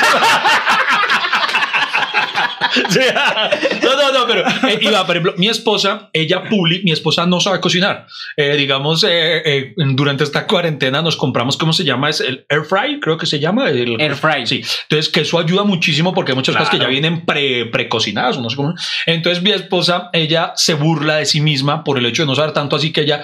No, 3.83 3.95
no, 3.95 4.11
no, 4.11 4.27
pero 4.27 4.41
eh, 4.67 4.79
iba, 4.81 5.05
por 5.05 5.15
ejemplo, 5.15 5.33
mi 5.37 5.47
esposa, 5.47 6.09
ella 6.13 6.43
publica, 6.43 6.81
mi 6.83 6.91
esposa 6.91 7.25
no 7.25 7.39
sabe 7.39 7.59
cocinar. 7.59 8.07
Eh, 8.37 8.55
digamos, 8.55 9.05
eh, 9.07 9.73
durante 9.77 10.23
esta 10.23 10.47
cuarentena 10.47 11.01
nos 11.01 11.15
compramos, 11.15 11.57
¿cómo 11.57 11.73
se 11.73 11.83
llama? 11.83 12.09
Es 12.09 12.21
el 12.21 12.45
air 12.49 12.63
fry, 12.63 12.99
creo 12.99 13.17
que 13.17 13.25
se 13.25 13.39
llama. 13.39 13.69
El, 13.69 13.99
air 13.99 14.15
fry. 14.15 14.45
Sí. 14.45 14.63
Entonces, 14.83 15.11
que 15.11 15.21
eso 15.21 15.39
ayuda 15.39 15.63
muchísimo 15.63 16.13
porque 16.13 16.31
hay 16.31 16.35
muchas 16.35 16.55
cosas 16.55 16.69
que 16.69 16.79
ya 16.79 16.87
vienen 16.87 17.25
pre, 17.25 17.65
precocinadas, 17.67 18.39
no 18.39 18.49
sé 18.49 18.55
cómo. 18.55 18.73
Entonces, 19.05 19.43
mi 19.43 19.51
esposa, 19.51 20.09
ella 20.13 20.53
se 20.55 20.73
burla 20.73 21.17
de 21.17 21.25
sí 21.25 21.41
misma 21.41 21.83
por 21.83 21.97
el 21.97 22.05
hecho 22.05 22.23
de 22.23 22.27
no 22.27 22.35
saber 22.35 22.53
tanto, 22.53 22.75
así 22.75 22.91
que 22.91 23.01
ella 23.01 23.21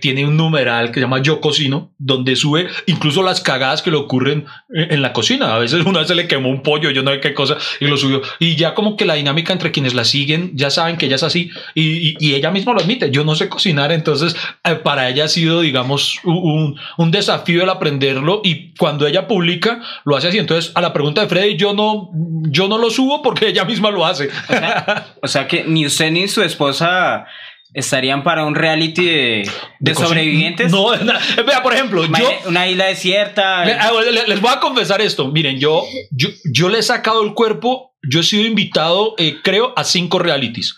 tiene 0.00 0.26
un 0.26 0.36
numeral 0.36 0.88
que 0.88 0.94
se 0.94 1.00
llama 1.00 1.22
Yo 1.22 1.40
Cocino, 1.40 1.94
donde 1.98 2.36
sube 2.36 2.68
incluso 2.86 3.22
las 3.22 3.40
cagadas 3.40 3.82
que 3.82 3.90
le 3.90 3.96
ocurren 3.96 4.46
en 4.70 5.02
la 5.02 5.12
cocina. 5.12 5.54
A 5.54 5.58
veces 5.58 5.84
una 5.86 6.00
vez 6.00 6.08
se 6.08 6.14
le 6.14 6.26
quemó 6.26 6.48
un 6.48 6.62
pollo, 6.62 6.90
yo 6.90 7.02
no 7.02 7.12
sé 7.12 7.20
qué 7.20 7.34
cosa, 7.34 7.56
y 7.80 7.86
lo 7.86 7.96
subió. 7.96 8.22
Y 8.38 8.56
ya 8.56 8.74
como 8.74 8.93
que 8.96 9.04
la 9.04 9.14
dinámica 9.14 9.52
entre 9.52 9.72
quienes 9.72 9.94
la 9.94 10.04
siguen 10.04 10.52
ya 10.54 10.70
saben 10.70 10.96
que 10.96 11.06
ella 11.06 11.16
es 11.16 11.22
así 11.22 11.50
y, 11.74 12.34
ella 12.34 12.50
misma 12.50 12.72
lo 12.72 12.80
admite. 12.80 13.10
Yo 13.10 13.24
no 13.24 13.34
sé 13.34 13.48
cocinar, 13.48 13.92
entonces 13.92 14.36
eh, 14.64 14.74
para 14.76 15.08
ella 15.08 15.24
ha 15.24 15.28
sido, 15.28 15.60
digamos, 15.60 16.18
un, 16.24 17.10
desafío 17.10 17.62
el 17.62 17.70
aprenderlo 17.70 18.40
y 18.42 18.74
cuando 18.74 19.06
ella 19.06 19.28
publica 19.28 19.80
lo 20.04 20.16
hace 20.16 20.28
así. 20.28 20.38
Entonces 20.38 20.72
a 20.74 20.80
la 20.80 20.92
pregunta 20.92 21.20
de 21.20 21.28
Freddy, 21.28 21.56
yo 21.56 21.74
no, 21.74 22.10
yo 22.48 22.68
no 22.68 22.78
lo 22.78 22.90
subo 22.90 23.22
porque 23.22 23.48
ella 23.48 23.64
misma 23.64 23.90
lo 23.90 24.04
hace. 24.04 24.30
O 25.22 25.28
sea, 25.28 25.46
que 25.46 25.64
ni 25.64 25.86
usted 25.86 26.10
ni 26.10 26.26
su 26.28 26.42
esposa 26.42 27.26
estarían 27.74 28.22
para 28.22 28.46
un 28.46 28.54
reality 28.54 29.04
de, 29.04 29.94
sobrevivientes. 29.94 30.70
No, 30.70 30.90
vea, 31.46 31.62
por 31.62 31.74
ejemplo, 31.74 32.04
yo, 32.06 32.30
una 32.46 32.68
isla 32.68 32.86
desierta. 32.86 33.62
Ah, 33.62 33.90
les, 34.26 34.40
voy 34.40 34.50
a 34.52 34.60
confesar 34.60 35.00
esto. 35.02 35.30
Miren, 35.30 35.58
yo, 35.58 35.84
yo, 36.10 36.28
yo 36.44 36.68
le 36.68 36.78
he 36.78 36.82
sacado 36.82 37.22
el 37.22 37.34
cuerpo 37.34 37.93
yo 38.08 38.20
he 38.20 38.24
sido 38.24 38.44
invitado, 38.44 39.14
eh, 39.18 39.36
creo, 39.42 39.72
a 39.76 39.84
cinco 39.84 40.18
realities. 40.18 40.76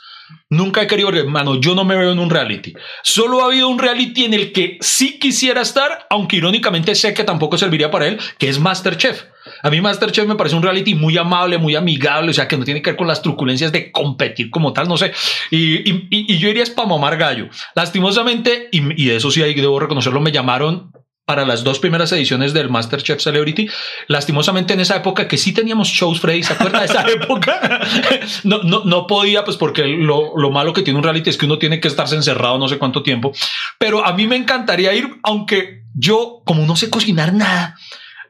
Nunca 0.48 0.82
he 0.82 0.86
querido, 0.86 1.08
hermano, 1.10 1.60
yo 1.60 1.74
no 1.74 1.84
me 1.84 1.96
veo 1.96 2.12
en 2.12 2.18
un 2.18 2.30
reality. 2.30 2.72
Solo 3.02 3.42
ha 3.42 3.46
habido 3.46 3.68
un 3.68 3.78
reality 3.78 4.24
en 4.24 4.34
el 4.34 4.52
que 4.52 4.78
sí 4.80 5.18
quisiera 5.18 5.60
estar, 5.60 6.06
aunque 6.10 6.36
irónicamente 6.36 6.94
sé 6.94 7.14
que 7.14 7.24
tampoco 7.24 7.58
serviría 7.58 7.90
para 7.90 8.06
él, 8.06 8.18
que 8.38 8.48
es 8.48 8.58
Masterchef. 8.58 9.24
A 9.62 9.70
mí 9.70 9.80
Masterchef 9.80 10.26
me 10.26 10.34
parece 10.36 10.56
un 10.56 10.62
reality 10.62 10.94
muy 10.94 11.16
amable, 11.16 11.58
muy 11.58 11.74
amigable, 11.74 12.30
o 12.30 12.34
sea, 12.34 12.48
que 12.48 12.56
no 12.56 12.64
tiene 12.64 12.82
que 12.82 12.90
ver 12.90 12.96
con 12.96 13.08
las 13.08 13.22
truculencias 13.22 13.72
de 13.72 13.90
competir 13.90 14.50
como 14.50 14.72
tal, 14.72 14.88
no 14.88 14.96
sé. 14.96 15.12
Y, 15.50 15.90
y, 16.10 16.38
yo 16.38 16.48
iría 16.48 16.62
es 16.62 16.70
para 16.70 16.88
mamar 16.88 17.16
gallo. 17.16 17.48
Lastimosamente, 17.74 18.68
y, 18.70 19.02
y 19.02 19.10
eso 19.10 19.30
sí, 19.30 19.42
ahí 19.42 19.54
debo 19.54 19.80
reconocerlo, 19.80 20.20
me 20.20 20.32
llamaron 20.32 20.92
para 21.26 21.44
las 21.44 21.64
dos 21.64 21.80
primeras 21.80 22.12
ediciones 22.12 22.54
del 22.54 22.70
MasterChef 22.70 23.20
Celebrity. 23.20 23.68
Lastimosamente 24.06 24.74
en 24.74 24.80
esa 24.80 24.96
época 24.96 25.26
que 25.26 25.36
sí 25.36 25.52
teníamos 25.52 25.88
shows, 25.88 26.20
Freddy, 26.20 26.44
¿se 26.44 26.52
acuerda 26.52 26.78
de 26.78 26.86
esa 26.86 27.02
época? 27.10 27.80
no, 28.44 28.62
no, 28.62 28.84
no 28.84 29.06
podía, 29.08 29.44
pues 29.44 29.56
porque 29.56 29.86
lo, 29.86 30.36
lo, 30.36 30.50
malo 30.52 30.72
que 30.72 30.82
tiene 30.82 30.98
un 30.98 31.02
reality 31.02 31.28
es 31.28 31.36
que 31.36 31.46
uno 31.46 31.58
tiene 31.58 31.80
que 31.80 31.88
estarse 31.88 32.14
encerrado 32.14 32.58
no 32.58 32.68
sé 32.68 32.78
cuánto 32.78 33.02
tiempo. 33.02 33.32
Pero 33.76 34.06
a 34.06 34.12
mí 34.14 34.28
me 34.28 34.36
encantaría 34.36 34.94
ir, 34.94 35.18
aunque 35.24 35.82
yo, 35.94 36.42
como 36.44 36.64
no 36.64 36.76
sé 36.76 36.90
cocinar 36.90 37.32
nada, 37.32 37.76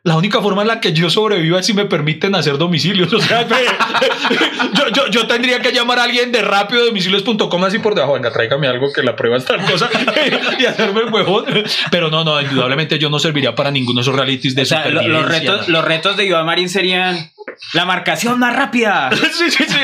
la 0.06 0.16
única 0.16 0.40
forma 0.40 0.62
en 0.62 0.68
la 0.68 0.78
que 0.78 0.92
yo 0.92 1.10
sobrevivo 1.10 1.58
es 1.58 1.66
si 1.66 1.74
me 1.74 1.84
permiten 1.84 2.36
hacer 2.36 2.58
domicilios. 2.58 3.12
O 3.12 3.18
sea, 3.18 3.44
yo, 4.72 4.88
yo, 4.94 5.08
yo, 5.08 5.26
tendría 5.26 5.58
que 5.58 5.72
llamar 5.72 5.98
a 5.98 6.04
alguien 6.04 6.30
de 6.30 6.42
rápido 6.42 6.86
domicilios.com 6.86 7.64
así 7.64 7.80
por 7.80 7.96
debajo. 7.96 8.12
Venga, 8.12 8.32
tráigame 8.32 8.68
algo 8.68 8.92
que 8.92 9.02
la 9.02 9.16
prueba 9.16 9.36
es 9.36 9.44
tal 9.44 9.60
cosa 9.68 9.90
y 10.60 10.64
hacerme 10.64 11.00
el 11.00 11.12
huevón. 11.12 11.46
Pero 11.90 12.08
no, 12.08 12.22
no, 12.22 12.40
indudablemente 12.40 13.00
yo 13.00 13.10
no 13.10 13.18
serviría 13.18 13.56
para 13.56 13.72
ninguno 13.72 13.98
de 13.98 14.02
esos 14.02 14.14
realities 14.14 14.54
de 14.54 14.62
o 14.62 14.66
sea, 14.66 14.88
los 14.88 15.26
retos, 15.26 15.68
los 15.68 15.84
retos 15.84 16.16
de 16.16 16.24
Iván 16.24 16.46
Marín 16.46 16.68
serían 16.68 17.32
la 17.72 17.84
marcación 17.84 18.38
más 18.38 18.54
rápida. 18.54 19.10
sí, 19.32 19.50
sí, 19.50 19.64
sí. 19.66 19.76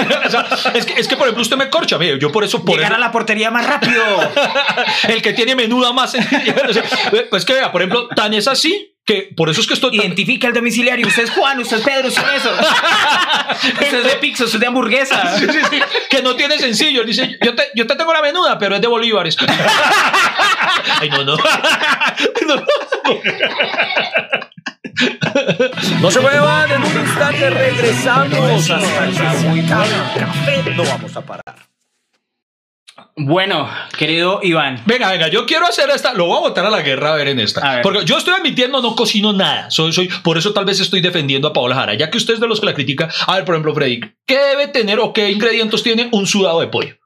es, 0.75 0.87
que, 0.87 1.01
es, 1.01 1.09
que, 1.09 1.17
por 1.17 1.27
ejemplo, 1.27 1.43
usted 1.43 1.57
me 1.57 1.69
corcha, 1.69 1.99
yo 2.21 2.31
por 2.31 2.45
eso. 2.45 2.65
Por 2.65 2.77
Llegar 2.77 2.95
a 2.95 2.99
la 2.99 3.11
portería 3.11 3.51
más 3.51 3.67
rápido. 3.67 4.05
el 5.09 5.21
que 5.21 5.33
tiene 5.33 5.57
menuda 5.57 5.93
más. 5.93 6.15
pues 7.29 7.45
que 7.45 7.55
vea, 7.55 7.73
por 7.73 7.83
ejemplo, 7.83 8.07
tan 8.15 8.35
es 8.35 8.47
así 8.47 8.92
que 9.05 9.33
por 9.37 9.51
eso 9.51 9.61
es 9.61 9.67
que 9.67 9.75
estoy. 9.75 9.97
Identifica 9.97 10.47
el 10.47 10.55
domiciliario. 10.55 11.07
Usted 11.07 11.25
es 11.25 11.31
Juan, 11.31 11.59
usted 11.59 11.79
es 11.79 11.85
Pedro, 11.85 12.09
usted 12.09 12.23
es 12.23 12.45
eso. 12.45 12.55
usted 13.83 13.99
es 13.99 14.05
de 14.05 14.17
pizza, 14.21 14.45
usted 14.45 14.57
es 14.57 14.61
de 14.61 14.67
hamburguesa. 14.67 15.39
Sí, 15.39 15.47
sí, 15.51 15.59
sí. 15.71 15.81
Que 16.09 16.23
no 16.23 16.37
tiene 16.37 16.57
sencillo. 16.59 17.03
Dice, 17.03 17.37
yo 17.43 17.55
te, 17.55 17.65
yo 17.75 17.87
te 17.87 17.97
tengo 17.97 18.13
la 18.13 18.23
menuda, 18.23 18.59
pero 18.59 18.77
es 18.77 18.81
de 18.81 18.87
bolívares. 18.87 19.37
Ay, 21.01 21.11
no, 21.11 21.25
no. 21.25 21.37
no. 21.37 22.67
No 26.01 26.11
se 26.11 26.21
muevan, 26.21 26.71
en 26.71 26.85
un 26.85 27.01
instante 27.01 27.51
regresamos 27.51 28.71
hasta 28.71 29.05
el 29.07 29.67
café. 29.67 30.63
No 30.77 30.85
vamos 30.85 31.17
a 31.17 31.21
parar. 31.23 31.72
Bueno, 33.25 33.69
querido 33.97 34.41
Iván. 34.43 34.83
Venga, 34.85 35.11
venga, 35.11 35.29
yo 35.29 35.47
quiero 35.47 35.67
hacer 35.67 35.89
esta, 35.91 36.13
lo 36.13 36.27
voy 36.27 36.39
a 36.39 36.41
botar 36.41 36.67
a 36.67 36.71
la 36.71 36.83
guerra 36.83 37.13
a 37.13 37.17
ver 37.17 37.29
en 37.29 37.39
esta. 37.39 37.81
Porque 37.83 38.05
yo 38.05 38.19
estoy 38.19 38.35
admitiendo 38.35 38.83
no 38.83 38.97
cocino 38.97 39.33
nada. 39.33 39.71
Soy, 39.71 39.93
soy, 39.93 40.09
por 40.25 40.39
eso 40.39 40.53
tal 40.53 40.65
vez 40.65 40.81
estoy 40.81 41.01
defendiendo 41.01 41.49
a 41.49 41.53
Paola 41.53 41.77
Jara, 41.77 41.95
ya 41.95 42.11
que 42.11 42.19
usted 42.19 42.35
es 42.35 42.41
de 42.41 42.49
los 42.49 42.61
que 42.61 42.67
la 42.67 42.75
critica. 42.75 43.09
A 43.27 43.37
ver, 43.37 43.45
por 43.45 43.55
ejemplo, 43.55 43.75
Freddy, 43.75 44.01
¿qué 44.27 44.39
debe 44.39 44.69
tener 44.69 44.99
o 44.99 45.13
qué 45.13 45.31
ingredientes 45.31 45.83
tiene 45.83 46.09
un 46.11 46.27
sudado 46.27 46.61
de 46.61 46.67
pollo? 46.67 46.97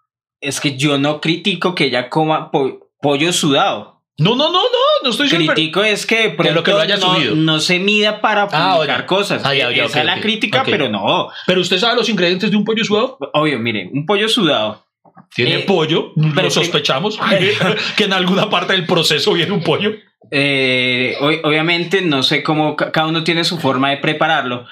Es 0.41 0.61
que 0.61 0.77
yo 0.77 0.99
no 0.99 1.21
critico 1.21 1.75
que 1.75 1.87
ella 1.87 2.09
coma 2.09 2.51
pollo 2.51 3.33
sudado. 3.33 4.03
No, 4.19 4.31
no, 4.31 4.51
no, 4.51 4.63
no, 4.63 5.03
no 5.03 5.11
estoy 5.11 5.29
Critico 5.29 5.85
es 5.85 6.07
que, 6.07 6.31
por 6.31 6.51
lo 6.51 6.63
que 6.63 6.71
lo 6.71 6.81
haya 6.81 6.97
no, 6.97 7.19
no, 7.35 7.61
se 7.61 7.79
mida 7.79 8.23
para 8.23 8.49
ah, 8.51 8.77
publicar 8.77 9.05
cosas. 9.05 9.43
Ah, 9.45 9.55
Esa 9.55 10.01
es 10.01 10.07
la 10.07 10.21
crítica, 10.21 10.63
pero 10.65 10.89
no. 10.89 11.29
Pero 11.47 11.61
usted 11.61 11.79
sabe 11.79 11.97
los 11.97 12.09
ingredientes 12.09 12.51
de 12.51 12.57
un 12.57 12.65
pollo 12.65 12.83
sudado. 12.83 13.19
Obvio, 13.35 13.59
mire, 13.59 13.91
un 13.93 14.07
pollo 14.07 14.27
sudado 14.31 14.86
tiene 15.35 15.57
eh, 15.57 15.61
pollo, 15.61 16.13
lo 16.17 16.51
sospechamos, 16.51 17.19
que 17.97 18.05
en 18.05 18.13
alguna 18.13 18.49
parte 18.49 18.73
del 18.73 18.87
proceso 18.87 19.33
viene 19.33 19.53
un 19.53 19.63
pollo. 19.63 19.95
Eh, 20.31 21.17
obviamente 21.21 22.03
no 22.03 22.23
sé 22.23 22.43
cómo 22.43 22.75
cada 22.75 23.07
uno 23.07 23.23
tiene 23.23 23.45
su 23.45 23.59
forma 23.59 23.91
de 23.91 23.99
prepararlo, 23.99 24.67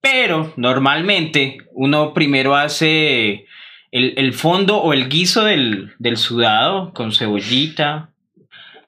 pero 0.00 0.52
normalmente 0.56 1.58
uno 1.72 2.12
primero 2.12 2.54
hace 2.54 3.46
el, 3.90 4.32
fondo 4.34 4.78
o 4.78 4.92
el 4.92 5.08
guiso 5.08 5.44
del, 5.44 5.92
del, 5.98 6.16
sudado 6.16 6.92
con 6.92 7.12
cebollita, 7.12 8.10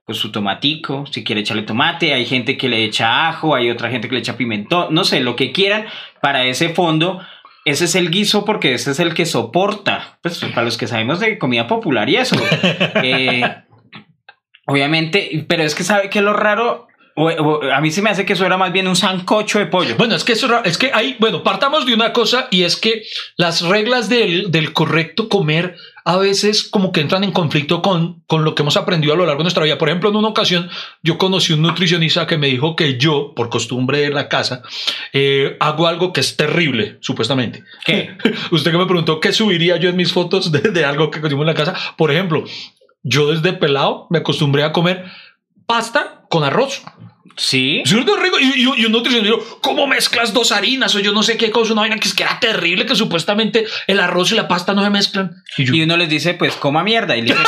con 0.04 0.14
su 0.14 0.30
tomatico, 0.30 1.06
si 1.10 1.24
quiere 1.24 1.40
echarle 1.40 1.62
tomate, 1.62 2.12
hay 2.12 2.26
gente 2.26 2.58
que 2.58 2.68
le 2.68 2.84
echa 2.84 3.28
ajo, 3.28 3.54
hay 3.54 3.70
otra 3.70 3.90
gente 3.90 4.08
que 4.08 4.14
le 4.14 4.20
echa 4.20 4.36
pimentón, 4.36 4.92
no 4.94 5.04
sé, 5.04 5.20
lo 5.20 5.34
que 5.34 5.50
quieran 5.52 5.86
para 6.20 6.44
ese 6.44 6.70
fondo 6.70 7.20
ese 7.64 7.84
es 7.86 7.94
el 7.94 8.10
guiso 8.10 8.44
porque 8.44 8.74
ese 8.74 8.90
es 8.90 9.00
el 9.00 9.14
que 9.14 9.26
soporta, 9.26 10.18
pues 10.22 10.38
para 10.38 10.64
los 10.64 10.76
que 10.76 10.86
sabemos 10.86 11.20
de 11.20 11.38
comida 11.38 11.66
popular 11.66 12.08
y 12.10 12.16
eso. 12.16 12.36
Eh, 13.02 13.42
Obviamente, 14.66 15.44
pero 15.46 15.62
es 15.62 15.74
que 15.74 15.84
sabe 15.84 16.08
que 16.08 16.22
lo 16.22 16.32
raro, 16.32 16.86
o- 17.16 17.28
o- 17.28 17.70
a 17.70 17.80
mí 17.82 17.90
se 17.90 18.00
me 18.00 18.08
hace 18.10 18.24
que 18.24 18.32
eso 18.32 18.46
era 18.46 18.56
más 18.56 18.72
bien 18.72 18.88
un 18.88 18.96
sancocho 18.96 19.58
de 19.58 19.66
pollo. 19.66 19.94
Bueno, 19.96 20.14
es 20.16 20.24
que 20.24 20.32
eso 20.32 20.64
es 20.64 20.78
que 20.78 20.90
hay, 20.94 21.16
bueno, 21.20 21.42
partamos 21.42 21.84
de 21.84 21.92
una 21.92 22.14
cosa 22.14 22.48
y 22.50 22.62
es 22.62 22.76
que 22.76 23.02
las 23.36 23.60
reglas 23.60 24.08
del, 24.08 24.50
del 24.50 24.72
correcto 24.72 25.28
comer 25.28 25.76
a 26.04 26.18
veces 26.18 26.64
como 26.64 26.92
que 26.92 27.00
entran 27.00 27.24
en 27.24 27.32
conflicto 27.32 27.80
con, 27.80 28.22
con 28.26 28.44
lo 28.44 28.54
que 28.54 28.62
hemos 28.62 28.76
aprendido 28.76 29.14
a 29.14 29.16
lo 29.16 29.24
largo 29.24 29.38
de 29.38 29.44
nuestra 29.44 29.64
vida. 29.64 29.78
Por 29.78 29.88
ejemplo, 29.88 30.10
en 30.10 30.16
una 30.16 30.28
ocasión 30.28 30.68
yo 31.02 31.16
conocí 31.16 31.54
un 31.54 31.62
nutricionista 31.62 32.26
que 32.26 32.36
me 32.36 32.48
dijo 32.48 32.76
que 32.76 32.98
yo, 32.98 33.32
por 33.34 33.48
costumbre 33.48 34.00
de 34.00 34.10
la 34.10 34.28
casa, 34.28 34.62
eh, 35.14 35.56
hago 35.60 35.86
algo 35.86 36.12
que 36.12 36.20
es 36.20 36.36
terrible, 36.36 36.98
supuestamente. 37.00 37.64
¿Qué? 37.86 38.16
Usted 38.50 38.70
que 38.70 38.78
me 38.78 38.86
preguntó 38.86 39.18
qué 39.18 39.32
subiría 39.32 39.78
yo 39.78 39.88
en 39.88 39.96
mis 39.96 40.12
fotos 40.12 40.52
de, 40.52 40.60
de 40.60 40.84
algo 40.84 41.10
que 41.10 41.22
consumimos 41.22 41.48
en 41.48 41.54
la 41.54 41.64
casa. 41.64 41.94
Por 41.96 42.10
ejemplo, 42.10 42.44
yo 43.02 43.32
desde 43.32 43.54
pelado 43.54 44.06
me 44.10 44.18
acostumbré 44.18 44.62
a 44.62 44.72
comer 44.72 45.06
pasta 45.66 46.26
con 46.28 46.44
arroz. 46.44 46.82
Sí. 47.36 47.82
Es 47.84 47.92
rico. 47.92 48.38
Y, 48.40 48.62
y- 48.62 48.80
y 48.82 48.86
un 48.86 48.92
nutricionista 48.92 49.36
dijo, 49.36 49.58
¿cómo 49.60 49.86
mezclas 49.86 50.32
dos 50.32 50.52
harinas? 50.52 50.94
O 50.94 51.00
yo 51.00 51.12
no 51.12 51.22
sé 51.22 51.36
qué 51.36 51.50
cosa, 51.50 51.72
una 51.72 51.82
vaina 51.82 51.96
que 51.98 52.08
es 52.08 52.14
que 52.14 52.22
era 52.22 52.38
terrible, 52.40 52.86
que 52.86 52.94
supuestamente 52.94 53.66
el 53.86 54.00
arroz 54.00 54.32
y 54.32 54.36
la 54.36 54.48
pasta 54.48 54.72
no 54.74 54.82
se 54.84 54.90
mezclan. 54.90 55.42
Y 55.56 55.64
yo, 55.64 55.74
Y 55.74 55.82
uno 55.82 55.96
les 55.96 56.08
dice, 56.08 56.34
pues 56.34 56.54
coma 56.54 56.82
mierda. 56.84 57.16
Y 57.16 57.22
le 57.22 57.34
dice, 57.34 57.44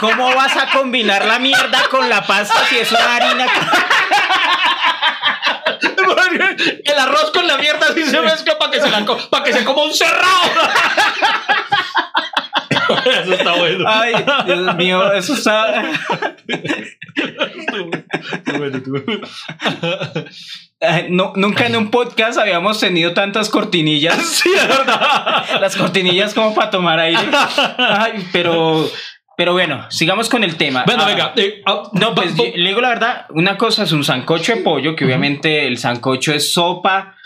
¿cómo 0.00 0.34
vas 0.34 0.56
a 0.56 0.70
combinar 0.70 1.24
la 1.24 1.38
mierda 1.38 1.82
con 1.90 2.08
la 2.08 2.26
pasta 2.26 2.64
si 2.68 2.78
es 2.78 2.90
una 2.90 3.16
harina? 3.16 3.46
el 6.84 6.98
arroz 6.98 7.30
con 7.32 7.46
la 7.46 7.56
mierda 7.58 7.92
sí 7.94 8.04
se 8.04 8.20
mezcla 8.20 8.58
para 8.58 8.70
que 8.70 8.80
se 8.80 8.90
la 8.90 9.04
para 9.30 9.44
que 9.44 9.52
se 9.52 9.64
coma 9.64 9.82
un 9.84 9.94
cerrado. 9.94 10.30
Eso 13.22 13.32
está 13.34 13.52
bueno. 13.54 13.84
Ay, 13.88 14.12
Dios 14.46 14.74
mío, 14.76 15.12
eso 15.12 15.34
está... 15.34 15.84
Ay, 20.80 21.06
no, 21.10 21.32
nunca 21.36 21.66
en 21.66 21.76
un 21.76 21.90
podcast 21.90 22.38
habíamos 22.38 22.80
tenido 22.80 23.12
tantas 23.12 23.48
cortinillas. 23.50 24.16
Sí, 24.40 24.50
es 24.54 24.68
verdad. 24.68 25.60
Las 25.60 25.76
cortinillas 25.76 26.32
como 26.34 26.54
para 26.54 26.70
tomar 26.70 26.98
aire. 26.98 27.20
Ay, 27.78 28.26
pero, 28.32 28.88
pero 29.36 29.52
bueno, 29.52 29.86
sigamos 29.90 30.28
con 30.28 30.42
el 30.44 30.56
tema. 30.56 30.84
Bueno, 30.86 31.02
Ah, 31.04 31.08
venga. 31.08 31.32
eh, 31.36 31.62
ah, 31.66 31.82
No, 31.92 32.14
pues 32.14 32.34
yo- 32.36 32.44
le 32.54 32.68
digo 32.68 32.80
la 32.80 32.88
verdad, 32.90 33.26
una 33.30 33.56
cosa 33.58 33.82
es 33.84 33.92
un 33.92 34.04
sancocho 34.04 34.54
de 34.54 34.62
pollo, 34.62 34.96
que 34.96 35.04
obviamente 35.04 35.66
el 35.66 35.76
sancocho 35.78 36.32
es 36.32 36.52
sopa, 36.52 37.16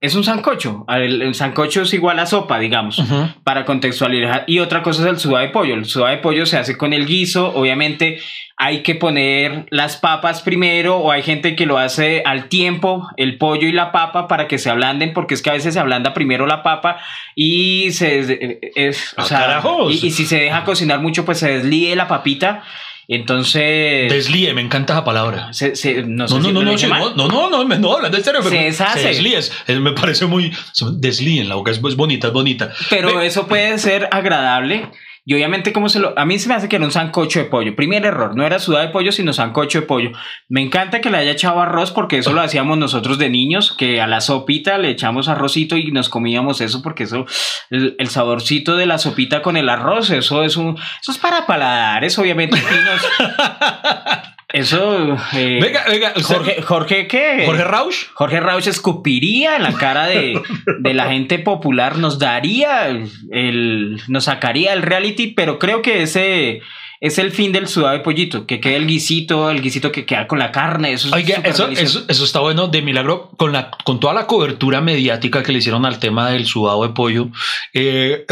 es 0.00 0.14
un 0.14 0.22
sancocho, 0.22 0.84
el, 0.88 1.22
el 1.22 1.34
sancocho 1.34 1.82
es 1.82 1.92
igual 1.92 2.18
a 2.20 2.26
sopa, 2.26 2.58
digamos, 2.60 3.02
para 3.42 3.64
contextualizar, 3.64 4.44
y 4.46 4.60
otra 4.60 4.82
cosa 4.82 5.02
es 5.02 5.08
el 5.08 5.18
sudado 5.18 5.44
de 5.44 5.50
pollo, 5.50 5.74
el 5.74 5.86
sudado 5.86 6.10
de 6.12 6.18
pollo 6.18 6.46
se 6.46 6.56
hace 6.56 6.76
con 6.76 6.92
el 6.92 7.04
guiso, 7.06 7.52
obviamente 7.54 8.20
hay 8.56 8.82
que 8.82 8.94
poner 8.96 9.66
las 9.70 9.96
papas 9.96 10.42
primero, 10.42 10.98
o 10.98 11.10
hay 11.12 11.22
gente 11.22 11.54
que 11.56 11.64
lo 11.66 11.78
hace 11.78 12.22
al 12.24 12.48
tiempo, 12.48 13.08
el 13.16 13.38
pollo 13.38 13.66
y 13.68 13.72
la 13.72 13.90
papa, 13.92 14.26
para 14.28 14.46
que 14.48 14.58
se 14.58 14.68
ablanden, 14.70 15.12
porque 15.14 15.34
es 15.34 15.42
que 15.42 15.50
a 15.50 15.54
veces 15.54 15.74
se 15.74 15.80
ablanda 15.80 16.12
primero 16.14 16.46
la 16.46 16.62
papa 16.62 16.98
y 17.36 17.90
se... 17.92 18.22
des- 18.22 18.58
es, 18.74 19.14
o 19.16 19.22
Ah, 19.22 19.24
sea, 19.24 19.62
y, 19.90 20.06
y 20.06 20.10
si 20.10 20.26
se 20.26 20.38
deja 20.40 20.64
cocinar 20.64 21.00
mucho, 21.00 21.24
pues 21.24 21.38
se 21.38 21.52
deslíe 21.58 21.94
la 21.96 22.08
papita. 22.08 22.62
Entonces. 23.10 24.12
Deslíe, 24.12 24.52
me 24.52 24.60
encanta 24.60 24.92
esa 24.92 25.04
palabra. 25.04 25.52
se- 25.54 25.74
se- 25.76 26.02
no, 26.02 26.28
sé 26.28 26.34
No, 26.34 26.40
no, 26.40 26.46
si 26.48 26.52
no, 26.52 26.60
no, 26.62 26.70
no, 27.14 27.14
no, 27.16 27.28
no, 27.28 27.50
no, 27.50 27.64
me- 27.66 27.78
no, 27.78 27.94
hablando 27.94 28.18
en 28.18 28.22
serio. 28.22 28.42
Se 28.42 28.50
pero- 28.50 28.62
deshace. 28.62 29.00
Se 29.00 29.08
deslíe, 29.08 29.38
es- 29.38 29.52
me 29.80 29.92
parece 29.92 30.26
muy. 30.26 30.52
Deslíe 30.92 31.40
en 31.40 31.48
la 31.48 31.54
boca, 31.54 31.70
es, 31.70 31.78
es 31.82 31.96
bonita, 31.96 32.26
es 32.28 32.32
bonita. 32.34 32.70
Pero 32.90 33.20
eso 33.22 33.46
puede 33.48 33.78
ser 33.78 34.08
agradable. 34.12 34.90
Y 35.28 35.34
obviamente, 35.34 35.74
como 35.74 35.90
se 35.90 35.98
lo. 35.98 36.18
A 36.18 36.24
mí 36.24 36.38
se 36.38 36.48
me 36.48 36.54
hace 36.54 36.70
que 36.70 36.76
era 36.76 36.86
un 36.86 36.90
sancocho 36.90 37.38
de 37.38 37.44
pollo. 37.44 37.76
Primer 37.76 38.06
error, 38.06 38.34
no 38.34 38.46
era 38.46 38.58
sudado 38.58 38.86
de 38.86 38.90
pollo, 38.90 39.12
sino 39.12 39.34
sancocho 39.34 39.82
de 39.82 39.86
pollo. 39.86 40.12
Me 40.48 40.62
encanta 40.62 41.02
que 41.02 41.10
le 41.10 41.18
haya 41.18 41.32
echado 41.32 41.60
arroz 41.60 41.90
porque 41.90 42.16
eso 42.16 42.32
lo 42.32 42.40
hacíamos 42.40 42.78
nosotros 42.78 43.18
de 43.18 43.28
niños, 43.28 43.74
que 43.76 44.00
a 44.00 44.06
la 44.06 44.22
sopita 44.22 44.78
le 44.78 44.88
echamos 44.88 45.28
arrocito 45.28 45.76
y 45.76 45.92
nos 45.92 46.08
comíamos 46.08 46.62
eso 46.62 46.80
porque 46.80 47.02
eso, 47.02 47.26
el, 47.68 48.08
saborcito 48.08 48.74
de 48.78 48.86
la 48.86 48.96
sopita 48.96 49.42
con 49.42 49.58
el 49.58 49.68
arroz, 49.68 50.08
eso 50.08 50.44
es 50.44 50.56
un. 50.56 50.78
Eso 51.02 51.12
es 51.12 51.18
para 51.18 51.44
paladares, 51.44 52.18
obviamente. 52.18 52.56
Eso. 54.50 55.16
eh, 55.34 55.58
Venga, 55.60 55.84
venga, 55.88 56.12
usted- 56.16 56.34
Jorge, 56.36 56.62
Jorge, 56.62 57.06
¿qué? 57.06 57.42
Jorge 57.44 57.64
Rausch. 57.64 58.06
Jorge 58.14 58.40
Rauch 58.40 58.66
escupiría 58.66 59.56
en 59.56 59.62
la 59.62 59.74
cara 59.74 60.06
de, 60.06 60.40
de 60.80 60.94
la 60.94 61.08
gente 61.10 61.38
popular, 61.38 61.98
nos 61.98 62.18
daría 62.18 62.86
el, 62.88 64.00
nos 64.08 64.24
sacaría 64.24 64.72
el 64.72 64.82
reality, 64.82 65.28
pero 65.28 65.58
creo 65.58 65.82
que 65.82 66.02
ese 66.02 66.62
es 67.00 67.18
el 67.18 67.30
fin 67.30 67.52
del 67.52 67.68
sudado 67.68 67.92
de 67.92 68.00
pollito, 68.00 68.44
que 68.46 68.58
quede 68.58 68.74
el 68.76 68.86
guisito, 68.88 69.50
el 69.50 69.60
guisito 69.62 69.92
que 69.92 70.04
queda 70.06 70.26
con 70.26 70.38
la 70.40 70.50
carne, 70.50 70.92
eso 70.94 71.06
es 71.08 71.12
Oiga, 71.14 71.42
eso 71.44 71.68
está 72.08 72.40
bueno 72.40 72.66
de 72.68 72.82
milagro 72.82 73.30
con 73.36 73.52
la 73.52 73.70
con 73.84 74.00
toda 74.00 74.14
la 74.14 74.26
cobertura 74.26 74.80
mediática 74.80 75.42
que 75.44 75.52
le 75.52 75.58
hicieron 75.58 75.84
al 75.86 76.00
tema 76.00 76.30
del 76.30 76.46
sudado 76.46 76.82
de 76.84 76.88
pollo. 76.94 77.28
eh, 77.74 78.24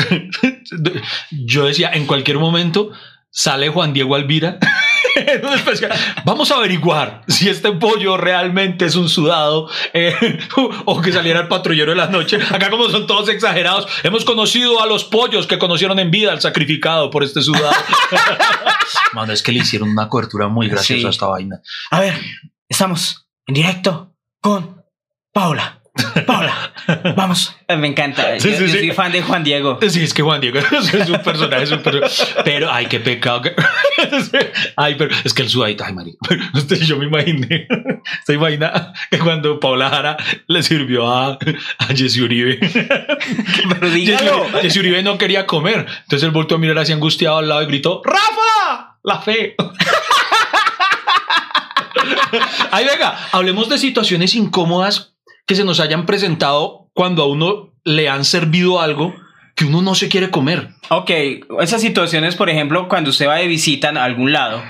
yo 1.30 1.66
decía, 1.66 1.90
en 1.92 2.06
cualquier 2.06 2.38
momento 2.38 2.90
sale 3.36 3.68
Juan 3.68 3.92
Diego 3.92 4.14
Alvira. 4.14 4.58
Vamos 6.24 6.50
a 6.50 6.56
averiguar 6.56 7.22
si 7.28 7.48
este 7.48 7.72
pollo 7.72 8.16
realmente 8.16 8.86
es 8.86 8.96
un 8.96 9.08
sudado 9.08 9.68
eh, 9.92 10.14
o 10.84 11.00
que 11.00 11.12
saliera 11.12 11.40
el 11.40 11.48
patrullero 11.48 11.92
de 11.92 11.96
la 11.96 12.06
noche. 12.08 12.38
Acá 12.50 12.70
como 12.70 12.88
son 12.88 13.06
todos 13.06 13.28
exagerados, 13.28 13.86
hemos 14.02 14.24
conocido 14.24 14.82
a 14.82 14.86
los 14.86 15.04
pollos 15.04 15.46
que 15.46 15.58
conocieron 15.58 15.98
en 15.98 16.10
vida 16.10 16.32
al 16.32 16.40
sacrificado 16.40 17.10
por 17.10 17.22
este 17.24 17.42
sudado. 17.42 17.72
Mano, 19.12 19.32
es 19.32 19.42
que 19.42 19.52
le 19.52 19.60
hicieron 19.60 19.90
una 19.90 20.08
cobertura 20.08 20.48
muy 20.48 20.68
graciosa 20.68 21.00
Sí. 21.00 21.06
a 21.06 21.10
esta 21.10 21.26
vaina. 21.26 21.60
A 21.90 22.00
ver, 22.00 22.14
estamos 22.68 23.26
en 23.46 23.54
directo 23.54 24.14
con 24.40 24.82
Paula. 25.32 25.75
Paula, 26.26 26.72
vamos. 27.16 27.54
Me 27.68 27.88
encanta. 27.88 28.38
Sí, 28.38 28.50
yo, 28.50 28.56
sí, 28.56 28.62
yo 28.64 28.68
sí. 28.68 28.78
soy 28.78 28.90
fan 28.92 29.12
de 29.12 29.22
Juan 29.22 29.42
Diego. 29.44 29.78
Sí, 29.88 30.02
es 30.02 30.14
que 30.14 30.22
Juan 30.22 30.40
Diego 30.40 30.58
es 30.92 31.08
un 31.08 31.22
personaje, 31.22 31.62
es 31.64 31.72
un 31.72 31.82
personaje. 31.82 32.14
Pero, 32.44 32.70
ay, 32.70 32.86
qué 32.86 33.00
pecado. 33.00 33.42
Ay, 34.76 34.94
pero 34.96 35.14
es 35.24 35.32
que 35.32 35.42
el 35.42 35.48
sudadito, 35.48 35.84
ay. 35.84 35.94
Usted, 36.54 36.80
yo 36.82 36.98
me 36.98 37.06
imaginé, 37.06 37.66
se 38.26 38.34
imagina 38.34 38.92
que 39.10 39.18
cuando 39.18 39.58
Paula 39.58 39.88
Jara 39.88 40.16
le 40.46 40.62
sirvió 40.62 41.08
a, 41.08 41.38
a 41.78 41.86
Jesse 41.94 42.18
Uribe. 42.18 42.58
Pero 42.60 43.90
dígalo. 43.90 44.46
Jesse 44.60 44.76
Uribe 44.76 45.02
no 45.02 45.16
quería 45.16 45.46
comer. 45.46 45.86
Entonces 46.02 46.24
él 46.24 46.30
volvió 46.30 46.56
a 46.56 46.60
mirar 46.60 46.78
así 46.78 46.92
angustiado 46.92 47.38
al 47.38 47.48
lado 47.48 47.62
y 47.62 47.66
gritó, 47.66 48.02
¡Rafa! 48.04 48.98
La 49.02 49.20
fe. 49.20 49.56
Ay, 52.70 52.84
venga, 52.84 53.16
hablemos 53.32 53.68
de 53.68 53.78
situaciones 53.78 54.34
incómodas 54.34 55.15
que 55.46 55.54
se 55.54 55.64
nos 55.64 55.80
hayan 55.80 56.06
presentado 56.06 56.90
cuando 56.92 57.22
a 57.22 57.28
uno 57.28 57.72
le 57.84 58.08
han 58.08 58.24
servido 58.24 58.80
algo 58.80 59.14
que 59.54 59.64
uno 59.64 59.80
no 59.80 59.94
se 59.94 60.08
quiere 60.08 60.30
comer. 60.30 60.68
Ok, 60.90 61.10
esas 61.60 61.80
situaciones, 61.80 62.36
por 62.36 62.50
ejemplo, 62.50 62.88
cuando 62.88 63.10
usted 63.10 63.26
va 63.28 63.36
de 63.36 63.46
visita 63.46 63.88
a 63.88 64.04
algún 64.04 64.32
lado, 64.32 64.62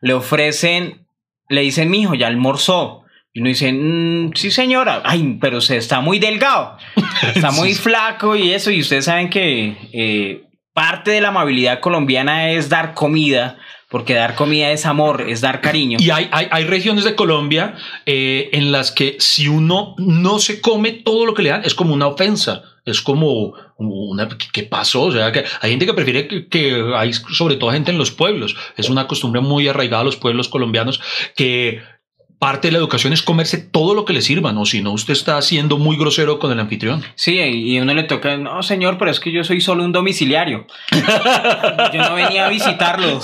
le 0.00 0.14
ofrecen, 0.14 1.06
le 1.48 1.60
dicen, 1.60 1.90
mijo, 1.90 2.14
ya 2.14 2.26
almorzó. 2.28 3.02
Y 3.32 3.40
uno 3.40 3.48
dice, 3.48 3.72
"Mm, 3.72 4.32
sí 4.34 4.50
señora, 4.50 5.02
ay, 5.04 5.38
pero 5.40 5.60
se 5.60 5.76
está 5.76 6.00
muy 6.00 6.20
delgado, 6.20 6.78
está 7.34 7.50
muy 7.50 7.74
flaco 7.74 8.36
y 8.36 8.52
eso, 8.52 8.70
y 8.70 8.80
ustedes 8.80 9.06
saben 9.06 9.28
que 9.28 9.76
eh, 9.92 10.44
parte 10.72 11.10
de 11.10 11.20
la 11.20 11.28
amabilidad 11.28 11.80
colombiana 11.80 12.50
es 12.50 12.68
dar 12.68 12.94
comida, 12.94 13.58
porque 13.88 14.14
dar 14.14 14.34
comida 14.34 14.70
es 14.70 14.86
amor, 14.86 15.24
es 15.28 15.40
dar 15.40 15.60
cariño. 15.60 15.98
Y 16.00 16.10
hay, 16.10 16.28
hay, 16.32 16.48
hay 16.50 16.64
regiones 16.64 17.04
de 17.04 17.14
Colombia 17.14 17.74
eh, 18.06 18.50
en 18.52 18.72
las 18.72 18.90
que 18.92 19.16
si 19.18 19.48
uno 19.48 19.94
no 19.98 20.38
se 20.38 20.60
come 20.60 20.92
todo 20.92 21.26
lo 21.26 21.34
que 21.34 21.42
le 21.42 21.50
dan, 21.50 21.64
es 21.64 21.74
como 21.74 21.94
una 21.94 22.06
ofensa. 22.06 22.62
Es 22.84 23.00
como 23.00 23.54
una. 23.78 24.28
¿Qué 24.52 24.62
pasó? 24.64 25.04
O 25.04 25.12
sea, 25.12 25.32
que 25.32 25.44
hay 25.62 25.70
gente 25.70 25.86
que 25.86 25.94
prefiere 25.94 26.28
que, 26.28 26.48
que 26.48 26.84
hay, 26.94 27.14
sobre 27.14 27.56
todo 27.56 27.70
gente 27.70 27.90
en 27.90 27.96
los 27.96 28.10
pueblos. 28.10 28.56
Es 28.76 28.90
una 28.90 29.06
costumbre 29.06 29.40
muy 29.40 29.66
arraigada 29.68 30.02
a 30.02 30.04
los 30.04 30.16
pueblos 30.16 30.48
colombianos 30.48 31.00
que 31.34 31.80
parte 32.38 32.68
de 32.68 32.72
la 32.72 32.78
educación 32.78 33.12
es 33.12 33.22
comerse 33.22 33.56
todo 33.58 33.94
lo 33.94 34.04
que 34.04 34.12
le 34.12 34.20
sirvan, 34.20 34.58
o 34.58 34.66
si 34.66 34.82
no, 34.82 34.92
usted 34.92 35.12
está 35.12 35.40
siendo 35.40 35.78
muy 35.78 35.96
grosero 35.96 36.38
con 36.38 36.52
el 36.52 36.60
anfitrión. 36.60 37.02
Sí, 37.14 37.38
y 37.38 37.78
uno 37.80 37.94
le 37.94 38.02
toca, 38.02 38.36
no 38.36 38.62
señor, 38.62 38.98
pero 38.98 39.10
es 39.10 39.18
que 39.20 39.32
yo 39.32 39.42
soy 39.44 39.60
solo 39.60 39.82
un 39.84 39.92
domiciliario. 39.92 40.66
yo 41.92 42.02
no 42.02 42.14
venía 42.14 42.46
a 42.46 42.48
visitarlo. 42.50 43.20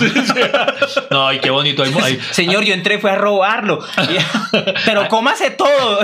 No, 1.10 1.26
ay, 1.28 1.38
qué 1.40 1.50
bonito. 1.50 1.82
Hay- 1.82 1.92
hay- 2.02 2.18
Señor, 2.30 2.64
yo 2.64 2.72
entré, 2.72 2.98
fue 2.98 3.10
a 3.10 3.16
robarlo. 3.16 3.80
Pero 4.84 5.08
cómase 5.08 5.50
todo. 5.50 5.98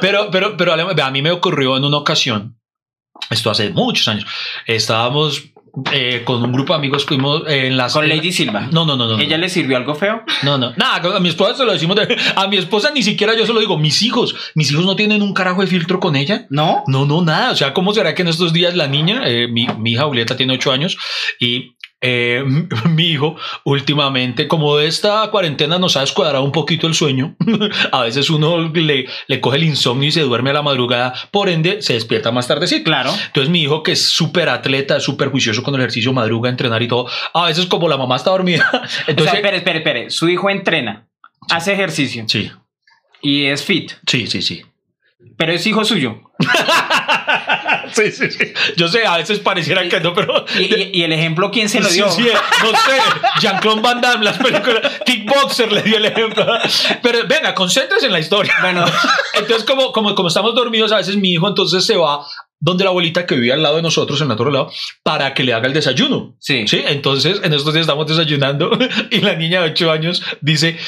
Pero, 0.00 0.30
pero, 0.30 0.56
pero 0.56 0.72
a 0.74 1.10
mí 1.10 1.22
me 1.22 1.30
ocurrió 1.30 1.76
en 1.76 1.84
una 1.84 1.98
ocasión, 1.98 2.58
esto 3.30 3.50
hace 3.50 3.70
muchos 3.70 4.08
años, 4.08 4.26
estábamos 4.66 5.44
eh, 5.92 6.22
con 6.24 6.42
un 6.42 6.52
grupo 6.52 6.72
de 6.72 6.78
amigos, 6.78 7.04
fuimos 7.04 7.42
en 7.46 7.76
las... 7.76 7.92
Con 7.92 8.08
Lady 8.08 8.32
Silva. 8.32 8.68
No, 8.72 8.84
no, 8.84 8.96
no, 8.96 9.06
no. 9.06 9.18
¿Ella 9.18 9.36
le 9.38 9.48
sirvió 9.48 9.76
algo 9.76 9.94
feo? 9.94 10.22
No, 10.42 10.58
no. 10.58 10.72
Nada, 10.76 11.16
a 11.16 11.20
mi 11.20 11.28
esposa 11.28 11.54
se 11.54 11.64
lo 11.64 11.72
decimos. 11.72 11.96
de- 11.96 12.16
a 12.34 12.46
mi 12.48 12.56
esposa 12.56 12.90
ni 12.94 13.02
siquiera 13.02 13.36
yo 13.36 13.46
se 13.46 13.52
lo 13.52 13.60
digo. 13.60 13.78
Mis 13.78 14.02
hijos, 14.02 14.34
mis 14.54 14.70
hijos 14.72 14.84
no 14.84 14.96
tienen 14.96 15.22
un 15.22 15.34
carajo 15.34 15.60
de 15.60 15.66
filtro 15.66 16.00
con 16.00 16.16
ella. 16.16 16.46
¿No? 16.50 16.82
No, 16.86 17.04
no, 17.06 17.22
nada. 17.22 17.50
O 17.52 17.56
sea, 17.56 17.72
¿cómo 17.74 17.92
será 17.92 18.14
que 18.14 18.22
en 18.22 18.28
estos 18.28 18.52
días 18.52 18.74
la 18.74 18.86
niña, 18.88 19.22
eh, 19.26 19.48
mi, 19.48 19.66
mi 19.78 19.92
hija 19.92 20.04
Julieta 20.04 20.36
tiene 20.36 20.54
ocho 20.54 20.72
años 20.72 20.96
y 21.38 21.75
eh, 22.08 22.44
mi 22.88 23.08
hijo 23.08 23.36
últimamente, 23.64 24.46
como 24.46 24.76
de 24.76 24.86
esta 24.86 25.28
cuarentena 25.32 25.76
nos 25.76 25.96
ha 25.96 26.02
descuadrado 26.02 26.44
un 26.44 26.52
poquito 26.52 26.86
el 26.86 26.94
sueño, 26.94 27.34
a 27.92 28.02
veces 28.02 28.30
uno 28.30 28.68
le, 28.72 29.06
le 29.26 29.40
coge 29.40 29.56
el 29.56 29.64
insomnio 29.64 30.08
y 30.08 30.12
se 30.12 30.20
duerme 30.20 30.50
a 30.50 30.52
la 30.52 30.62
madrugada, 30.62 31.14
por 31.32 31.48
ende 31.48 31.82
se 31.82 31.94
despierta 31.94 32.30
más 32.30 32.46
tarde, 32.46 32.68
sí. 32.68 32.84
Claro. 32.84 33.10
Entonces 33.26 33.50
mi 33.50 33.62
hijo 33.62 33.82
que 33.82 33.92
es 33.92 34.06
súper 34.08 34.48
atleta, 34.48 35.00
súper 35.00 35.30
juicioso 35.30 35.64
con 35.64 35.74
el 35.74 35.80
ejercicio, 35.80 36.12
madruga, 36.12 36.48
entrenar 36.48 36.80
y 36.80 36.86
todo, 36.86 37.08
a 37.34 37.46
veces 37.46 37.66
como 37.66 37.88
la 37.88 37.96
mamá 37.96 38.14
está 38.14 38.30
dormida, 38.30 38.70
O 38.72 39.10
entonces... 39.10 39.30
sea, 39.30 39.34
espere, 39.40 39.56
espere, 39.56 39.78
espere. 39.78 40.10
Su 40.10 40.28
hijo 40.28 40.48
entrena, 40.48 41.08
hace 41.50 41.72
ejercicio 41.72 42.24
sí, 42.28 42.52
y 43.20 43.46
es 43.46 43.64
fit, 43.64 43.92
sí, 44.06 44.28
sí, 44.28 44.42
sí. 44.42 44.62
pero 45.36 45.52
es 45.52 45.66
hijo 45.66 45.84
suyo. 45.84 46.22
Sí, 47.96 48.12
sí, 48.12 48.30
sí. 48.30 48.52
Yo 48.76 48.88
sé, 48.88 49.06
a 49.06 49.16
veces 49.16 49.38
pareciera 49.40 49.88
que 49.88 50.00
no, 50.00 50.12
pero... 50.14 50.44
Y, 50.58 50.62
y- 50.74 50.90
y 50.92 51.02
el 51.02 51.12
ejemplo, 51.12 51.50
¿quién 51.50 51.68
se 51.68 51.80
lo 51.80 51.88
dio? 51.88 52.10
Sí, 52.10 52.22
sí, 52.24 52.28
no 52.62 52.70
sé, 52.70 52.98
Jean-Claude 53.40 53.80
Van 53.80 54.00
Damme, 54.00 54.24
las 54.24 54.38
películas, 54.38 54.80
Kickboxer 55.04 55.72
le 55.72 55.82
dio 55.82 55.96
el 55.96 56.04
ejemplo. 56.06 56.46
Pero 57.02 57.20
venga, 57.26 57.54
concéntrese 57.54 58.06
en 58.06 58.12
la 58.12 58.20
historia. 58.20 58.52
Bueno, 58.60 58.84
Entonces, 59.34 59.64
como, 59.64 59.92
como, 59.92 60.14
como 60.14 60.28
estamos 60.28 60.54
dormidos, 60.54 60.92
a 60.92 60.96
veces 60.98 61.16
mi 61.16 61.32
hijo 61.32 61.48
entonces 61.48 61.84
se 61.84 61.96
va 61.96 62.24
donde 62.58 62.84
la 62.84 62.90
abuelita 62.90 63.26
que 63.26 63.34
vive 63.34 63.52
al 63.52 63.62
lado 63.62 63.76
de 63.76 63.82
nosotros, 63.82 64.18
en 64.20 64.26
el 64.28 64.32
otro 64.32 64.50
lado, 64.50 64.72
para 65.02 65.34
que 65.34 65.44
le 65.44 65.52
haga 65.52 65.66
el 65.66 65.74
desayuno. 65.74 66.36
sí. 66.40 66.66
Sí, 66.66 66.82
entonces 66.86 67.40
en 67.44 67.52
estos 67.52 67.72
días 67.74 67.82
estamos 67.82 68.06
desayunando 68.06 68.70
y 69.10 69.20
la 69.20 69.34
niña 69.34 69.60
de 69.62 69.70
8 69.70 69.90
años 69.92 70.22
dice, 70.40 70.78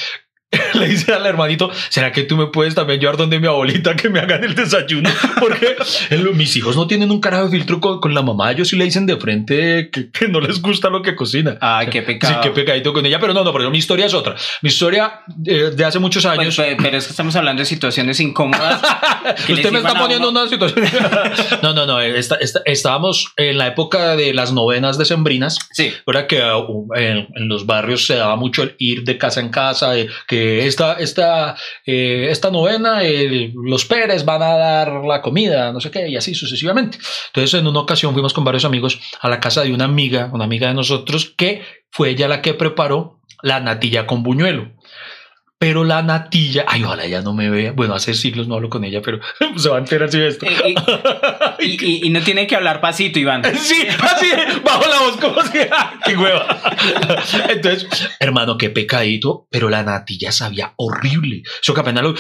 le 0.74 0.88
dice 0.88 1.12
al 1.12 1.26
hermanito, 1.26 1.70
¿será 1.90 2.11
que 2.11 2.22
tú 2.22 2.36
me 2.36 2.46
puedes 2.46 2.74
también 2.74 2.99
llevar 3.01 3.18
donde 3.18 3.38
mi 3.38 3.46
abuelita 3.46 3.94
que 3.96 4.09
me 4.09 4.20
hagan 4.20 4.42
el 4.44 4.55
desayuno? 4.55 5.11
Porque 5.38 5.76
mis 6.34 6.57
hijos 6.57 6.74
no 6.74 6.86
tienen 6.86 7.11
un 7.11 7.20
carajo 7.20 7.44
de 7.44 7.51
filtro 7.59 7.80
con, 7.80 8.01
con 8.01 8.14
la 8.14 8.22
mamá, 8.22 8.51
ellos 8.53 8.68
sí 8.68 8.76
le 8.76 8.84
dicen 8.84 9.05
de 9.05 9.16
frente 9.18 9.90
que, 9.92 10.11
que 10.11 10.26
no 10.28 10.40
les 10.40 10.62
gusta 10.62 10.88
lo 10.88 11.03
que 11.03 11.14
cocina. 11.14 11.59
Ay, 11.61 11.88
qué 11.88 12.01
Sí, 12.01 12.07
pecado. 12.07 12.40
qué 12.40 12.51
pecadito 12.51 12.92
con 12.94 13.05
ella, 13.05 13.18
pero 13.20 13.34
no, 13.34 13.44
no, 13.44 13.53
pero 13.53 13.70
mi 13.70 13.76
historia 13.78 14.07
es 14.07 14.14
otra. 14.14 14.36
Mi 14.62 14.68
historia 14.68 15.20
eh, 15.44 15.70
de 15.74 15.84
hace 15.84 15.99
muchos 15.99 16.24
años. 16.24 16.57
pe- 16.57 16.76
pero 16.80 16.96
es 16.96 17.05
que 17.05 17.11
estamos 17.11 17.36
hablando 17.36 17.61
de 17.61 17.66
situaciones 17.66 18.18
incómodas. 18.20 18.80
Usted 19.49 19.70
me 19.70 19.78
está 19.78 19.94
poniendo 19.99 20.30
uno. 20.30 20.40
una 20.40 20.49
situación. 20.51 20.82
no, 21.62 21.74
no, 21.74 21.84
no. 21.86 22.01
esta- 22.01 22.36
esta- 22.36 22.62
estábamos 22.64 23.32
en 23.36 23.59
la 23.59 23.66
época 23.66 24.16
de 24.16 24.32
las 24.32 24.53
novenas 24.53 24.96
decembrinas. 24.96 25.59
Sí. 25.72 25.92
Ahora 26.07 26.26
que 26.26 26.40
uh, 26.42 26.88
en, 26.94 27.28
en 27.34 27.49
los 27.49 27.66
barrios 27.66 28.07
se 28.07 28.14
daba 28.16 28.36
mucho 28.36 28.62
el 28.62 28.74
ir 28.78 29.05
de 29.05 29.18
casa 29.18 29.40
en 29.40 29.51
casa, 29.51 29.90
de 29.92 30.09
que 30.26 30.38
esta, 30.66 30.95
esta, 30.95 31.57
eh, 31.86 32.28
esta 32.30 32.51
novena, 32.51 33.01
los 33.55 33.84
Pérez 33.84 34.24
van 34.24 34.43
a 34.43 34.57
dar 34.57 34.93
la 35.05 35.22
comida, 35.22 35.72
no 35.72 35.80
sé 35.80 35.91
qué, 35.91 36.09
y 36.09 36.16
así 36.16 36.34
sucesivamente. 36.34 36.99
Entonces, 37.28 37.61
en 37.61 37.66
una 37.66 37.80
ocasión 37.80 38.12
fuimos 38.12 38.32
con 38.32 38.45
varios 38.45 38.64
amigos 38.64 39.01
a 39.20 39.28
la 39.28 39.41
casa 39.41 39.62
de 39.62 39.72
una 39.72 39.84
amiga, 39.84 40.30
una 40.32 40.45
amiga 40.45 40.68
de 40.68 40.74
nosotros, 40.74 41.34
que 41.36 41.62
fue 41.91 42.11
ella 42.11 42.28
la 42.28 42.43
que 42.43 42.55
preparó 42.55 43.20
la 43.43 43.61
natilla 43.61 44.07
con 44.07 44.22
buñuelo. 44.22 44.72
Pero 45.61 45.82
la 45.82 46.02
natilla, 46.02 46.64
ay, 46.68 46.84
ojalá 46.84 47.04
ella 47.04 47.20
no 47.20 47.34
me 47.34 47.50
vea. 47.50 47.72
Bueno, 47.72 47.92
hace 47.94 48.14
siglos 48.14 48.46
no 48.46 48.54
hablo 48.54 48.68
con 48.70 48.84
ella, 48.84 49.02
pero 49.02 49.18
se 49.56 49.68
va 49.68 49.76
a 49.76 49.80
enterar 49.80 50.09
si 50.11 50.20
esto. 50.20 50.46
Eh, 50.46 50.74
Y, 51.61 51.64
y- 51.64 51.76
y- 51.84 52.06
y 52.06 52.11
no 52.11 52.20
tiene 52.20 52.46
que 52.46 52.54
hablar 52.54 52.80
pasito, 52.80 53.18
Iván. 53.18 53.42
Sí, 53.59 53.84
así, 54.00 54.26
bajo 54.64 54.84
la 54.88 54.98
voz, 55.00 55.16
como 55.16 55.42
si, 55.42 55.59
¡ah, 55.72 55.94
qué 56.04 56.16
hueva. 56.16 56.46
Entonces, 57.48 57.88
hermano, 58.20 58.56
qué 58.56 58.70
pecadito, 58.70 59.48
pero 59.50 59.68
la 59.68 59.82
natilla 59.82 60.30
sabía 60.30 60.74
horrible. 60.76 61.42
Eso 61.61 61.74
que 61.74 61.80
apenas 61.80 62.04
lo, 62.04 62.14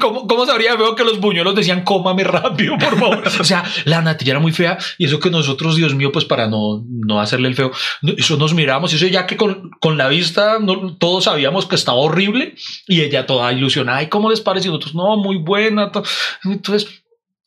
¿cómo, 0.00 0.28
¿Cómo 0.28 0.46
sabría 0.46 0.76
veo 0.76 0.94
que 0.94 1.02
los 1.04 1.18
buñuelos 1.18 1.56
decían, 1.56 1.82
cómame 1.82 2.22
rápido, 2.22 2.78
por 2.78 2.96
favor? 2.98 3.22
O 3.40 3.44
sea, 3.44 3.64
la 3.86 4.00
natilla 4.02 4.32
era 4.32 4.40
muy 4.40 4.52
fea 4.52 4.78
y 4.98 5.06
eso 5.06 5.18
que 5.18 5.30
nosotros, 5.30 5.74
Dios 5.74 5.94
mío, 5.96 6.12
pues 6.12 6.24
para 6.24 6.46
no, 6.46 6.84
no 6.88 7.20
hacerle 7.20 7.48
el 7.48 7.56
feo, 7.56 7.72
eso 8.16 8.36
nos 8.36 8.54
miramos, 8.54 8.92
eso 8.92 9.06
ya 9.08 9.26
que 9.26 9.36
con, 9.36 9.70
con 9.80 9.98
la 9.98 10.06
vista 10.08 10.58
no- 10.60 10.96
todos 10.96 11.24
sabíamos 11.24 11.66
que 11.66 11.74
estaba 11.74 11.98
horrible 11.98 12.54
y 12.86 13.02
ella 13.02 13.26
toda 13.26 13.52
ilusionada, 13.52 14.02
¿y 14.02 14.08
cómo 14.08 14.30
les 14.30 14.40
parece? 14.40 14.68
Y 14.68 14.70
nosotros, 14.70 14.94
no, 14.94 15.16
muy 15.16 15.36
buena. 15.36 15.90
to- 15.92 16.02
Entonces, 16.44 17.02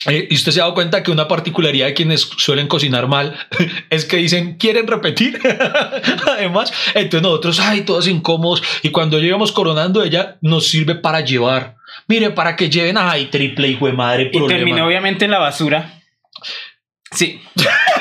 eh, 0.07 0.28
y 0.32 0.34
usted 0.36 0.51
se 0.51 0.59
ha 0.59 0.63
dado 0.63 0.74
cuenta 0.74 1.03
que 1.03 1.11
una 1.11 1.28
particularidad 1.28 1.86
de 1.86 1.93
quienes 1.93 2.22
suelen 2.22 2.67
cocinar 2.67 3.07
mal 3.07 3.38
es 3.89 4.05
que 4.05 4.17
dicen, 4.17 4.57
¿quieren 4.57 4.88
repetir? 4.88 5.39
Además, 6.28 6.74
entonces 6.95 7.22
nosotros, 7.22 7.59
ay, 7.59 7.82
todos 7.82 8.07
incómodos. 8.07 8.63
Y 8.82 8.89
cuando 8.89 9.19
llegamos 9.19 9.51
coronando, 9.51 10.03
ella 10.03 10.38
nos 10.41 10.67
sirve 10.67 10.95
para 10.95 11.22
llevar. 11.22 11.76
Mire, 12.07 12.32
para 12.32 12.55
que 12.55 12.69
lleven, 12.69 12.97
ay, 12.97 13.26
triple 13.26 13.67
hijo 13.67 13.86
de 13.86 13.93
madre, 13.93 14.32
Y 14.34 14.47
terminó 14.47 14.86
obviamente 14.88 15.26
en 15.26 15.32
la 15.32 15.39
basura. 15.39 16.01
Sí. 17.11 17.39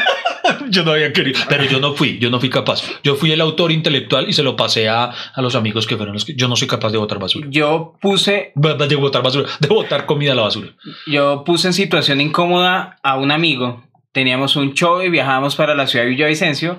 Yo 0.71 0.85
no 0.85 0.93
había 0.93 1.13
querido, 1.13 1.39
pero 1.49 1.65
yo 1.65 1.81
no 1.81 1.95
fui, 1.95 2.19
yo 2.19 2.31
no 2.31 2.41
fui 2.41 2.51
capaz. 2.51 2.83
Yo 3.03 3.17
fui 3.17 3.33
el 3.33 3.41
autor 3.41 3.73
intelectual 3.73 4.29
y 4.29 4.33
se 4.33 4.43
lo 4.43 4.57
pasé 4.57 4.89
a, 4.89 5.05
a 5.35 5.43
los 5.43 5.55
amigos 5.55 5.87
que 5.87 5.97
fueron 5.97 6.15
los 6.15 6.25
que 6.25 6.35
yo 6.35 6.49
no 6.49 6.57
soy 6.57 6.69
capaz 6.69 6.91
de 6.91 6.99
botar 6.99 7.19
basura. 7.19 7.47
Yo 7.51 7.97
puse, 8.01 8.53
De 8.55 8.97
botar 8.97 9.23
basura, 9.23 9.49
de 9.59 9.69
botar 9.69 10.07
comida 10.07 10.33
a 10.33 10.35
la 10.35 10.43
basura. 10.43 10.69
yo 11.07 11.45
puse 11.45 11.69
en 11.69 11.75
situación 11.75 12.21
incómoda 12.21 12.99
a 13.03 13.17
un 13.17 13.31
amigo. 13.31 13.85
Teníamos 14.13 14.57
un 14.57 14.75
show 14.75 15.03
y 15.03 15.11
viajábamos 15.11 15.57
para 15.57 15.75
la 15.75 15.87
ciudad 15.87 16.05
de 16.05 16.11
Villavicencio. 16.11 16.79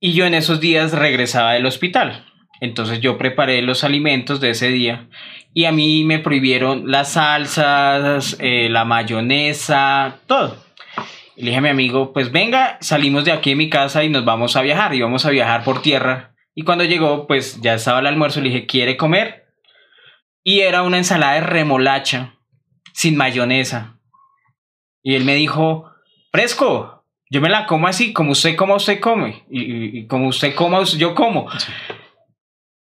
Y 0.00 0.12
yo 0.12 0.26
en 0.26 0.34
esos 0.34 0.60
días 0.60 0.92
regresaba 0.92 1.52
del 1.52 1.66
hospital. 1.66 2.26
Entonces 2.60 3.00
yo 3.00 3.18
preparé 3.18 3.62
los 3.62 3.84
alimentos 3.84 4.40
de 4.40 4.50
ese 4.50 4.68
día. 4.68 5.08
Y 5.52 5.66
a 5.66 5.72
mí 5.72 6.04
me 6.04 6.18
prohibieron 6.18 6.90
las 6.90 7.12
salsas, 7.12 8.36
eh, 8.40 8.68
la 8.70 8.84
mayonesa, 8.84 10.18
todo. 10.26 10.63
Y 11.36 11.42
le 11.42 11.46
dije 11.50 11.58
a 11.58 11.62
mi 11.62 11.68
amigo, 11.68 12.12
pues 12.12 12.30
venga, 12.30 12.78
salimos 12.80 13.24
de 13.24 13.32
aquí 13.32 13.50
de 13.50 13.56
mi 13.56 13.68
casa 13.70 14.04
y 14.04 14.08
nos 14.08 14.24
vamos 14.24 14.56
a 14.56 14.62
viajar. 14.62 14.94
Y 14.94 15.00
vamos 15.02 15.26
a 15.26 15.30
viajar 15.30 15.64
por 15.64 15.82
tierra. 15.82 16.34
Y 16.54 16.62
cuando 16.62 16.84
llegó, 16.84 17.26
pues 17.26 17.60
ya 17.60 17.74
estaba 17.74 17.98
el 18.00 18.06
almuerzo. 18.06 18.40
Le 18.40 18.50
dije, 18.50 18.66
¿quiere 18.66 18.96
comer? 18.96 19.46
Y 20.44 20.60
era 20.60 20.82
una 20.82 20.98
ensalada 20.98 21.34
de 21.34 21.40
remolacha, 21.40 22.34
sin 22.92 23.16
mayonesa. 23.16 23.98
Y 25.02 25.14
él 25.16 25.24
me 25.24 25.34
dijo, 25.34 25.90
fresco, 26.30 27.04
yo 27.30 27.40
me 27.40 27.48
la 27.48 27.66
como 27.66 27.88
así, 27.88 28.12
como 28.12 28.32
usted 28.32 28.54
coma, 28.56 28.76
usted 28.76 29.00
come. 29.00 29.44
Y, 29.50 29.62
y- 29.62 29.98
y 30.00 30.06
como 30.06 30.28
usted 30.28 30.54
coma, 30.54 30.82
yo 30.84 31.14
como. 31.14 31.48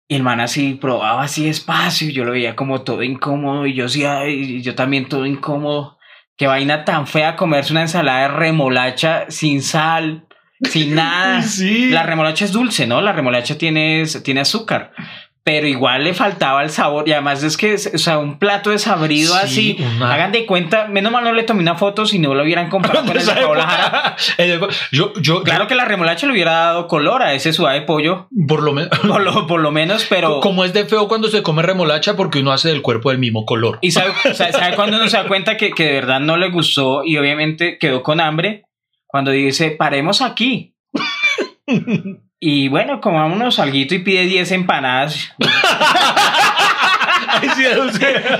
Y 0.08 0.14
el 0.14 0.22
man 0.22 0.40
así 0.40 0.74
probaba 0.74 1.22
así 1.24 1.44
despacio, 1.44 2.08
yo 2.10 2.24
lo 2.24 2.32
veía 2.32 2.56
como 2.56 2.80
todo 2.80 3.02
incómodo 3.02 3.66
y 3.66 3.74
yo 3.74 3.84
y 4.26 4.62
yo 4.62 4.74
también 4.74 5.06
todo 5.06 5.26
incómodo. 5.26 5.97
Qué 6.38 6.46
vaina 6.46 6.84
tan 6.84 7.08
fea 7.08 7.34
comerse 7.34 7.72
una 7.72 7.82
ensalada 7.82 8.20
de 8.22 8.28
remolacha 8.28 9.26
sin 9.28 9.60
sal, 9.60 10.24
sin 10.62 10.94
nada. 10.94 11.42
Sí. 11.48 11.90
La 11.90 12.04
remolacha 12.04 12.44
es 12.44 12.52
dulce, 12.52 12.86
¿no? 12.86 13.00
La 13.00 13.12
remolacha 13.12 13.58
tiene, 13.58 14.04
tiene 14.22 14.40
azúcar. 14.40 14.92
Pero 15.48 15.66
igual 15.66 16.04
le 16.04 16.12
faltaba 16.12 16.62
el 16.62 16.68
sabor. 16.68 17.08
Y 17.08 17.12
además 17.12 17.42
es 17.42 17.56
que, 17.56 17.76
o 17.76 17.78
sea, 17.98 18.18
un 18.18 18.38
plato 18.38 18.68
desabrido 18.68 19.32
Sí, 19.32 19.40
así. 19.42 19.76
una- 19.96 20.12
Hagan 20.12 20.30
de 20.30 20.44
cuenta, 20.44 20.88
menos 20.88 21.10
mal 21.10 21.24
no 21.24 21.32
le 21.32 21.42
tomé 21.42 21.62
una 21.62 21.74
foto 21.74 22.04
si 22.04 22.18
no 22.18 22.34
lo 22.34 22.42
hubieran 22.42 22.68
comprado 22.70 23.06
con 23.06 23.16
el 23.16 23.24
de 23.24 23.32
Paola 23.32 23.66
Jara. 23.66 24.16
yo, 24.92 25.14
yo, 25.22 25.42
Claro 25.44 25.66
que 25.66 25.74
la 25.74 25.86
remolacha 25.86 26.26
le 26.26 26.32
hubiera 26.34 26.52
dado 26.52 26.86
color 26.86 27.22
a 27.22 27.32
ese 27.32 27.54
sudado 27.54 27.74
de 27.80 27.86
pollo, 27.86 28.28
por 28.46 28.62
lo 28.62 28.74
menos. 28.74 28.90
por 29.08 29.22
lo, 29.22 29.46
por 29.46 29.60
lo 29.60 29.70
menos, 29.70 30.04
pero... 30.10 30.40
Como 30.40 30.66
es 30.66 30.74
de 30.74 30.84
feo 30.84 31.08
cuando 31.08 31.28
se 31.28 31.42
come 31.42 31.62
remolacha 31.62 32.14
porque 32.14 32.40
uno 32.40 32.52
hace 32.52 32.68
del 32.68 32.82
cuerpo 32.82 33.08
del 33.08 33.18
mismo 33.18 33.46
color. 33.46 33.78
¿Y 33.80 33.92
sabe, 33.92 34.12
sabe, 34.34 34.52
sabe 34.52 34.76
cuando 34.76 34.98
uno 34.98 35.08
se 35.08 35.16
da 35.16 35.26
cuenta 35.26 35.56
que, 35.56 35.70
que 35.70 35.84
de 35.84 35.92
verdad 35.92 36.20
no 36.20 36.36
le 36.36 36.50
gustó 36.50 37.04
y 37.04 37.16
obviamente 37.16 37.78
quedó 37.78 38.02
con 38.02 38.20
hambre? 38.20 38.64
Cuando 39.06 39.30
dice, 39.30 39.70
paremos 39.70 40.20
aquí. 40.20 40.74
Y 42.40 42.68
bueno, 42.68 43.00
comámonos 43.00 43.58
alguito 43.58 43.94
y 43.94 43.98
pide 44.00 44.24
10 44.26 44.52
empanadas. 44.52 45.32
Ay, 47.30 47.48
sí, 47.56 47.62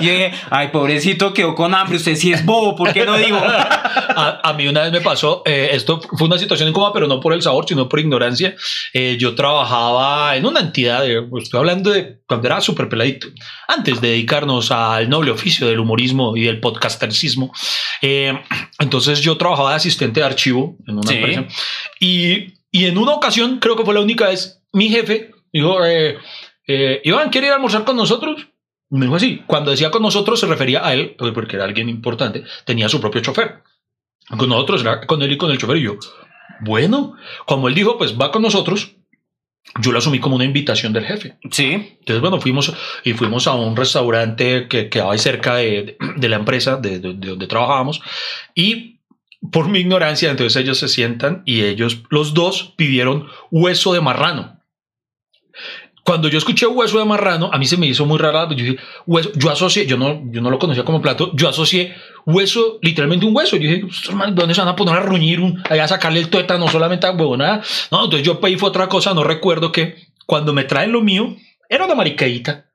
Y 0.01 0.05
dije, 0.07 0.33
ay, 0.51 0.69
pobrecito, 0.69 1.35
quedó 1.35 1.55
con 1.55 1.75
hambre. 1.75 1.97
Usted 1.99 2.17
sí 2.17 2.33
es 2.33 2.45
bobo, 2.45 2.75
¿por 2.75 2.93
qué 2.93 3.05
no 3.05 3.17
digo? 3.19 3.37
a, 3.39 4.41
a 4.43 4.53
mí 4.55 4.67
una 4.67 4.83
vez 4.83 4.93
me 4.93 5.01
pasó, 5.03 5.43
eh, 5.45 5.71
esto 5.73 6.01
fue 6.01 6.27
una 6.27 6.39
situación 6.39 6.71
incómoda, 6.71 6.93
pero 6.95 7.07
no 7.07 7.21
por 7.21 7.33
el 7.35 7.43
sabor, 7.43 7.67
sino 7.69 7.89
por 7.89 8.01
ignorancia. 8.01 8.55
Eh, 8.95 9.17
yo 9.21 9.35
trabajaba 9.35 10.37
en 10.37 10.47
una 10.47 10.61
entidad, 10.61 11.05
pues, 11.29 11.45
estoy 11.45 11.59
hablando 11.59 11.91
de 11.91 12.21
cuando 12.27 12.47
era 12.49 12.61
súper 12.61 12.89
peladito, 12.89 13.29
antes 13.69 14.01
de 14.01 14.09
dedicarnos 14.09 14.71
al 14.71 15.09
noble 15.11 15.31
oficio 15.33 15.67
del 15.69 15.81
humorismo 15.81 16.37
y 16.37 16.45
del 16.45 16.59
podcastercismo. 16.59 17.53
Eh, 18.01 18.37
entonces 18.79 19.21
yo 19.21 19.37
trabajaba 19.37 19.71
de 19.71 19.77
asistente 19.77 20.21
de 20.21 20.27
archivo 20.27 20.77
en 20.87 20.95
una 20.99 21.09
Sí. 21.09 21.15
empresa 21.17 21.45
y, 22.01 22.58
y 22.71 22.87
en 22.87 22.99
una 22.99 23.13
ocasión, 23.13 23.59
creo 23.59 23.77
que 23.77 23.85
fue 23.85 23.95
la 23.95 24.01
única 24.01 24.29
vez, 24.29 24.63
mi 24.73 24.89
jefe 24.89 25.31
dijo, 25.53 25.85
eh, 25.85 26.19
eh, 26.67 27.01
Iván, 27.05 27.31
¿quiere 27.31 27.47
ir 27.49 27.53
a 27.53 27.57
almorzar 27.57 27.85
con 27.85 27.97
nosotros? 27.97 28.49
Me 28.91 29.07
dijo 29.07 29.17
así. 29.17 29.43
Cuando 29.47 29.71
decía 29.71 29.91
con 29.91 30.03
nosotros 30.03 30.41
se 30.41 30.47
refería 30.47 30.87
a 30.87 30.95
él, 30.95 31.15
pues, 31.19 31.33
porque 31.33 31.57
era 31.57 31.65
alguien 31.65 31.89
importante, 31.89 32.45
tenía 32.65 32.89
su 32.89 33.01
propio 33.01 33.21
chofer. 33.21 33.63
Con 34.37 34.49
nosotros 34.49 34.83
era 34.83 35.07
con 35.07 35.23
él 35.23 35.33
y 35.33 35.37
con 35.39 35.51
el 35.51 35.59
chofer 35.59 35.79
y 35.79 35.83
yo. 35.83 35.97
Bueno, 36.61 37.15
como 37.47 37.69
él 37.69 37.75
dijo, 37.75 37.97
pues 37.99 38.19
va 38.19 38.31
con 38.31 38.43
nosotros, 38.43 38.93
yo 39.81 39.93
lo 39.93 39.99
asumí 39.99 40.19
como 40.21 40.37
una 40.37 40.45
invitación 40.45 40.93
del 40.93 41.05
jefe. 41.07 41.39
Sí. 41.51 41.97
Entonces, 42.01 42.21
bueno, 42.21 42.41
fuimos 42.41 42.73
y 43.05 43.13
fuimos 43.13 43.47
a 43.47 43.55
un 43.55 43.77
restaurante 43.77 44.67
que 44.69 44.89
quedaba 44.89 45.13
ahí 45.13 45.19
cerca 45.19 45.57
de, 45.57 45.97
de 46.17 46.29
la 46.29 46.37
empresa 46.37 46.77
de, 46.77 46.99
de- 46.99 47.15
de 47.15 47.29
donde 47.29 47.47
trabajábamos 47.47 48.01
y 48.55 48.98
por 49.53 49.69
mi 49.69 49.81
ignorancia, 49.81 50.31
entonces 50.31 50.61
ellos 50.63 50.79
se 50.79 50.89
sientan 50.89 51.43
y 51.47 51.63
ellos, 51.63 52.03
los 52.11 52.35
dos, 52.35 52.75
pidieron 52.77 53.29
hueso 53.51 53.93
de 53.93 54.01
marrano. 54.01 54.59
Cuando 56.05 56.29
yo 56.29 56.39
escuché 56.39 56.67
hueso 56.67 56.99
de 56.99 57.05
marrano, 57.05 57.51
a 57.53 57.59
mí 57.59 57.67
se 57.67 57.77
me 57.77 57.87
hizo 57.87 58.07
muy 58.07 58.19
raro. 58.19 58.51
Yo 58.53 58.75
yo 59.35 59.51
asocié, 59.51 59.85
yo 59.85 59.99
no, 59.99 60.23
yo 60.31 60.41
no 60.41 60.51
lo 60.51 60.59
conocía 60.59 60.83
como 60.83 61.03
plato, 61.03 61.33
yo 61.35 61.51
asocié 61.51 61.95
hueso, 62.25 62.79
literalmente 62.81 63.27
un 63.27 63.37
hueso. 63.37 63.57
Yo 63.57 63.69
dije, 63.71 63.87
manes, 64.15 64.35
¿dónde 64.35 64.55
se 64.55 64.63
van 64.63 64.71
a 64.71 64.77
poner 64.77 64.95
a 64.95 65.01
ruñir 65.01 65.41
un, 65.41 65.63
a 65.69 65.87
sacarle 65.87 66.21
el 66.21 66.31
tuétano 66.31 66.67
solamente 66.69 67.07
a 67.07 67.11
huevonada? 67.11 67.63
No, 67.91 68.05
entonces 68.05 68.27
yo 68.27 68.41
pedí 68.41 68.57
fue 68.57 68.71
otra 68.71 68.89
cosa, 68.89 69.13
no 69.13 69.23
recuerdo 69.23 69.71
que 69.71 70.09
cuando 70.25 70.55
me 70.55 70.65
traen 70.65 70.93
lo 70.93 71.03
mío, 71.03 71.37
era 71.69 71.85
una 71.85 71.95
maricaíta 71.95 72.68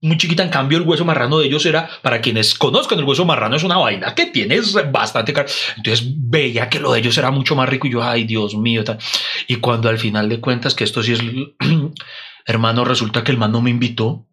muy 0.00 0.16
chiquita. 0.16 0.42
En 0.42 0.50
cambio, 0.50 0.78
el 0.78 0.84
hueso 0.84 1.04
marrano 1.04 1.38
de 1.38 1.46
ellos 1.46 1.66
era, 1.66 1.88
para 2.02 2.20
quienes 2.20 2.54
conozcan, 2.54 2.98
el 2.98 3.04
hueso 3.04 3.24
marrano 3.24 3.56
es 3.56 3.64
una 3.64 3.76
vaina 3.76 4.14
que 4.14 4.26
tienes 4.26 4.74
bastante 4.92 5.32
caro. 5.32 5.48
Entonces 5.76 6.06
veía 6.16 6.68
que 6.68 6.80
lo 6.80 6.92
de 6.92 7.00
ellos 7.00 7.16
era 7.18 7.30
mucho 7.30 7.56
más 7.56 7.68
rico 7.68 7.86
y 7.86 7.92
yo, 7.92 8.02
ay, 8.02 8.24
Dios 8.24 8.56
mío. 8.56 8.84
Tal. 8.84 8.98
Y 9.46 9.56
cuando 9.56 9.88
al 9.88 9.98
final 9.98 10.28
de 10.28 10.40
cuentas, 10.40 10.74
que 10.74 10.84
esto 10.84 11.02
sí 11.02 11.12
es, 11.12 11.20
hermano, 12.46 12.84
resulta 12.84 13.24
que 13.24 13.32
el 13.32 13.38
man 13.38 13.52
no 13.52 13.60
me 13.60 13.70
invitó, 13.70 14.26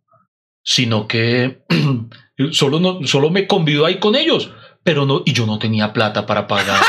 sino 0.64 1.08
que 1.08 1.64
solo, 2.52 2.80
no, 2.80 3.00
solo 3.06 3.30
me 3.30 3.48
convidó 3.48 3.86
ahí 3.86 4.00
con 4.00 4.16
ellos, 4.16 4.52
pero 4.84 5.06
no, 5.06 5.24
y 5.26 5.34
yo 5.34 5.46
no 5.46 5.60
tenía 5.60 5.94
plata 5.94 6.26
para 6.26 6.48
pagar. 6.48 6.82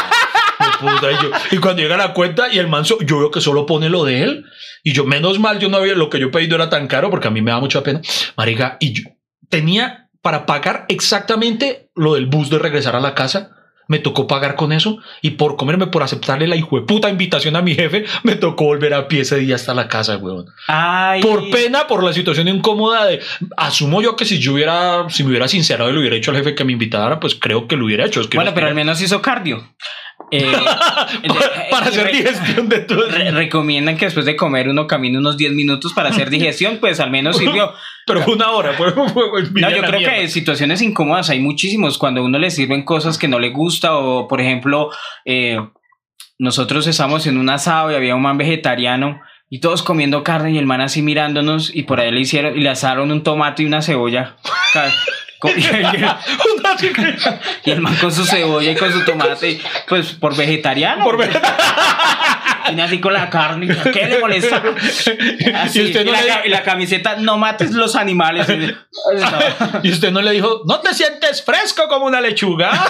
Puta, 0.80 1.12
y, 1.12 1.14
yo, 1.14 1.30
y, 1.52 1.58
cuando 1.58 1.82
llega 1.82 1.96
la 1.96 2.12
cuenta 2.12 2.52
y 2.52 2.58
el 2.58 2.68
manso, 2.68 2.98
yo 3.00 3.18
veo 3.18 3.30
que 3.30 3.40
solo 3.40 3.66
pone 3.66 3.88
lo 3.88 4.04
de 4.04 4.22
él. 4.22 4.44
Y 4.82 4.92
yo, 4.92 5.04
menos 5.04 5.38
mal, 5.38 5.58
yo 5.58 5.68
no 5.68 5.78
había, 5.78 5.94
lo 5.94 6.10
que 6.10 6.20
yo 6.20 6.30
pedí 6.30 6.48
no 6.48 6.56
era 6.56 6.70
tan 6.70 6.86
caro 6.86 7.10
porque 7.10 7.28
a 7.28 7.30
mí 7.30 7.42
me 7.42 7.50
da 7.50 7.60
mucha 7.60 7.82
pena. 7.82 8.00
Marica, 8.36 8.76
y 8.80 8.92
yo 8.92 9.04
tenía 9.48 10.06
para 10.22 10.44
pagar 10.44 10.86
exactamente 10.88 11.88
lo 11.94 12.14
del 12.14 12.26
bus 12.26 12.50
de 12.50 12.58
regresar 12.58 12.96
a 12.96 13.00
la 13.00 13.14
casa. 13.14 13.52
Me 13.88 14.00
tocó 14.00 14.26
pagar 14.26 14.56
con 14.56 14.72
eso 14.72 14.98
y 15.22 15.30
por 15.30 15.54
comerme, 15.56 15.86
por 15.86 16.02
aceptarle 16.02 16.48
la 16.48 16.56
hijo 16.56 16.80
de 16.80 16.84
puta 16.84 17.08
invitación 17.08 17.54
a 17.54 17.62
mi 17.62 17.76
jefe, 17.76 18.04
me 18.24 18.34
tocó 18.34 18.64
volver 18.64 18.92
a 18.94 19.06
pie 19.06 19.20
ese 19.20 19.36
día 19.36 19.54
hasta 19.54 19.72
la 19.74 19.86
casa, 19.86 20.16
weón. 20.16 20.46
Ay. 20.66 21.22
Por 21.22 21.48
pena, 21.50 21.86
por 21.86 22.02
la 22.02 22.12
situación 22.12 22.48
incómoda 22.48 23.06
de, 23.06 23.20
asumo 23.56 24.02
yo 24.02 24.16
que 24.16 24.24
si 24.24 24.40
yo 24.40 24.54
hubiera, 24.54 25.08
si 25.08 25.22
me 25.22 25.30
hubiera 25.30 25.46
sincerado 25.46 25.90
y 25.90 25.92
le 25.92 26.00
hubiera 26.00 26.16
dicho 26.16 26.32
al 26.32 26.38
jefe 26.38 26.56
que 26.56 26.64
me 26.64 26.72
invitara, 26.72 27.20
pues 27.20 27.36
creo 27.36 27.68
que 27.68 27.76
lo 27.76 27.84
hubiera 27.84 28.04
hecho. 28.04 28.20
Es 28.20 28.26
que 28.26 28.36
bueno, 28.36 28.52
pero 28.52 28.66
al 28.66 28.74
menos 28.74 29.00
hizo 29.00 29.22
cardio. 29.22 29.64
Eh, 30.32 30.44
para, 31.28 31.70
para 31.70 31.86
hacer 31.86 32.10
digestión 32.10 32.68
de 32.68 32.80
todo. 32.80 33.08
Re 33.08 33.30
recomiendan 33.30 33.96
que 33.96 34.06
después 34.06 34.26
de 34.26 34.34
comer 34.34 34.68
uno 34.68 34.88
camine 34.88 35.18
unos 35.18 35.36
10 35.36 35.52
minutos 35.52 35.92
para 35.92 36.08
hacer 36.08 36.30
digestión, 36.36 36.78
pues 36.78 36.98
al 36.98 37.10
menos 37.10 37.36
sirvió. 37.36 37.72
Pero 38.06 38.24
una 38.26 38.50
hora. 38.50 38.72
Fue, 38.74 38.92
fue 38.92 39.04
no, 39.52 39.70
yo 39.70 39.82
creo 39.82 40.00
mierda. 40.00 40.16
que 40.16 40.28
situaciones 40.28 40.82
incómodas 40.82 41.30
hay 41.30 41.38
muchísimos. 41.38 41.96
Cuando 41.96 42.22
a 42.22 42.24
uno 42.24 42.38
le 42.38 42.50
sirven 42.50 42.82
cosas 42.82 43.18
que 43.18 43.28
no 43.28 43.38
le 43.38 43.50
gusta 43.50 43.96
o, 43.96 44.26
por 44.26 44.40
ejemplo, 44.40 44.90
eh, 45.24 45.58
nosotros 46.38 46.86
estamos 46.86 47.26
en 47.26 47.38
un 47.38 47.48
asado 47.48 47.92
y 47.92 47.94
había 47.94 48.16
un 48.16 48.22
man 48.22 48.36
vegetariano 48.38 49.20
y 49.48 49.60
todos 49.60 49.82
comiendo 49.82 50.24
carne 50.24 50.52
y 50.52 50.58
el 50.58 50.66
man 50.66 50.80
así 50.80 51.02
mirándonos 51.02 51.74
y 51.74 51.84
por 51.84 52.00
ahí 52.00 52.10
le 52.10 52.20
hicieron 52.20 52.56
y 52.56 52.60
le 52.60 52.68
asaron 52.68 53.12
un 53.12 53.22
tomate 53.22 53.62
y 53.62 53.66
una 53.66 53.80
cebolla. 53.80 54.36
y 57.64 57.70
el 57.70 57.80
man 57.80 57.96
con 57.96 58.12
su 58.12 58.24
cebolla 58.24 58.70
y 58.70 58.76
con 58.76 58.92
su 58.92 59.04
tomate, 59.04 59.60
pues 59.88 60.12
por 60.12 60.36
vegetariano. 60.36 61.04
Por 61.04 61.16
vegetariano. 61.18 61.56
Viene 62.66 62.82
así 62.82 63.00
con 63.00 63.12
la 63.12 63.30
carne. 63.30 63.68
¿Qué 63.92 64.06
le 64.06 64.18
molesta? 64.18 64.60
Así, 65.62 65.80
Y 65.80 65.84
usted 65.86 66.04
no 66.04 66.10
y, 66.10 66.14
la, 66.14 66.20
le- 66.22 66.28
ca- 66.28 66.42
y 66.46 66.48
la 66.48 66.62
camiseta, 66.64 67.14
no 67.16 67.38
mates 67.38 67.70
los 67.70 67.94
animales. 67.94 68.46
Y 69.84 69.88
usted 69.92 70.10
no 70.10 70.20
le 70.20 70.32
dijo, 70.32 70.62
no 70.66 70.80
te 70.80 70.92
sientes 70.92 71.44
fresco 71.44 71.86
como 71.88 72.06
una 72.06 72.20
lechuga. 72.20 72.72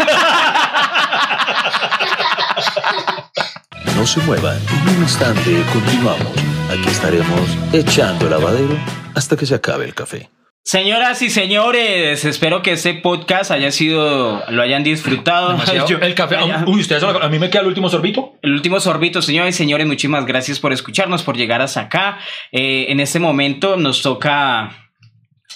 No 3.94 4.06
se 4.06 4.20
muevan, 4.20 4.58
en 4.84 4.96
un 4.96 5.02
instante 5.02 5.62
continuamos. 5.72 6.32
Aquí 6.70 6.88
estaremos 6.88 7.40
echando 7.72 8.28
lavadero 8.28 8.76
hasta 9.14 9.36
que 9.36 9.46
se 9.46 9.54
acabe 9.54 9.86
el 9.86 9.94
café. 9.94 10.28
Señoras 10.66 11.22
y 11.22 11.30
señores, 11.30 12.24
espero 12.24 12.60
que 12.60 12.72
este 12.72 12.94
podcast 12.94 13.52
haya 13.52 13.70
sido, 13.70 14.42
lo 14.48 14.62
hayan 14.62 14.82
disfrutado. 14.82 15.56
Yo- 15.88 15.98
el 15.98 16.16
café. 16.16 16.38
Uy, 16.66 16.80
ustedes, 16.80 17.04
a 17.04 17.28
mí 17.28 17.38
me 17.38 17.50
queda 17.50 17.62
el 17.62 17.68
último 17.68 17.88
sorbito. 17.88 18.34
El 18.42 18.52
último 18.54 18.80
sorbito, 18.80 19.22
señores 19.22 19.54
y 19.54 19.58
señores, 19.58 19.86
muchísimas 19.86 20.26
gracias 20.26 20.58
por 20.58 20.72
escucharnos, 20.72 21.22
por 21.22 21.36
llegar 21.36 21.62
hasta 21.62 21.82
acá. 21.82 22.18
Eh, 22.50 22.86
en 22.88 22.98
este 22.98 23.20
momento 23.20 23.76
nos 23.76 24.02
toca 24.02 24.90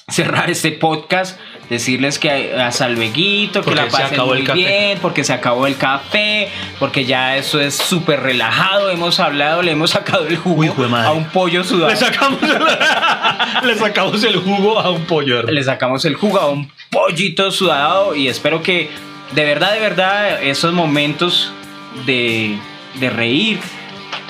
cerrar 0.07 0.49
este 0.49 0.71
podcast, 0.71 1.41
decirles 1.71 2.19
que 2.19 2.53
hasta 2.55 2.89
luego, 2.89 3.15
que 3.15 3.51
Porque 3.55 3.75
la 3.77 3.85
se 3.85 3.91
pasen 3.91 4.07
acabó 4.15 4.33
el 4.35 4.41
muy 4.41 4.47
café. 4.47 4.59
bien, 4.59 4.99
porque 5.01 5.25
se 5.25 5.33
acabó 5.33 5.67
el 5.67 5.77
café, 5.77 6.49
porque 6.79 7.05
ya 7.07 7.37
eso 7.37 7.61
es 7.61 7.77
súper 7.77 8.21
relajado, 8.21 8.91
hemos 8.91 9.21
hablado, 9.21 9.63
le 9.63 9.71
hemos 9.73 9.91
sacado 9.91 10.27
el 10.27 10.37
jugo 10.37 10.61
Uy, 10.63 10.71
a 10.93 11.13
un 11.13 11.25
pollo 11.27 11.65
sudado. 11.65 11.91
Le 11.91 11.97
sacamos, 11.97 12.41
le 13.65 13.75
sacamos 13.77 14.23
el 14.25 14.37
jugo 14.37 14.79
a 14.79 14.91
un 14.91 15.05
pollo. 15.05 15.39
hermano. 15.39 15.55
le 15.55 15.65
sacamos 15.65 16.05
el 16.05 16.15
jugo 16.17 16.39
a 16.39 16.51
un 16.51 16.71
pollito 16.91 17.51
sudado 17.51 18.15
y 18.15 18.29
espero 18.29 18.63
que 18.63 18.91
de 19.33 19.45
verdad, 19.45 19.73
de 19.73 19.81
verdad, 19.81 20.43
esos 20.43 20.73
momentos 20.73 21.53
de, 22.05 22.59
de 22.99 23.11
reír 23.11 23.61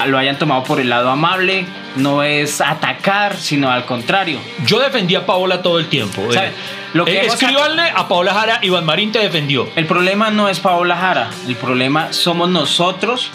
lo 0.07 0.19
hayan 0.19 0.39
tomado 0.39 0.63
por 0.65 0.79
el 0.81 0.91
lado 0.91 1.11
amable. 1.11 1.65
No 1.97 2.23
es 2.23 2.61
atacar, 2.61 3.37
sino 3.37 3.71
al 3.71 3.85
contrario. 3.87 4.39
Yo 4.67 4.79
defendí 4.79 5.15
a 5.15 5.27
Paola 5.27 5.63
todo 5.63 5.79
el 5.79 5.87
tiempo. 5.89 6.31
¿Sabe? 6.33 6.49
Eh, 6.49 6.53
Lo 6.93 7.05
que 7.05 7.21
eh, 7.21 7.27
escríbanle 7.27 7.83
a 7.95 8.09
Paola 8.09 8.35
Jara, 8.35 8.59
Iván 8.63 8.85
Marín 8.85 9.13
te 9.13 9.19
defendió. 9.21 9.69
El 9.77 9.87
problema 9.87 10.31
no 10.31 10.49
es 10.49 10.59
Paola 10.61 10.97
Jara, 10.97 11.31
el 11.47 11.57
problema 11.57 12.13
somos 12.13 12.49
nosotros 12.49 13.31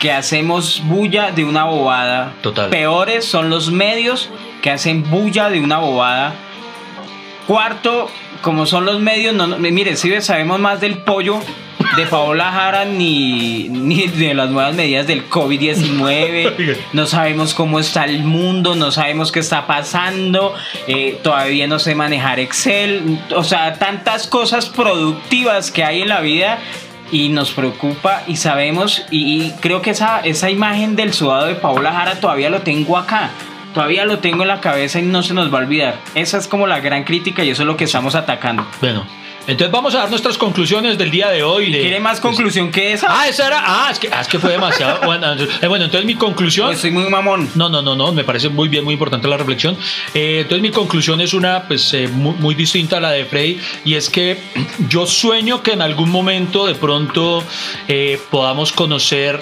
que 0.00 0.10
hacemos 0.12 0.82
bulla 0.84 1.30
de 1.30 1.44
una 1.44 1.64
bobada. 1.64 2.32
Total. 2.42 2.70
Peores 2.70 3.24
son 3.24 3.50
los 3.50 3.70
medios 3.70 4.28
que 4.62 4.70
hacen 4.70 5.08
bulla 5.08 5.48
de 5.50 5.60
una 5.60 5.78
bobada. 5.78 6.34
Cuarto, 7.46 8.10
como 8.42 8.66
son 8.66 8.84
los 8.84 9.00
medios, 9.00 9.34
no, 9.34 9.46
no- 9.46 9.56
mire, 9.58 9.96
si 9.96 10.20
sabemos 10.20 10.58
más 10.58 10.80
del 10.80 10.98
pollo 10.98 11.40
de 11.96 12.06
Paola 12.06 12.52
Jara 12.52 12.84
ni, 12.84 13.68
ni 13.68 14.06
de 14.06 14.34
las 14.34 14.50
nuevas 14.50 14.74
medidas 14.74 15.06
del 15.06 15.28
COVID-19. 15.28 16.76
No 16.92 17.06
sabemos 17.06 17.54
cómo 17.54 17.78
está 17.80 18.04
el 18.04 18.20
mundo, 18.24 18.74
no 18.74 18.90
sabemos 18.90 19.32
qué 19.32 19.40
está 19.40 19.66
pasando. 19.66 20.54
eh, 20.86 21.18
todavía 21.22 21.66
no 21.66 21.78
sé 21.78 21.94
manejar 21.94 22.40
Excel. 22.40 23.18
O 23.34 23.44
sea, 23.44 23.74
tantas 23.74 24.26
cosas 24.26 24.66
productivas 24.66 25.70
que 25.70 25.84
hay 25.84 26.02
en 26.02 26.08
la 26.08 26.20
vida 26.20 26.58
y 27.10 27.30
nos 27.30 27.52
preocupa 27.52 28.22
y 28.26 28.36
sabemos 28.36 29.04
y, 29.10 29.42
y 29.42 29.50
creo 29.60 29.80
que 29.80 29.90
esa, 29.90 30.20
esa 30.20 30.50
imagen 30.50 30.94
del 30.96 31.12
sudado 31.14 31.46
de 31.46 31.54
Paola 31.54 31.92
Jara 31.92 32.20
todavía 32.20 32.50
lo 32.50 32.60
tengo 32.62 32.96
acá. 32.96 33.30
Todavía 33.74 34.04
lo 34.06 34.18
tengo 34.18 34.42
en 34.42 34.48
la 34.48 34.60
cabeza 34.60 34.98
y 34.98 35.02
no 35.02 35.22
se 35.22 35.34
nos 35.34 35.52
va 35.52 35.58
a 35.58 35.62
olvidar. 35.62 35.96
Esa 36.14 36.38
es 36.38 36.48
como 36.48 36.66
la 36.66 36.80
gran 36.80 37.04
crítica 37.04 37.44
y 37.44 37.50
eso 37.50 37.62
es 37.62 37.66
lo 37.66 37.76
que 37.76 37.84
estamos 37.84 38.14
atacando. 38.14 38.66
Bueno, 38.80 39.06
entonces 39.48 39.72
vamos 39.72 39.94
a 39.94 39.98
dar 40.00 40.10
nuestras 40.10 40.36
conclusiones 40.38 40.98
del 40.98 41.10
día 41.10 41.30
de 41.30 41.42
hoy. 41.42 41.72
de- 41.72 41.80
¿Quiere 41.80 41.98
más 42.00 42.20
conclusión 42.20 42.70
que 42.70 42.92
esa? 42.92 43.06
Ah, 43.10 43.26
esa 43.28 43.46
era. 43.46 43.62
Ah, 43.64 43.88
es 43.90 43.98
que, 43.98 44.08
ah, 44.12 44.20
es 44.20 44.28
que 44.28 44.38
fue 44.38 44.52
demasiado. 44.52 45.00
bueno, 45.06 45.32
eh, 45.32 45.66
bueno, 45.66 45.86
entonces 45.86 46.04
mi 46.06 46.14
conclusión. 46.14 46.68
Pues 46.68 46.80
soy 46.80 46.90
muy 46.90 47.08
mamón. 47.08 47.50
No, 47.54 47.68
no, 47.68 47.80
no, 47.82 47.96
no, 47.96 48.12
me 48.12 48.24
parece 48.24 48.48
muy 48.50 48.68
bien, 48.68 48.84
muy 48.84 48.92
importante 48.92 49.26
la 49.26 49.38
reflexión. 49.38 49.76
Eh, 50.14 50.40
entonces 50.42 50.60
mi 50.62 50.70
conclusión 50.70 51.20
es 51.22 51.32
una 51.32 51.62
pues 51.66 51.92
eh, 51.94 52.08
muy, 52.08 52.34
muy 52.34 52.54
distinta 52.54 52.98
a 52.98 53.00
la 53.00 53.10
de 53.10 53.24
Freddy 53.24 53.58
y 53.84 53.94
es 53.94 54.10
que 54.10 54.38
yo 54.88 55.06
sueño 55.06 55.62
que 55.62 55.72
en 55.72 55.82
algún 55.82 56.10
momento 56.10 56.66
de 56.66 56.74
pronto 56.74 57.42
podamos 58.30 58.72
conocer 58.72 59.40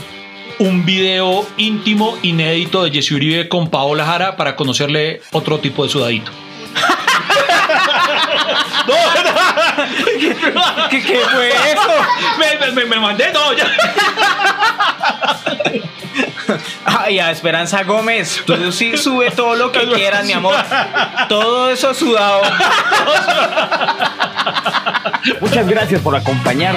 un 0.58 0.84
video 0.86 1.46
íntimo, 1.56 2.16
inédito 2.22 2.84
de 2.84 2.90
Jesse 2.90 3.10
Uribe 3.10 3.48
con 3.48 3.68
Paola 3.68 4.06
Jara 4.06 4.36
para 4.36 4.56
conocerle 4.56 5.20
otro 5.32 5.58
tipo 5.58 5.82
de 5.84 5.90
sudadito. 5.90 6.30
¿Qué, 10.90 11.02
fue 11.32 11.48
eso? 11.48 11.90
Me, 12.38 12.72
me- 12.72 12.84
me 12.86 13.00
mandé, 13.00 13.32
no, 13.32 13.52
ya. 13.52 13.66
Ay, 16.84 17.18
a 17.18 17.30
Esperanza 17.30 17.82
Gómez, 17.82 18.42
tú 18.46 18.72
sí 18.72 18.96
sube 18.96 19.30
todo 19.30 19.54
lo 19.56 19.72
que 19.72 19.80
quieras, 19.90 20.24
mi 20.24 20.32
amor. 20.32 20.54
Todo 21.28 21.70
eso 21.70 21.92
sudado. 21.94 22.42
Muchas 25.40 25.66
gracias 25.66 26.00
por 26.00 26.14
acompañarnos. 26.16 26.74